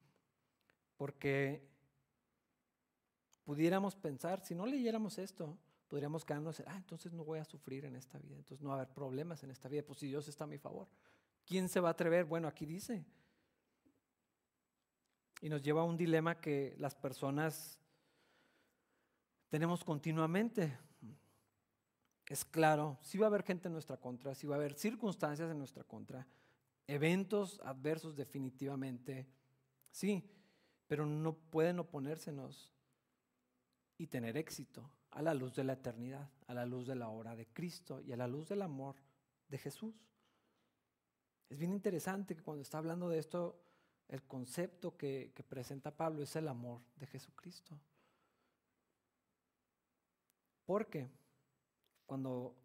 Porque 0.97 1.67
pudiéramos 3.43 3.95
pensar, 3.95 4.43
si 4.43 4.55
no 4.55 4.65
leyéramos 4.65 5.17
esto, 5.17 5.57
podríamos 5.87 6.25
quedarnos, 6.25 6.61
ah, 6.65 6.77
entonces 6.77 7.13
no 7.13 7.23
voy 7.23 7.39
a 7.39 7.45
sufrir 7.45 7.85
en 7.85 7.95
esta 7.95 8.17
vida, 8.17 8.35
entonces 8.35 8.61
no 8.61 8.69
va 8.69 8.75
a 8.75 8.81
haber 8.81 8.93
problemas 8.93 9.43
en 9.43 9.51
esta 9.51 9.69
vida, 9.69 9.83
pues 9.83 9.99
si 9.99 10.07
Dios 10.07 10.27
está 10.27 10.45
a 10.45 10.47
mi 10.47 10.57
favor. 10.57 10.87
¿Quién 11.45 11.69
se 11.69 11.79
va 11.79 11.89
a 11.89 11.91
atrever? 11.91 12.25
Bueno, 12.25 12.47
aquí 12.47 12.65
dice. 12.65 13.05
Y 15.41 15.49
nos 15.49 15.61
lleva 15.61 15.81
a 15.81 15.85
un 15.85 15.95
dilema 15.95 16.39
que 16.39 16.75
las 16.79 16.95
personas 16.95 17.79
tenemos 19.49 19.83
continuamente. 19.83 20.77
Es 22.27 22.43
claro, 22.43 22.97
si 23.01 23.17
va 23.17 23.27
a 23.27 23.29
haber 23.29 23.43
gente 23.43 23.67
en 23.67 23.73
nuestra 23.73 23.97
contra, 23.97 24.33
si 24.33 24.47
va 24.47 24.55
a 24.55 24.57
haber 24.57 24.73
circunstancias 24.73 25.51
en 25.51 25.59
nuestra 25.59 25.83
contra, 25.83 26.27
eventos 26.87 27.59
adversos 27.63 28.15
definitivamente, 28.15 29.27
sí, 29.91 30.27
pero 30.87 31.05
no 31.05 31.33
pueden 31.33 31.79
oponérsenos 31.79 32.73
y 33.97 34.07
tener 34.07 34.37
éxito 34.37 34.89
a 35.11 35.21
la 35.21 35.33
luz 35.33 35.55
de 35.55 35.63
la 35.63 35.73
eternidad, 35.73 36.29
a 36.47 36.53
la 36.53 36.65
luz 36.65 36.87
de 36.87 36.95
la 36.95 37.09
obra 37.09 37.35
de 37.35 37.47
Cristo 37.47 38.01
y 38.01 38.11
a 38.11 38.17
la 38.17 38.27
luz 38.27 38.49
del 38.49 38.61
amor 38.63 38.95
de 39.47 39.57
Jesús. 39.57 39.95
Es 41.49 41.57
bien 41.59 41.71
interesante 41.71 42.35
que 42.35 42.43
cuando 42.43 42.63
está 42.63 42.79
hablando 42.79 43.07
de 43.07 43.19
esto, 43.19 43.61
el 44.07 44.23
concepto 44.23 44.97
que, 44.97 45.31
que 45.33 45.43
presenta 45.43 45.95
Pablo 45.95 46.23
es 46.23 46.35
el 46.35 46.47
amor 46.47 46.81
de 46.95 47.07
Jesucristo. 47.07 47.79
Porque 50.65 51.09
cuando 52.05 52.55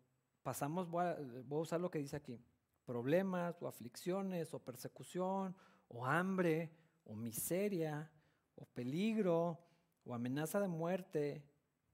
pasamos, 0.42 0.88
voy 0.88 1.04
a, 1.04 1.18
usar 1.50 1.80
lo 1.80 1.90
que 1.90 1.98
dice 1.98 2.16
aquí, 2.16 2.40
problemas 2.84 3.62
o 3.62 3.68
aflicciones 3.68 4.52
o 4.54 4.58
persecución 4.58 5.54
o 5.88 6.06
hambre 6.06 6.70
o 7.04 7.14
miseria 7.14 8.10
o 8.56 8.64
peligro 8.66 9.58
o 10.04 10.14
amenaza 10.14 10.60
de 10.60 10.68
muerte 10.68 11.44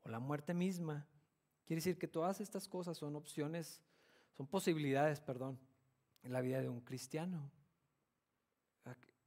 o 0.03 0.09
la 0.09 0.19
muerte 0.19 0.55
misma. 0.55 1.07
Quiere 1.65 1.79
decir 1.79 1.99
que 1.99 2.09
todas 2.09 2.41
estas 2.41 2.69
cosas 2.69 2.97
son 2.97 3.17
opciones, 3.17 3.83
son 4.37 4.47
posibilidades, 4.47 5.21
perdón, 5.21 5.59
en 6.23 6.33
la 6.33 6.41
vida 6.41 6.61
de 6.61 6.69
un 6.69 6.81
cristiano. 6.81 7.51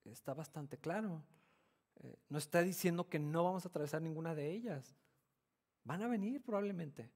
Está 0.05 0.33
bastante 0.33 0.77
claro. 0.77 1.23
Eh, 2.01 2.17
no 2.29 2.37
está 2.37 2.61
diciendo 2.61 3.09
que 3.09 3.19
no 3.19 3.43
vamos 3.43 3.65
a 3.65 3.69
atravesar 3.69 4.01
ninguna 4.01 4.33
de 4.33 4.51
ellas. 4.51 4.95
Van 5.89 6.03
a 6.03 6.07
venir 6.07 6.39
probablemente. 6.43 7.09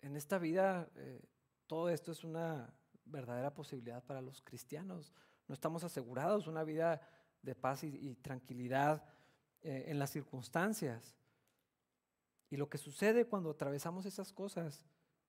en 0.00 0.16
esta 0.16 0.38
vida 0.38 0.88
eh, 0.94 1.28
todo 1.66 1.88
esto 1.88 2.12
es 2.12 2.22
una 2.22 2.72
verdadera 3.04 3.52
posibilidad 3.52 4.04
para 4.04 4.20
los 4.20 4.40
cristianos. 4.40 5.12
No 5.48 5.54
estamos 5.54 5.82
asegurados 5.82 6.46
una 6.46 6.62
vida 6.62 7.00
de 7.42 7.56
paz 7.56 7.82
y, 7.82 8.14
tranquilidad 8.22 9.02
eh, 9.62 9.86
en 9.88 9.98
las 9.98 10.10
circunstancias. 10.10 11.16
Y 12.48 12.56
lo 12.56 12.70
que 12.70 12.78
sucede 12.78 13.26
cuando 13.26 13.50
atravesamos 13.50 14.06
esas 14.06 14.32
cosas 14.32 14.84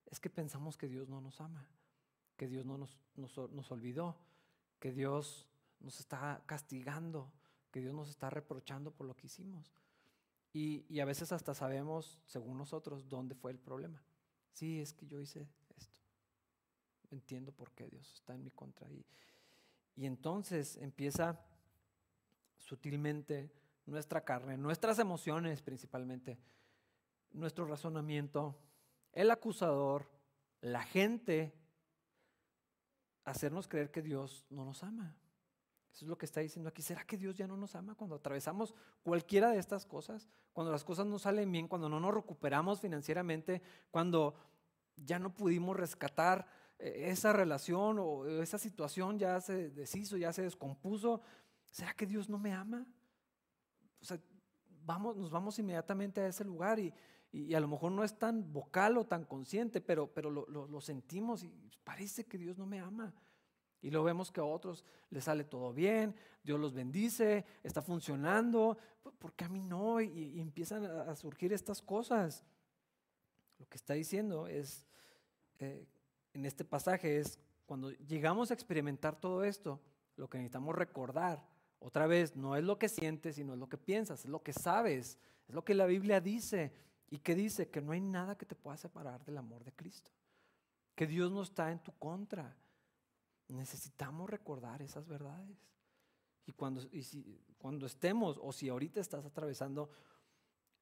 es 0.06 0.20
que 0.20 0.30
pensamos 0.30 0.78
que 0.78 0.88
Dios 0.88 1.10
no 1.10 1.20
nos 1.20 1.41
ama, 1.41 1.68
que 2.38 2.47
Dios 2.47 2.64
no 2.64 2.78
nos, 2.78 2.99
nos 3.16 3.72
olvidó, 3.72 4.20
que 4.78 4.91
Dios 4.91 5.47
nos 5.80 5.99
está 5.99 6.43
castigando, 6.45 7.34
que 7.72 7.80
Dios 7.80 7.95
nos 7.95 8.08
está 8.08 8.30
reprochando 8.30 8.91
por 8.91 9.08
lo 9.08 9.16
que 9.16 9.26
hicimos. 9.26 9.74
Y, 10.54 10.99
a 10.99 11.06
veces 11.06 11.32
hasta 11.32 11.54
sabemos, 11.54 12.20
según 12.26 12.58
nosotros, 12.58 13.08
dónde 13.08 13.36
fue 13.36 13.52
el 13.52 13.60
problema. 13.60 14.04
Sí, 14.52 14.82
es 14.82 14.93
que 14.93 15.08
yo 15.08 15.22
hice 15.22 15.47
esto. 15.78 15.97
Entiendo 17.10 17.52
por 17.54 17.72
qué 17.72 17.88
Dios 17.88 18.14
está 18.14 18.34
en 18.36 18.43
mi 18.43 18.52
contra. 18.52 18.89
Y, 18.91 19.06
y 19.95 20.06
entonces 20.06 20.76
empieza 20.78 21.39
sutilmente 22.58 23.52
nuestra 23.86 24.24
carne, 24.24 24.58
nuestras 24.58 24.99
emociones 24.99 25.62
principalmente, 25.62 26.38
nuestro 27.32 27.66
razonamiento, 27.66 28.58
el 29.14 29.32
acusador, 29.32 30.10
la 30.62 30.84
gente, 30.84 31.54
hacernos 33.24 33.68
creer 33.68 33.91
que 33.91 34.02
Dios 34.02 34.45
no 34.49 34.66
nos 34.66 34.84
ama. 34.84 35.16
Eso 35.94 36.06
es 36.06 36.10
lo 36.10 36.18
que 36.18 36.26
está 36.26 36.39
diciendo 36.39 36.70
aquí. 36.70 36.82
¿Será 36.82 37.04
que 37.04 37.18
Dios 37.18 37.36
ya 37.36 37.48
no 37.48 37.58
nos 37.58 37.76
ama 37.76 37.96
cuando 37.96 38.16
atravesamos 38.16 38.74
cualquiera 39.04 39.52
de 39.52 39.60
estas 39.60 39.86
cosas? 39.86 40.30
Cuando 40.54 40.72
las 40.72 40.84
cosas 40.84 41.06
no 41.06 41.20
salen 41.20 41.52
bien, 41.52 41.68
cuando 41.68 41.89
no 41.89 42.00
nos 42.00 42.14
recuperamos 42.14 42.80
financieramente, 42.80 43.62
cuando 43.92 44.36
ya 44.96 45.20
no 45.20 45.34
pudimos 45.34 45.76
rescatar 45.76 46.48
eh, 46.80 47.10
esa 47.10 47.34
relación 47.34 47.98
o 48.00 48.26
esa 48.26 48.58
situación 48.58 49.20
ya 49.20 49.42
se 49.42 49.70
deshizo, 49.70 50.16
ya 50.16 50.32
se 50.32 50.44
descompuso, 50.44 51.22
¿será 51.70 51.94
que 51.94 52.06
Dios 52.06 52.30
no 52.30 52.38
me 52.38 52.54
ama? 52.54 52.86
O 54.02 54.06
sea, 54.06 54.20
vamos, 54.86 55.18
nos 55.18 55.30
vamos 55.30 55.60
inmediatamente 55.60 56.22
a 56.22 56.28
ese 56.28 56.46
lugar 56.46 56.80
y, 56.80 56.94
a 57.54 57.62
lo 57.62 57.68
mejor 57.70 57.94
no 57.94 58.04
es 58.04 58.20
tan 58.20 58.52
vocal 58.52 58.98
o 58.98 59.06
tan 59.06 59.24
consciente, 59.24 59.80
pero, 59.80 60.12
pero 60.14 60.30
lo, 60.30 60.46
lo 60.48 60.82
sentimos 60.82 61.44
y 61.44 61.72
parece 61.86 62.26
que 62.26 62.38
Dios 62.38 62.58
no 62.58 62.66
me 62.66 62.82
ama. 62.82 63.14
Y 63.82 63.90
lo 63.90 64.04
vemos 64.04 64.32
que 64.32 64.40
a 64.40 64.44
otros 64.44 64.86
les 65.10 65.24
sale 65.24 65.44
todo 65.44 65.74
bien, 65.74 66.16
Dios 66.44 66.60
los 66.60 66.74
bendice, 66.74 67.46
está 67.64 67.82
funcionando, 67.82 68.78
¿por 69.20 69.34
qué 69.34 69.46
a 69.46 69.50
mí 69.50 69.62
no? 69.62 70.02
Y, 70.02 70.40
empiezan 70.40 70.86
a 70.86 71.16
surgir 71.16 71.54
estas 71.54 71.82
cosas. 71.82 72.44
Lo 73.60 73.68
que 73.68 73.78
está 73.78 73.94
diciendo 73.94 74.48
es, 74.48 74.88
eh, 75.60 75.86
en 76.34 76.46
este 76.46 76.64
pasaje 76.64 77.18
es, 77.18 77.40
cuando 77.66 77.92
llegamos 77.92 78.52
a 78.52 78.54
experimentar 78.54 79.20
todo 79.20 79.44
esto, 79.44 79.80
lo 80.16 80.30
que 80.30 80.38
necesitamos 80.38 80.76
recordar, 80.76 81.44
otra 81.80 82.06
vez, 82.06 82.36
no 82.36 82.56
es 82.56 82.64
lo 82.64 82.78
que 82.78 82.88
sientes, 82.88 83.36
sino 83.36 83.54
es 83.54 83.60
lo 83.60 83.68
que 83.68 83.78
piensas, 83.78 84.26
es 84.26 84.30
lo 84.30 84.44
que 84.44 84.54
sabes, 84.54 85.18
es 85.48 85.56
lo 85.56 85.66
que 85.66 85.74
la 85.74 85.88
Biblia 85.88 86.22
dice. 86.22 86.72
¿Y 87.10 87.18
que 87.18 87.34
dice? 87.34 87.70
Que 87.70 87.82
no 87.82 87.92
hay 87.92 88.00
nada 88.00 88.38
que 88.38 88.46
te 88.46 88.56
pueda 88.56 88.78
separar 88.78 89.26
del 89.26 89.38
amor 89.38 89.64
de 89.64 89.74
Cristo. 89.74 90.12
Que 90.96 91.08
Dios 91.08 91.32
no 91.32 91.42
está 91.42 91.72
en 91.72 91.80
tu 91.80 91.92
contra. 91.94 92.56
Necesitamos 93.52 94.30
recordar 94.30 94.82
esas 94.82 95.08
verdades. 95.08 95.58
Y 96.45 96.54
cuando, 96.54 96.82
y 96.91 97.04
si, 97.04 97.39
cuando 97.58 97.86
estemos, 97.86 98.39
o 98.41 98.52
si 98.52 98.70
ahorita 98.70 98.99
estás 98.99 99.26
atravesando 99.26 99.89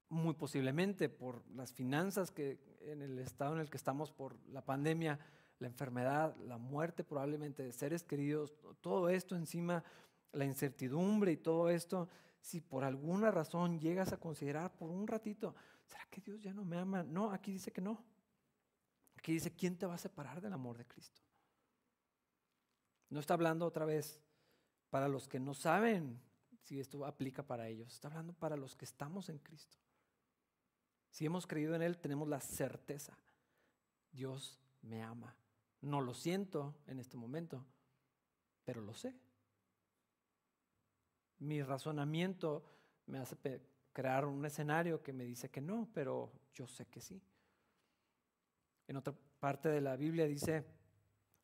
muy 0.09 0.33
posiblemente 0.33 1.09
por 1.09 1.47
las 1.51 1.71
finanzas 1.71 2.31
que 2.31 2.59
en 2.81 3.01
el 3.01 3.19
estado 3.19 3.53
en 3.53 3.61
el 3.61 3.69
que 3.69 3.77
estamos 3.77 4.11
por 4.11 4.37
la 4.47 4.65
pandemia, 4.65 5.19
la 5.59 5.67
enfermedad, 5.67 6.35
la 6.37 6.57
muerte 6.57 7.03
probablemente 7.03 7.63
de 7.63 7.71
seres 7.71 8.03
queridos, 8.03 8.55
todo 8.81 9.09
esto 9.09 9.35
encima 9.35 9.83
la 10.31 10.45
incertidumbre 10.45 11.31
y 11.33 11.37
todo 11.37 11.69
esto, 11.69 12.07
si 12.39 12.61
por 12.61 12.83
alguna 12.83 13.31
razón 13.31 13.79
llegas 13.79 14.13
a 14.13 14.17
considerar 14.17 14.75
por 14.75 14.89
un 14.89 15.07
ratito, 15.07 15.55
¿será 15.85 16.05
que 16.09 16.21
Dios 16.21 16.39
ya 16.41 16.53
no 16.53 16.63
me 16.63 16.77
ama? 16.77 17.03
No, 17.03 17.31
aquí 17.31 17.51
dice 17.51 17.71
que 17.71 17.81
no. 17.81 18.03
Aquí 19.15 19.33
dice, 19.33 19.51
¿quién 19.51 19.77
te 19.77 19.85
va 19.85 19.95
a 19.95 19.99
separar 19.99 20.39
del 20.39 20.53
amor 20.53 20.77
de 20.77 20.85
Cristo? 20.85 21.21
No 23.09 23.19
está 23.19 23.33
hablando 23.33 23.65
otra 23.65 23.85
vez 23.85 24.19
para 24.89 25.07
los 25.07 25.27
que 25.27 25.39
no 25.39 25.53
saben 25.53 26.21
si 26.61 26.79
esto 26.79 27.05
aplica 27.05 27.43
para 27.43 27.67
ellos. 27.67 27.93
Está 27.93 28.07
hablando 28.07 28.33
para 28.33 28.55
los 28.55 28.75
que 28.75 28.85
estamos 28.85 29.29
en 29.29 29.39
Cristo. 29.39 29.77
Si 31.09 31.25
hemos 31.25 31.47
creído 31.47 31.75
en 31.75 31.81
Él, 31.81 31.97
tenemos 31.97 32.27
la 32.27 32.39
certeza. 32.39 33.17
Dios 34.11 34.59
me 34.81 35.01
ama. 35.01 35.35
No 35.81 36.01
lo 36.01 36.13
siento 36.13 36.75
en 36.87 36.99
este 36.99 37.17
momento, 37.17 37.65
pero 38.63 38.81
lo 38.81 38.93
sé 38.93 39.15
mi 41.39 41.61
razonamiento 41.61 42.63
me 43.07 43.19
hace 43.19 43.37
crear 43.93 44.25
un 44.25 44.45
escenario 44.45 45.01
que 45.01 45.13
me 45.13 45.23
dice 45.23 45.49
que 45.49 45.61
no, 45.61 45.89
pero 45.93 46.31
yo 46.53 46.67
sé 46.67 46.85
que 46.87 47.01
sí. 47.01 47.21
En 48.87 48.97
otra 48.97 49.13
parte 49.39 49.69
de 49.69 49.81
la 49.81 49.95
Biblia 49.95 50.27
dice, 50.27 50.65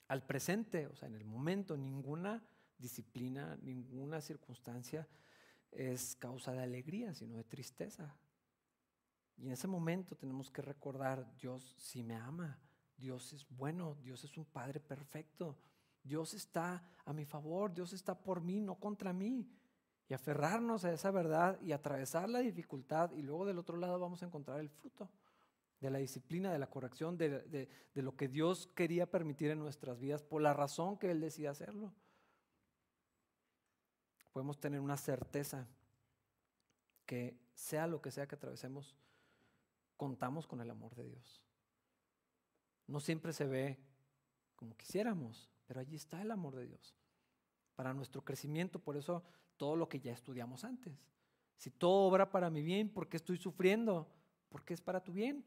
al 0.07 0.25
presente, 0.25 0.87
o 0.87 0.95
sea, 0.95 1.07
en 1.07 1.15
el 1.15 1.25
momento, 1.25 1.77
ninguna 1.77 2.43
disciplina, 2.77 3.57
ninguna 3.61 4.21
circunstancia 4.21 5.07
es 5.71 6.15
causa 6.15 6.51
de 6.51 6.61
alegría, 6.61 7.13
sino 7.13 7.37
de 7.37 7.43
tristeza. 7.43 8.15
Y 9.37 9.47
en 9.47 9.51
ese 9.51 9.67
momento 9.67 10.15
tenemos 10.15 10.49
que 10.49 10.61
recordar, 10.61 11.35
Dios 11.37 11.75
sí 11.77 12.03
me 12.03 12.15
ama, 12.15 12.59
Dios 12.97 13.33
es 13.33 13.45
bueno, 13.49 13.95
Dios 13.95 14.23
es 14.23 14.37
un 14.37 14.45
Padre 14.45 14.79
perfecto, 14.79 15.57
Dios 16.03 16.33
está 16.33 16.83
a 17.03 17.13
mi 17.13 17.25
favor, 17.25 17.73
Dios 17.73 17.91
está 17.93 18.17
por 18.17 18.41
mí, 18.41 18.61
no 18.61 18.75
contra 18.75 19.11
mí 19.11 19.49
y 20.07 20.13
aferrarnos 20.13 20.85
a 20.85 20.93
esa 20.93 21.11
verdad 21.11 21.59
y 21.61 21.71
atravesar 21.71 22.29
la 22.29 22.39
dificultad 22.39 23.11
y 23.13 23.23
luego 23.23 23.45
del 23.45 23.57
otro 23.57 23.77
lado 23.77 23.99
vamos 23.99 24.21
a 24.21 24.27
encontrar 24.27 24.59
el 24.59 24.69
fruto 24.69 25.09
de 25.85 25.91
la 25.91 25.99
disciplina, 25.99 26.51
de 26.51 26.59
la 26.59 26.69
corrección, 26.69 27.17
de, 27.17 27.69
lo 27.93 28.15
que 28.15 28.27
Dios 28.27 28.67
quería 28.75 29.09
permitir 29.09 29.51
en 29.51 29.59
nuestras 29.59 29.99
vidas 29.99 30.23
por 30.23 30.41
la 30.41 30.53
razón 30.53 30.97
que 30.97 31.09
Él 31.09 31.21
decía 31.21 31.51
hacerlo. 31.51 31.93
Podemos 34.33 34.59
tener 34.59 34.79
una 34.79 34.97
certeza 34.97 35.67
que 37.05 37.37
sea 37.53 37.87
lo 37.87 38.01
que 38.01 38.11
sea 38.11 38.27
que 38.27 38.35
atravesemos, 38.35 38.95
contamos 39.95 40.47
con 40.47 40.59
el 40.59 40.69
amor 40.69 40.95
de 40.95 41.05
Dios. 41.05 41.41
No 42.87 42.99
siempre 42.99 43.31
se 43.31 43.45
ve 43.45 43.79
como 44.55 44.75
quisiéramos, 44.75 45.49
pero 45.65 45.79
allí 45.79 45.95
está 45.95 46.21
el 46.21 46.31
amor 46.31 46.55
de 46.55 46.67
Dios 46.67 46.95
para 47.75 47.93
nuestro 47.93 48.23
crecimiento. 48.23 48.79
Por 48.79 48.97
eso 48.97 49.23
todo 49.57 49.75
lo 49.75 49.87
que 49.87 49.99
ya 49.99 50.13
estudiamos 50.13 50.63
antes. 50.63 50.93
Si 51.57 51.69
todo 51.71 52.07
obra 52.07 52.29
para 52.29 52.49
mi 52.49 52.61
bien, 52.61 52.89
¿por 52.89 53.07
qué 53.07 53.17
estoy 53.17 53.37
sufriendo? 53.37 54.07
Porque 54.49 54.73
es 54.73 54.81
para 54.81 55.03
tu 55.03 55.13
bien. 55.13 55.45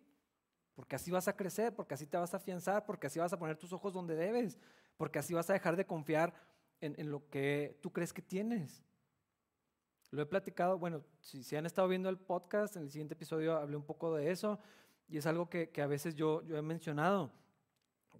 Porque 0.78 0.94
así 0.94 1.10
vas 1.10 1.26
a 1.26 1.34
crecer, 1.34 1.74
porque 1.74 1.94
así 1.94 2.06
te 2.06 2.16
vas 2.16 2.32
a 2.34 2.36
afianzar, 2.36 2.86
porque 2.86 3.08
así 3.08 3.18
vas 3.18 3.32
a 3.32 3.36
poner 3.36 3.56
tus 3.56 3.72
ojos 3.72 3.92
donde 3.92 4.14
debes, 4.14 4.56
porque 4.96 5.18
así 5.18 5.34
vas 5.34 5.50
a 5.50 5.52
dejar 5.52 5.74
de 5.74 5.84
confiar 5.84 6.32
en, 6.80 7.10
lo 7.10 7.28
que 7.30 7.76
tú 7.82 7.92
crees 7.92 8.12
que 8.12 8.22
tienes. 8.22 8.84
Lo 10.12 10.22
he 10.22 10.26
platicado, 10.26 10.78
bueno, 10.78 11.02
si, 11.18 11.56
han 11.56 11.66
estado 11.66 11.88
viendo 11.88 12.08
el 12.08 12.16
podcast, 12.16 12.76
en 12.76 12.84
el 12.84 12.90
siguiente 12.92 13.14
episodio 13.14 13.56
hablé 13.56 13.74
un 13.74 13.82
poco 13.82 14.14
de 14.14 14.30
eso, 14.30 14.60
y 15.08 15.18
es 15.18 15.26
algo 15.26 15.50
que, 15.50 15.68
a 15.82 15.86
veces 15.88 16.14
yo, 16.14 16.42
yo 16.42 16.56
he 16.56 16.62
mencionado. 16.62 17.32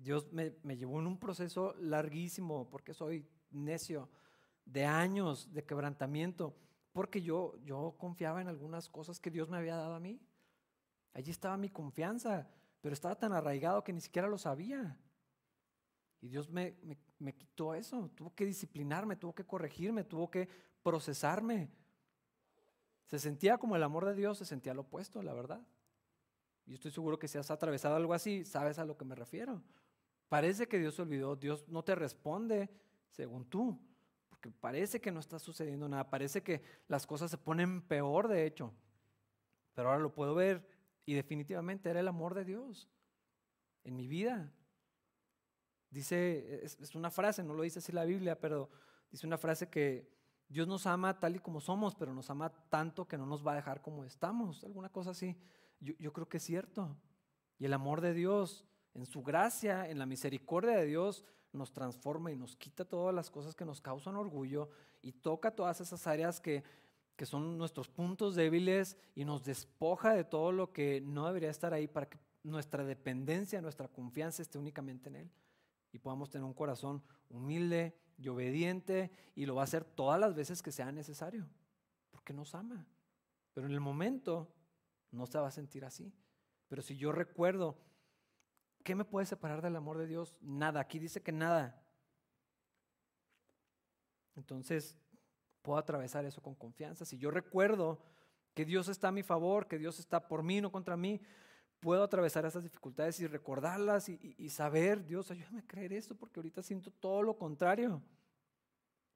Dios 0.01 0.27
me, 0.33 0.53
me 0.65 0.77
llevó 0.77 0.99
en 0.99 1.07
un 1.07 1.21
proceso 1.21 1.77
larguísimo, 1.79 2.69
porque 2.69 2.93
soy 2.93 3.25
necio 3.53 4.09
de 4.65 4.85
años 4.85 5.53
de 5.53 5.65
quebrantamiento, 5.65 6.57
porque 6.93 7.23
yo, 7.23 7.55
yo 7.63 7.95
confiaba 7.99 8.41
en 8.41 8.49
algunas 8.49 8.89
cosas 8.89 9.21
que 9.21 9.31
Dios 9.31 9.49
me 9.49 9.59
había 9.59 9.77
dado 9.77 9.95
a 9.95 10.01
mí. 10.01 10.19
Allí 11.19 11.33
estaba 11.33 11.57
mi 11.57 11.69
confianza, 11.69 12.49
pero 12.81 12.93
estaba 12.93 13.17
tan 13.17 13.33
arraigado 13.33 13.83
que 13.83 13.93
ni 13.93 14.01
siquiera 14.01 14.29
lo 14.29 14.39
sabía. 14.39 14.97
Y 16.21 16.29
Dios 16.29 16.49
me, 16.49 16.77
me, 17.19 17.35
quitó 17.35 17.75
eso, 17.75 18.09
tuvo 18.15 18.33
que 18.37 18.47
disciplinarme, 18.47 19.17
tuvo 19.17 19.35
que 19.35 19.45
corregirme, 19.45 20.05
tuvo 20.05 20.31
que 20.31 20.49
procesarme. 20.81 21.73
Se 23.07 23.19
sentía 23.19 23.59
como 23.59 23.75
el 23.75 23.83
amor 23.83 24.05
de 24.05 24.15
Dios, 24.15 24.39
se 24.39 24.45
sentía 24.45 24.75
lo 24.75 24.83
opuesto, 24.83 25.21
la 25.21 25.35
verdad. 25.35 25.61
Y 26.67 26.75
estoy 26.75 26.93
seguro 26.93 27.19
que 27.19 27.27
si 27.27 27.37
has 27.37 27.51
atravesado 27.51 27.97
algo 27.97 28.15
así, 28.15 28.45
sabes 28.45 28.79
a 28.79 28.85
lo 28.85 28.97
que 28.97 29.05
me 29.05 29.17
refiero. 29.17 29.61
Parece 30.29 30.69
que 30.69 30.79
Dios 30.79 30.95
se 30.95 31.03
olvidó, 31.03 31.35
Dios 31.35 31.67
no 31.67 31.83
te 31.83 31.97
responde 31.97 32.71
según 33.11 33.45
tú 33.45 33.77
porque 34.29 34.53
parece 34.53 35.01
que 35.01 35.11
no 35.11 35.19
está 35.19 35.41
sucediendo 35.41 35.89
nada, 35.89 36.09
parece 36.09 36.45
que 36.45 36.63
las 36.87 37.09
cosas 37.09 37.29
se 37.29 37.39
ponen 37.39 37.83
peor 37.83 38.29
de 38.29 38.47
hecho, 38.47 38.73
pero 39.75 39.89
ahora 39.89 40.01
lo 40.01 40.15
puedo 40.15 40.33
ver 40.37 40.78
y 41.09 41.15
definitivamente 41.15 41.89
era 41.89 42.01
el 42.01 42.09
amor 42.09 42.35
de 42.35 42.45
Dios 42.45 42.87
en 43.83 43.97
mi 43.97 44.07
vida. 44.07 44.53
Dice, 45.89 46.61
es, 46.63 46.95
una 46.95 47.11
frase, 47.11 47.43
no 47.43 47.55
lo 47.55 47.63
dice 47.63 47.79
así 47.79 47.93
la 47.93 48.05
Biblia, 48.05 48.39
pero 48.39 48.69
dice 49.11 49.27
una 49.27 49.39
frase 49.39 49.71
que 49.71 50.07
Dios 50.51 50.69
nos 50.69 50.87
ama 50.87 51.19
tal 51.19 51.37
y 51.37 51.39
como 51.39 51.63
somos, 51.63 51.95
pero 51.95 52.13
nos 52.13 52.29
ama 52.29 52.53
tanto 52.69 53.09
que 53.09 53.17
no 53.17 53.25
nos 53.25 53.47
va 53.47 53.53
a 53.53 53.55
dejar 53.55 53.81
como 53.81 54.05
estamos, 54.05 54.63
alguna 54.65 54.91
cosa 54.91 55.13
así. 55.13 55.35
Yo, 55.81 55.95
yo 55.99 56.13
creo 56.13 56.29
que 56.29 56.37
es 56.37 56.43
cierto. 56.43 56.95
Y 57.59 57.65
el 57.65 57.73
amor 57.73 58.03
de 58.03 58.13
Dios, 58.13 58.67
en 58.93 59.07
su 59.07 59.23
gracia, 59.23 59.89
en 59.89 59.99
la 59.99 60.05
misericordia 60.05 60.77
de 60.77 60.85
Dios, 60.85 61.25
nos 61.55 61.73
transforma 61.73 62.31
y 62.33 62.37
nos 62.37 62.55
quita 62.55 62.85
todas 62.85 63.15
las 63.15 63.31
cosas 63.31 63.55
que 63.55 63.65
nos 63.65 63.81
causan 63.81 64.17
orgullo 64.17 64.69
y 65.01 65.13
toca 65.13 65.53
todas 65.53 65.81
esas 65.81 66.07
áreas 66.07 66.39
que, 66.39 66.65
que 67.19 67.27
son 67.27 67.59
nuestros 67.59 67.91
puntos 67.91 68.35
débiles 68.35 68.97
y 69.15 69.27
nos 69.27 69.45
despoja 69.45 70.15
de 70.15 70.25
todo 70.25 70.53
lo 70.53 70.73
que 70.73 71.03
no 71.03 71.27
debería 71.27 71.51
estar 71.51 71.75
ahí 71.75 71.87
para 71.87 72.09
que 72.09 72.19
nuestra 72.45 72.85
dependencia, 72.85 73.61
nuestra 73.61 73.89
confianza 73.89 74.41
esté 74.41 74.57
únicamente 74.57 75.11
en 75.11 75.17
Él 75.17 75.31
y 75.93 75.99
podamos 75.99 76.31
tener 76.31 76.45
un 76.45 76.55
corazón 76.55 77.03
humilde 77.29 77.95
y 78.17 78.29
obediente 78.29 79.11
y 79.35 79.45
lo 79.45 79.57
va 79.57 79.63
a 79.63 79.65
hacer 79.65 79.85
todas 79.85 80.19
las 80.19 80.35
veces 80.35 80.63
que 80.63 80.73
sea 80.73 80.91
necesario, 80.93 81.47
porque 82.11 82.33
nos 82.33 82.55
ama. 82.55 82.87
Pero 83.53 83.67
en 83.67 83.75
el 83.75 83.81
momento 83.81 84.49
no 85.11 85.27
se 85.27 85.39
va 85.39 85.49
a 85.49 85.51
sentir 85.51 85.85
así. 85.85 86.15
Pero 86.69 86.81
si 86.81 86.97
yo 86.97 87.13
recuerdo 87.13 87.77
¿Qué 88.89 88.95
me 88.95 89.05
puede 89.05 89.27
separar 89.27 89.61
del 89.61 89.77
amor 89.77 89.99
de 89.99 90.07
Dios? 90.07 90.35
Nada. 90.41 90.81
Aquí 90.81 90.99
dice 90.99 91.21
que 91.21 91.31
nada. 91.31 91.79
Entonces, 94.35 94.97
puedo 95.69 95.79
atravesar 95.79 96.25
eso 96.25 96.41
con 96.41 96.55
confianza. 96.55 97.05
Si 97.05 97.19
yo 97.19 97.31
recuerdo 97.31 97.99
que 98.55 98.65
Dios 98.65 98.89
está 98.89 99.09
a 99.09 99.13
mi 99.13 99.23
favor, 99.23 99.69
que 99.69 99.77
Dios 99.77 99.99
está 99.99 100.27
por 100.27 100.43
mí, 100.43 100.63
no 100.63 100.73
contra 100.73 100.97
mí, 100.97 101.21
puedo 101.79 102.03
atravesar 102.03 102.47
esas 102.47 102.63
dificultades 102.63 103.21
y 103.21 103.27
recordarlas 103.27 104.09
y, 104.09 104.49
saber, 104.49 105.05
Dios, 105.05 105.31
ayúdame 105.31 105.59
a 105.59 105.67
creer 105.67 105.93
esto 105.93 106.15
porque 106.15 106.41
ahorita 106.41 106.63
siento 106.63 106.91
todo 106.91 107.23
lo 107.23 107.37
contrario. 107.37 108.01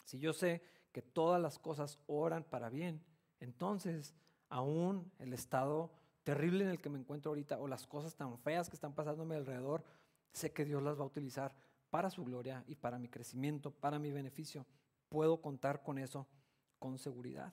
Si 0.04 0.18
yo 0.18 0.34
sé 0.34 0.62
que 0.92 1.00
todas 1.00 1.40
las 1.40 1.58
cosas 1.58 1.98
oran 2.06 2.44
para 2.44 2.68
bien, 2.68 3.02
entonces 3.40 4.14
aún 4.50 5.10
el 5.20 5.32
estado 5.32 5.90
terrible 6.22 6.64
en 6.64 6.70
el 6.70 6.82
que 6.82 6.90
me 6.90 6.98
encuentro 6.98 7.30
ahorita 7.30 7.58
o 7.60 7.66
las 7.66 7.86
cosas 7.86 8.14
tan 8.14 8.38
feas 8.40 8.68
que 8.68 8.76
están 8.76 8.94
pasándome 8.94 9.36
alrededor, 9.36 9.82
Sé 10.32 10.52
que 10.52 10.66
Dios 10.66 10.82
las 10.82 10.98
va 10.98 11.04
a 11.04 11.06
utilizar 11.06 11.54
para 11.88 12.10
su 12.10 12.24
gloria 12.24 12.62
y 12.66 12.74
para 12.74 12.98
mi 12.98 13.08
crecimiento, 13.08 13.70
para 13.70 13.98
mi 13.98 14.10
beneficio. 14.10 14.66
Puedo 15.08 15.40
contar 15.42 15.82
con 15.82 15.98
eso 15.98 16.26
con 16.82 16.98
seguridad. 16.98 17.52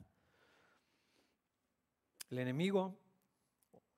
El 2.32 2.40
enemigo, 2.40 2.98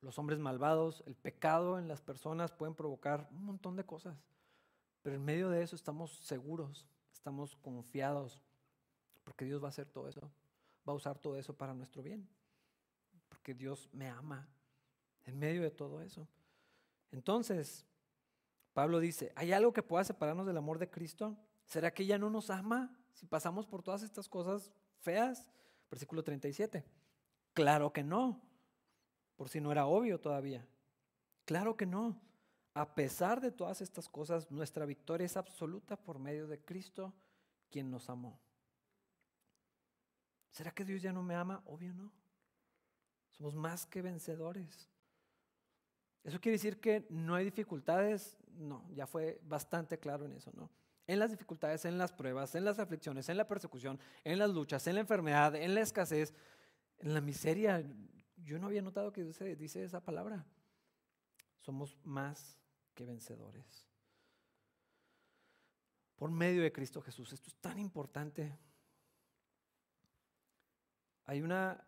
los 0.02 0.18
hombres 0.18 0.38
malvados, 0.38 1.02
el 1.06 1.14
pecado 1.14 1.78
en 1.78 1.88
las 1.88 2.02
personas 2.02 2.52
pueden 2.52 2.74
provocar 2.74 3.30
un 3.30 3.46
montón 3.46 3.74
de 3.74 3.86
cosas, 3.86 4.14
pero 5.00 5.16
en 5.16 5.24
medio 5.24 5.48
de 5.48 5.62
eso 5.62 5.74
estamos 5.74 6.18
seguros, 6.18 6.86
estamos 7.14 7.56
confiados, 7.56 8.42
porque 9.24 9.46
Dios 9.46 9.62
va 9.62 9.68
a 9.68 9.70
hacer 9.70 9.86
todo 9.86 10.06
eso, 10.06 10.20
va 10.86 10.92
a 10.92 10.96
usar 10.96 11.18
todo 11.18 11.38
eso 11.38 11.56
para 11.56 11.72
nuestro 11.72 12.02
bien, 12.02 12.28
porque 13.30 13.54
Dios 13.54 13.88
me 13.94 14.10
ama 14.10 14.46
en 15.24 15.38
medio 15.38 15.62
de 15.62 15.70
todo 15.70 16.02
eso. 16.02 16.28
Entonces, 17.10 17.86
Pablo 18.74 19.00
dice, 19.00 19.32
¿hay 19.34 19.52
algo 19.52 19.72
que 19.72 19.82
pueda 19.82 20.04
separarnos 20.04 20.46
del 20.46 20.58
amor 20.58 20.78
de 20.78 20.90
Cristo? 20.90 21.38
¿Será 21.64 21.94
que 21.94 22.04
ya 22.04 22.18
no 22.18 22.28
nos 22.28 22.50
ama 22.50 22.94
si 23.14 23.24
pasamos 23.24 23.66
por 23.66 23.82
todas 23.82 24.02
estas 24.02 24.28
cosas 24.28 24.70
feas? 25.02 25.50
Versículo 25.90 26.22
37. 26.22 26.84
Claro 27.52 27.92
que 27.92 28.02
no, 28.02 28.40
por 29.36 29.48
si 29.48 29.60
no 29.60 29.70
era 29.72 29.86
obvio 29.86 30.18
todavía. 30.20 30.66
Claro 31.44 31.76
que 31.76 31.86
no. 31.86 32.18
A 32.74 32.94
pesar 32.94 33.40
de 33.40 33.50
todas 33.50 33.82
estas 33.82 34.08
cosas, 34.08 34.50
nuestra 34.50 34.86
victoria 34.86 35.26
es 35.26 35.36
absoluta 35.36 35.96
por 35.96 36.18
medio 36.18 36.46
de 36.46 36.58
Cristo, 36.58 37.12
quien 37.70 37.90
nos 37.90 38.08
amó. 38.08 38.40
¿Será 40.50 40.70
que 40.70 40.84
Dios 40.84 41.02
ya 41.02 41.12
no 41.12 41.22
me 41.22 41.34
ama? 41.34 41.62
Obvio 41.66 41.92
no. 41.92 42.10
Somos 43.30 43.54
más 43.54 43.84
que 43.86 44.00
vencedores. 44.00 44.88
¿Eso 46.24 46.40
quiere 46.40 46.56
decir 46.56 46.80
que 46.80 47.06
no 47.10 47.34
hay 47.34 47.44
dificultades? 47.44 48.36
No, 48.56 48.88
ya 48.94 49.06
fue 49.06 49.40
bastante 49.44 49.98
claro 49.98 50.24
en 50.24 50.32
eso, 50.32 50.50
¿no? 50.54 50.70
En 51.12 51.18
las 51.18 51.30
dificultades, 51.30 51.84
en 51.84 51.98
las 51.98 52.10
pruebas, 52.10 52.54
en 52.54 52.64
las 52.64 52.78
aflicciones, 52.78 53.28
en 53.28 53.36
la 53.36 53.46
persecución, 53.46 54.00
en 54.24 54.38
las 54.38 54.48
luchas, 54.48 54.86
en 54.86 54.94
la 54.94 55.02
enfermedad, 55.02 55.54
en 55.54 55.74
la 55.74 55.82
escasez, 55.82 56.32
en 57.00 57.12
la 57.12 57.20
miseria. 57.20 57.84
Yo 58.38 58.58
no 58.58 58.68
había 58.68 58.80
notado 58.80 59.12
que 59.12 59.22
dice, 59.22 59.54
dice 59.54 59.84
esa 59.84 60.02
palabra. 60.02 60.42
Somos 61.60 61.98
más 62.02 62.58
que 62.94 63.04
vencedores. 63.04 63.86
Por 66.16 66.30
medio 66.30 66.62
de 66.62 66.72
Cristo 66.72 67.02
Jesús. 67.02 67.30
Esto 67.34 67.50
es 67.50 67.56
tan 67.56 67.78
importante. 67.78 68.58
Hay 71.26 71.42
una 71.42 71.86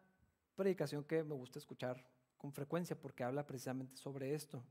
predicación 0.54 1.02
que 1.02 1.24
me 1.24 1.34
gusta 1.34 1.58
escuchar 1.58 2.06
con 2.36 2.52
frecuencia 2.52 2.94
porque 2.94 3.24
habla 3.24 3.46
precisamente 3.46 3.96
sobre 3.96 4.34
esto. 4.34 4.62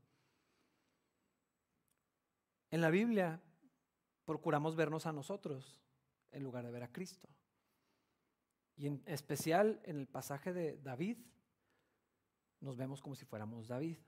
En 2.70 2.80
la 2.80 2.90
Biblia 2.90 3.42
procuramos 4.24 4.76
vernos 4.76 5.06
a 5.06 5.12
nosotros 5.12 5.80
en 6.30 6.42
lugar 6.42 6.64
de 6.64 6.72
ver 6.72 6.82
a 6.82 6.92
Cristo. 6.92 7.28
Y 8.76 8.86
en 8.86 9.02
especial 9.06 9.80
en 9.84 9.98
el 9.98 10.06
pasaje 10.06 10.52
de 10.52 10.78
David, 10.78 11.18
nos 12.60 12.76
vemos 12.76 13.00
como 13.00 13.14
si 13.14 13.24
fuéramos 13.24 13.68
David. 13.68 13.98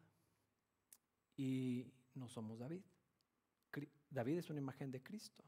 Y 1.36 1.92
no 2.14 2.28
somos 2.28 2.58
David. 2.58 2.82
David 4.10 4.38
es 4.38 4.50
una 4.50 4.60
imagen 4.60 4.90
de 4.90 5.02
Cristo. 5.02 5.44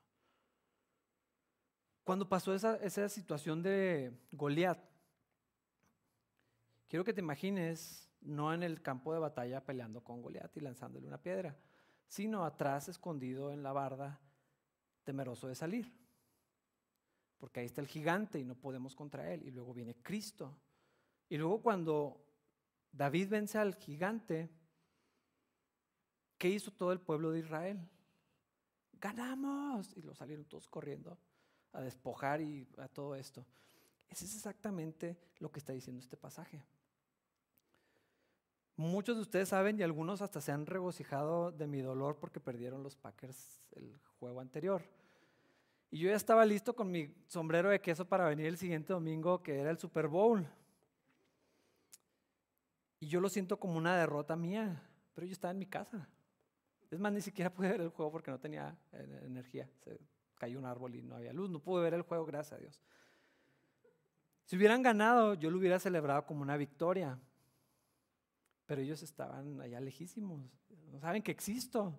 Cuando 2.04 2.28
pasó 2.28 2.54
esa, 2.54 2.76
esa 2.76 3.08
situación 3.08 3.62
de 3.62 4.12
Goliat, 4.32 4.78
quiero 6.86 7.04
que 7.04 7.12
te 7.12 7.20
imagines 7.20 8.10
no 8.20 8.52
en 8.52 8.62
el 8.62 8.82
campo 8.82 9.12
de 9.12 9.20
batalla 9.20 9.64
peleando 9.64 10.02
con 10.02 10.22
Goliat 10.22 10.56
y 10.56 10.60
lanzándole 10.60 11.06
una 11.06 11.22
piedra, 11.22 11.56
sino 12.06 12.44
atrás 12.44 12.88
escondido 12.88 13.52
en 13.52 13.62
la 13.62 13.72
barda, 13.72 14.20
temeroso 15.08 15.48
de 15.48 15.54
salir. 15.54 15.90
Porque 17.38 17.60
ahí 17.60 17.66
está 17.66 17.80
el 17.80 17.86
gigante 17.86 18.38
y 18.38 18.44
no 18.44 18.54
podemos 18.54 18.94
contra 18.94 19.32
él. 19.32 19.42
Y 19.42 19.50
luego 19.50 19.72
viene 19.72 19.94
Cristo. 20.02 20.54
Y 21.30 21.38
luego 21.38 21.62
cuando 21.62 22.22
David 22.92 23.30
vence 23.30 23.56
al 23.56 23.74
gigante, 23.76 24.50
¿qué 26.36 26.50
hizo 26.50 26.70
todo 26.72 26.92
el 26.92 27.00
pueblo 27.00 27.30
de 27.30 27.38
Israel? 27.38 27.88
Ganamos. 29.00 29.96
Y 29.96 30.02
lo 30.02 30.14
salieron 30.14 30.44
todos 30.44 30.68
corriendo 30.68 31.16
a 31.72 31.80
despojar 31.80 32.42
y 32.42 32.68
a 32.76 32.88
todo 32.88 33.16
esto. 33.16 33.46
Ese 34.10 34.26
es 34.26 34.34
exactamente 34.34 35.18
lo 35.38 35.50
que 35.50 35.60
está 35.60 35.72
diciendo 35.72 36.02
este 36.02 36.18
pasaje. 36.18 36.62
Muchos 38.76 39.16
de 39.16 39.22
ustedes 39.22 39.48
saben 39.48 39.80
y 39.80 39.82
algunos 39.82 40.20
hasta 40.20 40.42
se 40.42 40.52
han 40.52 40.66
regocijado 40.66 41.50
de 41.50 41.66
mi 41.66 41.80
dolor 41.80 42.18
porque 42.18 42.40
perdieron 42.40 42.82
los 42.82 42.94
Packers 42.94 43.58
el 43.72 43.98
juego 44.18 44.40
anterior. 44.40 44.97
Y 45.90 46.00
yo 46.00 46.10
ya 46.10 46.16
estaba 46.16 46.44
listo 46.44 46.76
con 46.76 46.90
mi 46.90 47.14
sombrero 47.26 47.70
de 47.70 47.80
queso 47.80 48.06
para 48.06 48.28
venir 48.28 48.46
el 48.46 48.58
siguiente 48.58 48.92
domingo, 48.92 49.42
que 49.42 49.58
era 49.58 49.70
el 49.70 49.78
Super 49.78 50.06
Bowl. 50.06 50.46
Y 53.00 53.08
yo 53.08 53.20
lo 53.20 53.28
siento 53.28 53.58
como 53.58 53.78
una 53.78 53.96
derrota 53.96 54.36
mía, 54.36 54.82
pero 55.14 55.26
yo 55.26 55.32
estaba 55.32 55.52
en 55.52 55.58
mi 55.58 55.66
casa. 55.66 56.08
Es 56.90 56.98
más, 56.98 57.12
ni 57.12 57.20
siquiera 57.20 57.52
pude 57.52 57.68
ver 57.68 57.80
el 57.80 57.88
juego 57.90 58.10
porque 58.12 58.30
no 58.30 58.38
tenía 58.38 58.76
energía. 59.22 59.68
Se 59.84 59.98
cayó 60.34 60.58
un 60.58 60.66
árbol 60.66 60.94
y 60.94 61.02
no 61.02 61.16
había 61.16 61.32
luz. 61.32 61.48
No 61.48 61.60
pude 61.60 61.82
ver 61.82 61.94
el 61.94 62.02
juego, 62.02 62.26
gracias 62.26 62.58
a 62.58 62.60
Dios. 62.60 62.80
Si 64.44 64.56
hubieran 64.56 64.82
ganado, 64.82 65.34
yo 65.34 65.50
lo 65.50 65.58
hubiera 65.58 65.78
celebrado 65.78 66.26
como 66.26 66.42
una 66.42 66.56
victoria. 66.56 67.18
Pero 68.66 68.82
ellos 68.82 69.02
estaban 69.02 69.60
allá 69.62 69.80
lejísimos, 69.80 70.42
no 70.90 71.00
saben 71.00 71.22
que 71.22 71.30
existo. 71.30 71.98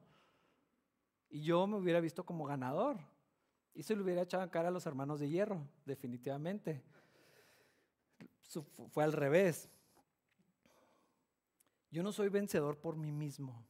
Y 1.29 1.41
yo 1.41 1.65
me 1.65 1.77
hubiera 1.77 1.99
visto 1.99 2.23
como 2.23 2.45
ganador. 2.45 2.97
Y 3.73 3.83
se 3.83 3.95
lo 3.95 4.03
hubiera 4.03 4.23
echado 4.23 4.43
en 4.43 4.49
cara 4.49 4.69
a 4.69 4.71
los 4.71 4.85
hermanos 4.85 5.19
de 5.19 5.29
hierro, 5.29 5.67
definitivamente. 5.85 6.83
Fue 8.89 9.03
al 9.03 9.13
revés. 9.13 9.69
Yo 11.91 12.03
no 12.03 12.11
soy 12.11 12.29
vencedor 12.29 12.77
por 12.79 12.95
mí 12.95 13.11
mismo. 13.11 13.65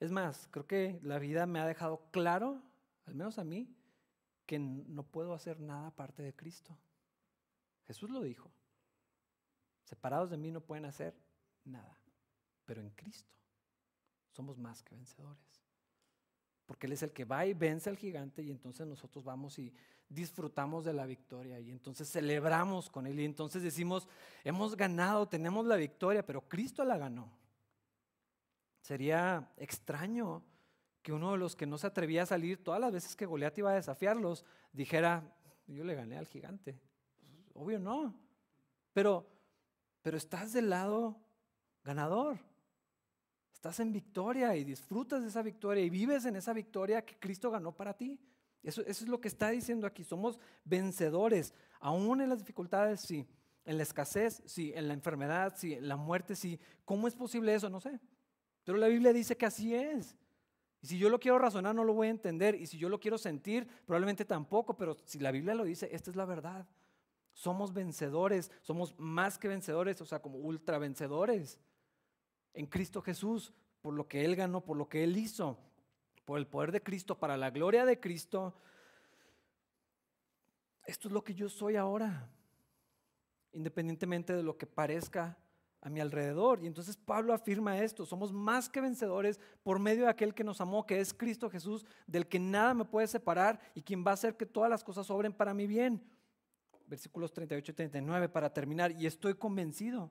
Es 0.00 0.10
más, 0.10 0.48
creo 0.50 0.66
que 0.66 1.00
la 1.02 1.18
vida 1.18 1.46
me 1.46 1.60
ha 1.60 1.66
dejado 1.66 2.10
claro, 2.10 2.62
al 3.06 3.14
menos 3.14 3.38
a 3.38 3.44
mí, 3.44 3.74
que 4.46 4.58
no 4.58 5.02
puedo 5.04 5.32
hacer 5.32 5.60
nada 5.60 5.88
aparte 5.88 6.22
de 6.22 6.34
Cristo. 6.34 6.76
Jesús 7.86 8.10
lo 8.10 8.22
dijo. 8.22 8.50
Separados 9.84 10.30
de 10.30 10.36
mí 10.36 10.50
no 10.50 10.60
pueden 10.60 10.84
hacer 10.84 11.16
nada. 11.64 11.98
Pero 12.64 12.80
en 12.80 12.90
Cristo 12.90 13.34
somos 14.30 14.58
más 14.58 14.82
que 14.82 14.94
vencedores. 14.94 15.63
Porque 16.66 16.86
Él 16.86 16.92
es 16.92 17.02
el 17.02 17.12
que 17.12 17.24
va 17.24 17.44
y 17.46 17.54
vence 17.54 17.90
al 17.90 17.96
gigante 17.96 18.42
y 18.42 18.50
entonces 18.50 18.86
nosotros 18.86 19.24
vamos 19.24 19.58
y 19.58 19.72
disfrutamos 20.08 20.84
de 20.84 20.92
la 20.92 21.06
victoria 21.06 21.60
y 21.60 21.70
entonces 21.70 22.10
celebramos 22.10 22.88
con 22.90 23.06
Él 23.06 23.20
y 23.20 23.24
entonces 23.24 23.62
decimos, 23.62 24.08
hemos 24.44 24.76
ganado, 24.76 25.28
tenemos 25.28 25.66
la 25.66 25.76
victoria, 25.76 26.24
pero 26.24 26.48
Cristo 26.48 26.84
la 26.84 26.96
ganó. 26.96 27.30
Sería 28.80 29.50
extraño 29.56 30.42
que 31.02 31.12
uno 31.12 31.32
de 31.32 31.38
los 31.38 31.54
que 31.54 31.66
no 31.66 31.76
se 31.78 31.86
atrevía 31.86 32.22
a 32.22 32.26
salir 32.26 32.62
todas 32.62 32.80
las 32.80 32.92
veces 32.92 33.16
que 33.16 33.26
Goliat 33.26 33.58
iba 33.58 33.70
a 33.70 33.74
desafiarlos 33.74 34.44
dijera, 34.72 35.22
yo 35.66 35.84
le 35.84 35.94
gané 35.94 36.16
al 36.16 36.26
gigante. 36.26 36.78
Obvio 37.52 37.78
no. 37.78 38.14
Pero 38.92 39.34
pero 40.04 40.18
estás 40.18 40.52
del 40.52 40.68
lado 40.68 41.18
ganador. 41.82 42.38
Estás 43.64 43.80
en 43.80 43.92
victoria 43.92 44.54
y 44.56 44.62
disfrutas 44.62 45.22
de 45.22 45.28
esa 45.28 45.40
victoria 45.40 45.82
y 45.82 45.88
vives 45.88 46.26
en 46.26 46.36
esa 46.36 46.52
victoria 46.52 47.02
que 47.02 47.18
Cristo 47.18 47.50
ganó 47.50 47.72
para 47.72 47.96
ti. 47.96 48.20
Eso, 48.62 48.82
es 48.82 49.08
lo 49.08 49.22
que 49.22 49.28
está 49.28 49.48
diciendo 49.48 49.86
aquí. 49.86 50.04
Somos 50.04 50.38
vencedores, 50.66 51.54
aún 51.80 52.20
en 52.20 52.28
las 52.28 52.40
dificultades, 52.40 53.00
sí. 53.00 53.26
En 53.64 53.78
la 53.78 53.84
escasez, 53.84 54.42
sí. 54.44 54.74
En 54.74 54.86
la 54.86 54.92
enfermedad, 54.92 55.54
sí. 55.56 55.72
En 55.72 55.88
la 55.88 55.96
muerte, 55.96 56.36
sí. 56.36 56.60
¿Cómo 56.84 57.08
es 57.08 57.14
posible 57.14 57.54
eso? 57.54 57.70
No 57.70 57.80
sé. 57.80 57.98
Pero 58.64 58.76
la 58.76 58.88
Biblia 58.88 59.14
dice 59.14 59.34
que 59.34 59.46
así 59.46 59.74
es. 59.74 60.14
Y 60.82 60.86
si 60.88 60.98
yo 60.98 61.08
lo 61.08 61.18
quiero 61.18 61.38
razonar, 61.38 61.74
no 61.74 61.84
lo 61.84 61.94
voy 61.94 62.08
a 62.08 62.10
entender. 62.10 62.56
Y 62.56 62.66
si 62.66 62.76
yo 62.76 62.90
lo 62.90 63.00
quiero 63.00 63.16
sentir, 63.16 63.66
probablemente 63.86 64.26
tampoco. 64.26 64.76
Pero 64.76 64.94
si 65.06 65.20
la 65.20 65.30
Biblia 65.30 65.54
lo 65.54 65.64
dice, 65.64 65.88
esta 65.90 66.10
es 66.10 66.16
la 66.16 66.26
verdad. 66.26 66.68
Somos 67.32 67.72
vencedores, 67.72 68.50
somos 68.60 68.94
más 68.98 69.38
que 69.38 69.48
vencedores, 69.48 70.02
o 70.02 70.04
sea, 70.04 70.20
como 70.20 70.36
ultra 70.36 70.76
vencedores 70.76 71.58
en 72.54 72.66
Cristo 72.66 73.02
Jesús, 73.02 73.52
por 73.82 73.94
lo 73.94 74.08
que 74.08 74.24
Él 74.24 74.36
ganó, 74.36 74.62
por 74.62 74.76
lo 74.76 74.88
que 74.88 75.04
Él 75.04 75.16
hizo, 75.16 75.58
por 76.24 76.38
el 76.38 76.46
poder 76.46 76.72
de 76.72 76.82
Cristo, 76.82 77.18
para 77.18 77.36
la 77.36 77.50
gloria 77.50 77.84
de 77.84 78.00
Cristo. 78.00 78.54
Esto 80.86 81.08
es 81.08 81.12
lo 81.12 81.22
que 81.22 81.34
yo 81.34 81.48
soy 81.48 81.76
ahora, 81.76 82.30
independientemente 83.52 84.32
de 84.32 84.42
lo 84.42 84.56
que 84.56 84.66
parezca 84.66 85.36
a 85.82 85.90
mi 85.90 86.00
alrededor. 86.00 86.62
Y 86.62 86.66
entonces 86.66 86.96
Pablo 86.96 87.34
afirma 87.34 87.78
esto, 87.78 88.06
somos 88.06 88.32
más 88.32 88.68
que 88.68 88.80
vencedores 88.80 89.38
por 89.62 89.78
medio 89.78 90.04
de 90.04 90.10
aquel 90.10 90.34
que 90.34 90.44
nos 90.44 90.60
amó, 90.60 90.86
que 90.86 91.00
es 91.00 91.12
Cristo 91.12 91.50
Jesús, 91.50 91.84
del 92.06 92.26
que 92.26 92.38
nada 92.38 92.72
me 92.72 92.86
puede 92.86 93.06
separar 93.06 93.60
y 93.74 93.82
quien 93.82 94.04
va 94.06 94.12
a 94.12 94.14
hacer 94.14 94.36
que 94.36 94.46
todas 94.46 94.70
las 94.70 94.82
cosas 94.82 95.10
obren 95.10 95.32
para 95.32 95.52
mi 95.52 95.66
bien 95.66 96.02
versículos 96.86 97.32
38 97.32 97.72
y 97.72 97.74
39 97.74 98.28
para 98.28 98.52
terminar. 98.52 98.92
Y 98.92 99.06
estoy 99.06 99.34
convencido 99.34 100.10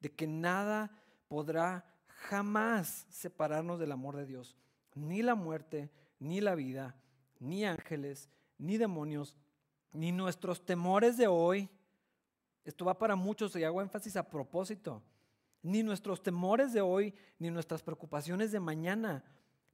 de 0.00 0.12
que 0.12 0.26
nada 0.26 0.90
podrá 1.28 1.84
jamás 2.06 3.06
separarnos 3.10 3.78
del 3.78 3.92
amor 3.92 4.16
de 4.16 4.26
Dios. 4.26 4.56
Ni 4.94 5.22
la 5.22 5.34
muerte, 5.34 5.90
ni 6.18 6.40
la 6.40 6.54
vida, 6.54 6.96
ni 7.38 7.64
ángeles, 7.64 8.30
ni 8.58 8.78
demonios, 8.78 9.36
ni 9.92 10.12
nuestros 10.12 10.64
temores 10.64 11.16
de 11.16 11.26
hoy. 11.26 11.68
Esto 12.64 12.84
va 12.84 12.98
para 12.98 13.16
muchos 13.16 13.54
y 13.56 13.64
hago 13.64 13.82
énfasis 13.82 14.16
a 14.16 14.28
propósito. 14.28 15.02
Ni 15.62 15.82
nuestros 15.82 16.22
temores 16.22 16.72
de 16.72 16.80
hoy, 16.80 17.14
ni 17.38 17.50
nuestras 17.50 17.82
preocupaciones 17.82 18.52
de 18.52 18.60
mañana, 18.60 19.24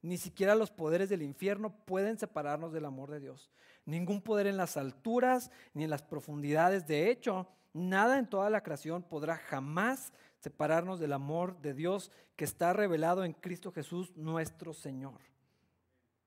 ni 0.01 0.17
siquiera 0.17 0.53
los 0.53 0.69
poderes 0.69 1.09
del 1.09 1.21
infierno 1.21 1.71
pueden 1.85 2.19
separarnos 2.19 2.73
del 2.73 2.85
amor 2.85 3.09
de 3.09 3.21
Dios. 3.21 3.49
Ningún 3.85 4.21
poder 4.21 4.47
en 4.47 4.57
las 4.57 4.75
alturas 4.75 5.49
ni 5.73 5.85
en 5.85 5.89
las 5.89 6.01
profundidades. 6.01 6.87
De 6.87 7.09
hecho, 7.09 7.47
nada 7.73 8.19
en 8.19 8.27
toda 8.27 8.49
la 8.49 8.61
creación 8.61 9.03
podrá 9.03 9.37
jamás 9.37 10.11
separarnos 10.43 10.99
del 10.99 11.13
amor 11.13 11.57
de 11.61 11.73
Dios 11.73 12.11
que 12.35 12.43
está 12.43 12.73
revelado 12.73 13.23
en 13.23 13.31
Cristo 13.31 13.71
Jesús 13.71 14.11
nuestro 14.17 14.73
Señor. 14.73 15.21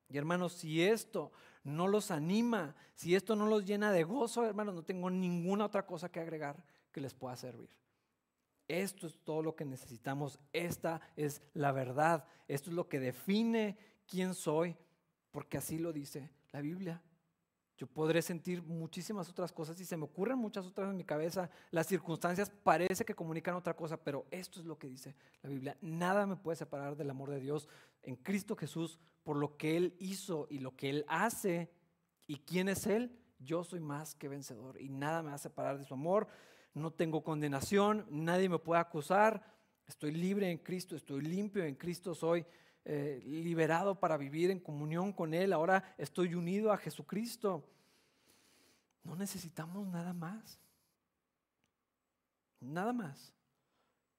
Y 0.09 0.17
hermanos, 0.17 0.55
si 0.55 0.83
esto 0.83 1.33
no 1.64 1.87
los 1.87 2.11
anima, 2.11 2.75
si 2.95 3.14
esto 3.14 3.37
no 3.37 3.47
los 3.47 3.67
llena 3.67 3.93
de 3.93 4.05
gozo, 4.05 4.47
hermanos, 4.47 4.75
no 4.75 4.85
tengo 4.85 5.11
ninguna 5.11 5.67
otra 5.67 5.85
cosa 5.85 6.11
que 6.11 6.21
agregar 6.21 6.64
que 6.93 7.03
les 7.03 7.12
pueda 7.12 7.37
servir. 7.37 7.69
Esto 8.69 9.07
es 9.07 9.19
todo 9.23 9.43
lo 9.43 9.55
que 9.55 9.67
necesitamos. 9.67 10.39
Esta 10.55 11.03
es 11.14 11.43
la 11.53 11.73
verdad. 11.73 12.25
Esto 12.49 12.71
es 12.71 12.77
lo 12.77 12.89
que 12.89 12.99
define 12.99 13.77
quién 14.07 14.33
soy, 14.33 14.79
porque 15.31 15.59
así 15.59 15.79
lo 15.79 15.93
dice 15.93 16.31
la 16.53 16.62
Biblia. 16.62 17.03
Yo 17.77 17.87
podré 17.87 18.22
sentir 18.22 18.62
muchísimas 18.62 19.29
otras 19.29 19.53
cosas 19.53 19.79
y 19.81 19.85
se 19.85 19.97
me 19.97 20.05
ocurren 20.05 20.39
muchas 20.39 20.66
otras 20.66 20.91
en 20.91 20.97
mi 20.97 21.05
cabeza. 21.05 21.51
Las 21.70 21.87
circunstancias 21.87 22.51
parece 22.62 23.05
que 23.05 23.14
comunican 23.14 23.55
otra 23.55 23.74
cosa, 23.74 23.97
pero 23.97 24.27
esto 24.31 24.61
es 24.61 24.66
lo 24.66 24.79
que 24.79 24.89
dice 24.89 25.14
la 25.43 25.51
Biblia. 25.51 25.77
Nada 25.81 26.27
me 26.27 26.37
puede 26.37 26.57
separar 26.57 26.97
del 26.97 27.11
amor 27.11 27.31
de 27.31 27.41
Dios 27.41 27.68
en 28.03 28.16
Cristo 28.16 28.57
Jesús 28.57 28.99
por 29.24 29.37
lo 29.37 29.57
que 29.57 29.77
Él 29.77 29.95
hizo 29.99 30.47
y 30.49 30.61
lo 30.61 30.74
que 30.74 30.89
Él 30.89 31.05
hace. 31.09 31.70
¿Y 32.27 32.39
quién 32.39 32.68
es 32.68 32.87
Él? 32.87 33.18
Yo 33.39 33.62
soy 33.64 33.81
más 33.81 34.14
que 34.14 34.29
vencedor 34.29 34.81
y 34.81 34.89
nada 34.89 35.22
me 35.22 35.29
va 35.31 35.35
a 35.35 35.39
separar 35.39 35.79
de 35.79 35.85
su 35.85 35.95
amor 35.95 36.29
no 36.77 36.93
tengo 36.93 37.24
condenación, 37.24 38.07
nadie 38.11 38.51
me 38.51 38.59
puede 38.59 38.81
acusar, 38.81 39.43
estoy 39.87 40.12
libre 40.12 40.51
en 40.51 40.59
Cristo, 40.59 40.95
estoy 40.95 41.22
limpio 41.22 41.64
en 41.64 41.74
Cristo, 41.74 42.14
soy 42.14 42.45
eh, 42.89 43.20
liberado 43.24 43.99
para 43.99 44.16
vivir 44.16 44.53
en 44.53 44.61
comunión 44.61 45.12
con 45.12 45.34
Él, 45.34 45.53
ahora 45.53 45.95
estoy 45.99 46.34
unido 46.34 46.70
a 46.72 46.76
Jesucristo. 46.76 47.68
No 49.03 49.16
necesitamos 49.16 49.89
nada 49.89 50.12
más, 50.12 50.61
nada 52.61 52.93
más. 52.93 53.32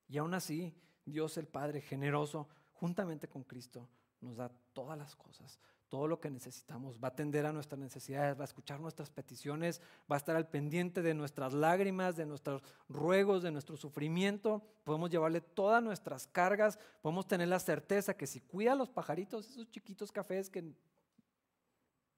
Y 0.10 0.18
aún 0.18 0.34
así, 0.34 0.76
Dios 1.06 1.38
el 1.38 1.48
Padre 1.48 1.80
generoso, 1.80 2.50
juntamente 2.74 3.30
con 3.30 3.44
Cristo, 3.44 3.88
nos 4.20 4.36
da 4.36 4.52
todas 4.74 4.98
las 4.98 5.16
cosas 5.16 5.60
todo 5.90 6.08
lo 6.08 6.20
que 6.20 6.30
necesitamos, 6.30 7.00
va 7.02 7.08
a 7.08 7.12
atender 7.12 7.46
a 7.46 7.54
nuestras 7.54 7.80
necesidades, 7.80 8.38
va 8.38 8.42
a 8.42 8.46
escuchar 8.46 8.80
nuestras 8.80 9.10
peticiones, 9.10 9.82
va 10.12 10.16
a 10.16 10.18
estar 10.18 10.36
al 10.36 10.50
pendiente 10.50 11.02
de 11.02 11.14
nuestras 11.14 11.54
lágrimas, 11.54 12.16
de 12.16 12.26
nuestros 12.26 12.62
ruegos, 12.90 13.44
de 13.44 13.52
nuestro 13.52 13.78
sufrimiento. 13.78 14.62
Podemos 14.84 15.10
llevarle 15.10 15.42
todas 15.42 15.82
nuestras 15.82 16.28
cargas, 16.28 16.78
podemos 17.02 17.28
tener 17.28 17.48
la 17.48 17.60
certeza 17.60 18.16
que 18.16 18.28
si 18.28 18.42
cuida 18.42 18.74
a 18.74 18.76
los 18.76 18.90
pajaritos, 18.90 19.50
esos 19.50 19.70
chiquitos 19.70 20.12
cafés 20.12 20.50
que 20.50 20.74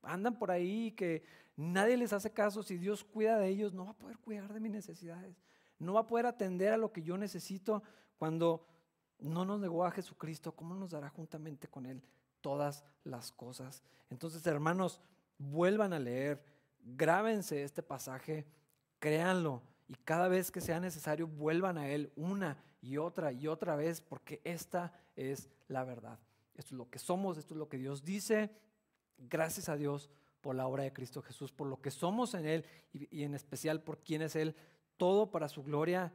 andan 0.02 0.38
por 0.40 0.50
ahí, 0.50 0.92
que 0.94 1.24
nadie 1.56 1.98
les 1.98 2.14
hace 2.14 2.32
caso, 2.32 2.64
si 2.64 2.78
Dios 2.78 3.04
cuida 3.04 3.38
de 3.38 3.50
ellos, 3.50 3.74
no 3.74 3.86
va 3.86 3.92
a 3.92 3.98
poder 3.98 4.18
cuidar 4.18 4.52
de 4.54 4.60
mis 4.60 4.72
necesidades, 4.72 5.36
no 5.78 5.94
va 5.94 6.02
a 6.02 6.08
poder 6.08 6.26
atender 6.26 6.74
a 6.74 6.78
lo 6.78 6.92
que 6.92 7.04
yo 7.04 7.18
necesito 7.18 7.84
cuando 8.18 8.66
no 9.20 9.46
nos 9.46 9.60
negó 9.60 9.86
a 9.86 9.92
Jesucristo, 9.92 10.56
¿cómo 10.56 10.74
nos 10.74 10.92
dará 10.92 11.10
juntamente 11.10 11.68
con 11.68 11.86
Él? 11.86 12.02
Todas 12.42 12.84
las 13.04 13.32
cosas. 13.32 13.84
Entonces, 14.10 14.46
hermanos, 14.48 15.02
vuelvan 15.38 15.94
a 15.94 16.00
leer, 16.00 16.44
grábense 16.84 17.64
este 17.64 17.84
pasaje, 17.84 18.46
créanlo 19.00 19.64
y 19.90 19.96
cada 19.96 20.28
vez 20.28 20.52
que 20.52 20.62
sea 20.62 20.80
necesario 20.80 21.28
vuelvan 21.28 21.78
a 21.78 21.90
él 21.90 22.14
una 22.16 22.64
y 22.82 22.98
otra 22.98 23.32
y 23.32 23.48
otra 23.48 23.76
vez 23.76 24.02
porque 24.02 24.40
esta 24.44 24.94
es 25.16 25.50
la 25.68 25.84
verdad. 25.84 26.20
Esto 26.56 26.76
es 26.76 26.78
lo 26.78 26.90
que 26.90 27.00
somos, 27.00 27.38
esto 27.38 27.56
es 27.56 27.58
lo 27.58 27.70
que 27.70 27.78
Dios 27.78 28.04
dice. 28.04 28.52
Gracias 29.18 29.68
a 29.68 29.76
Dios 29.76 30.12
por 30.42 30.56
la 30.56 30.68
obra 30.68 30.84
de 30.84 30.94
Cristo 30.94 31.22
Jesús, 31.22 31.52
por 31.52 31.68
lo 31.68 31.82
que 31.82 31.90
somos 31.90 32.36
en 32.36 32.46
Él 32.46 32.66
y, 32.94 33.24
en 33.24 33.34
especial 33.34 33.82
por 33.82 34.00
quién 34.04 34.22
es 34.22 34.36
Él, 34.36 34.56
todo 34.98 35.32
para 35.32 35.50
su 35.50 35.64
gloria 35.64 36.14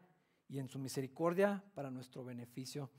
y 0.49 0.61
en 0.61 0.69
su 0.69 0.79
misericordia 0.79 1.65
para 1.75 1.91
nuestro 1.91 2.25
beneficio. 2.25 2.91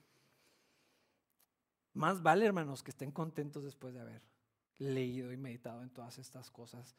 Más 1.95 2.21
vale, 2.21 2.45
hermanos, 2.45 2.83
que 2.83 2.91
estén 2.91 3.11
contentos 3.11 3.63
después 3.63 3.93
de 3.93 4.01
haber 4.01 4.21
leído 4.77 5.31
y 5.31 5.37
meditado 5.37 5.81
en 5.81 5.89
todas 5.89 6.19
estas 6.19 6.51
cosas. 6.51 6.95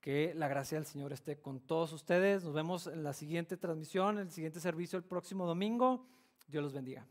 Que 0.00 0.34
la 0.34 0.48
gracia 0.48 0.76
del 0.76 0.86
Señor 0.86 1.12
esté 1.12 1.40
con 1.40 1.60
todos 1.60 1.92
ustedes. 1.92 2.42
Nos 2.42 2.52
vemos 2.52 2.88
en 2.88 3.04
la 3.04 3.12
siguiente 3.12 3.56
transmisión, 3.56 4.18
en 4.18 4.26
el 4.26 4.32
siguiente 4.32 4.58
servicio 4.58 4.96
el 4.96 5.04
próximo 5.04 5.46
domingo. 5.46 6.04
Dios 6.48 6.64
los 6.64 6.72
bendiga. 6.72 7.06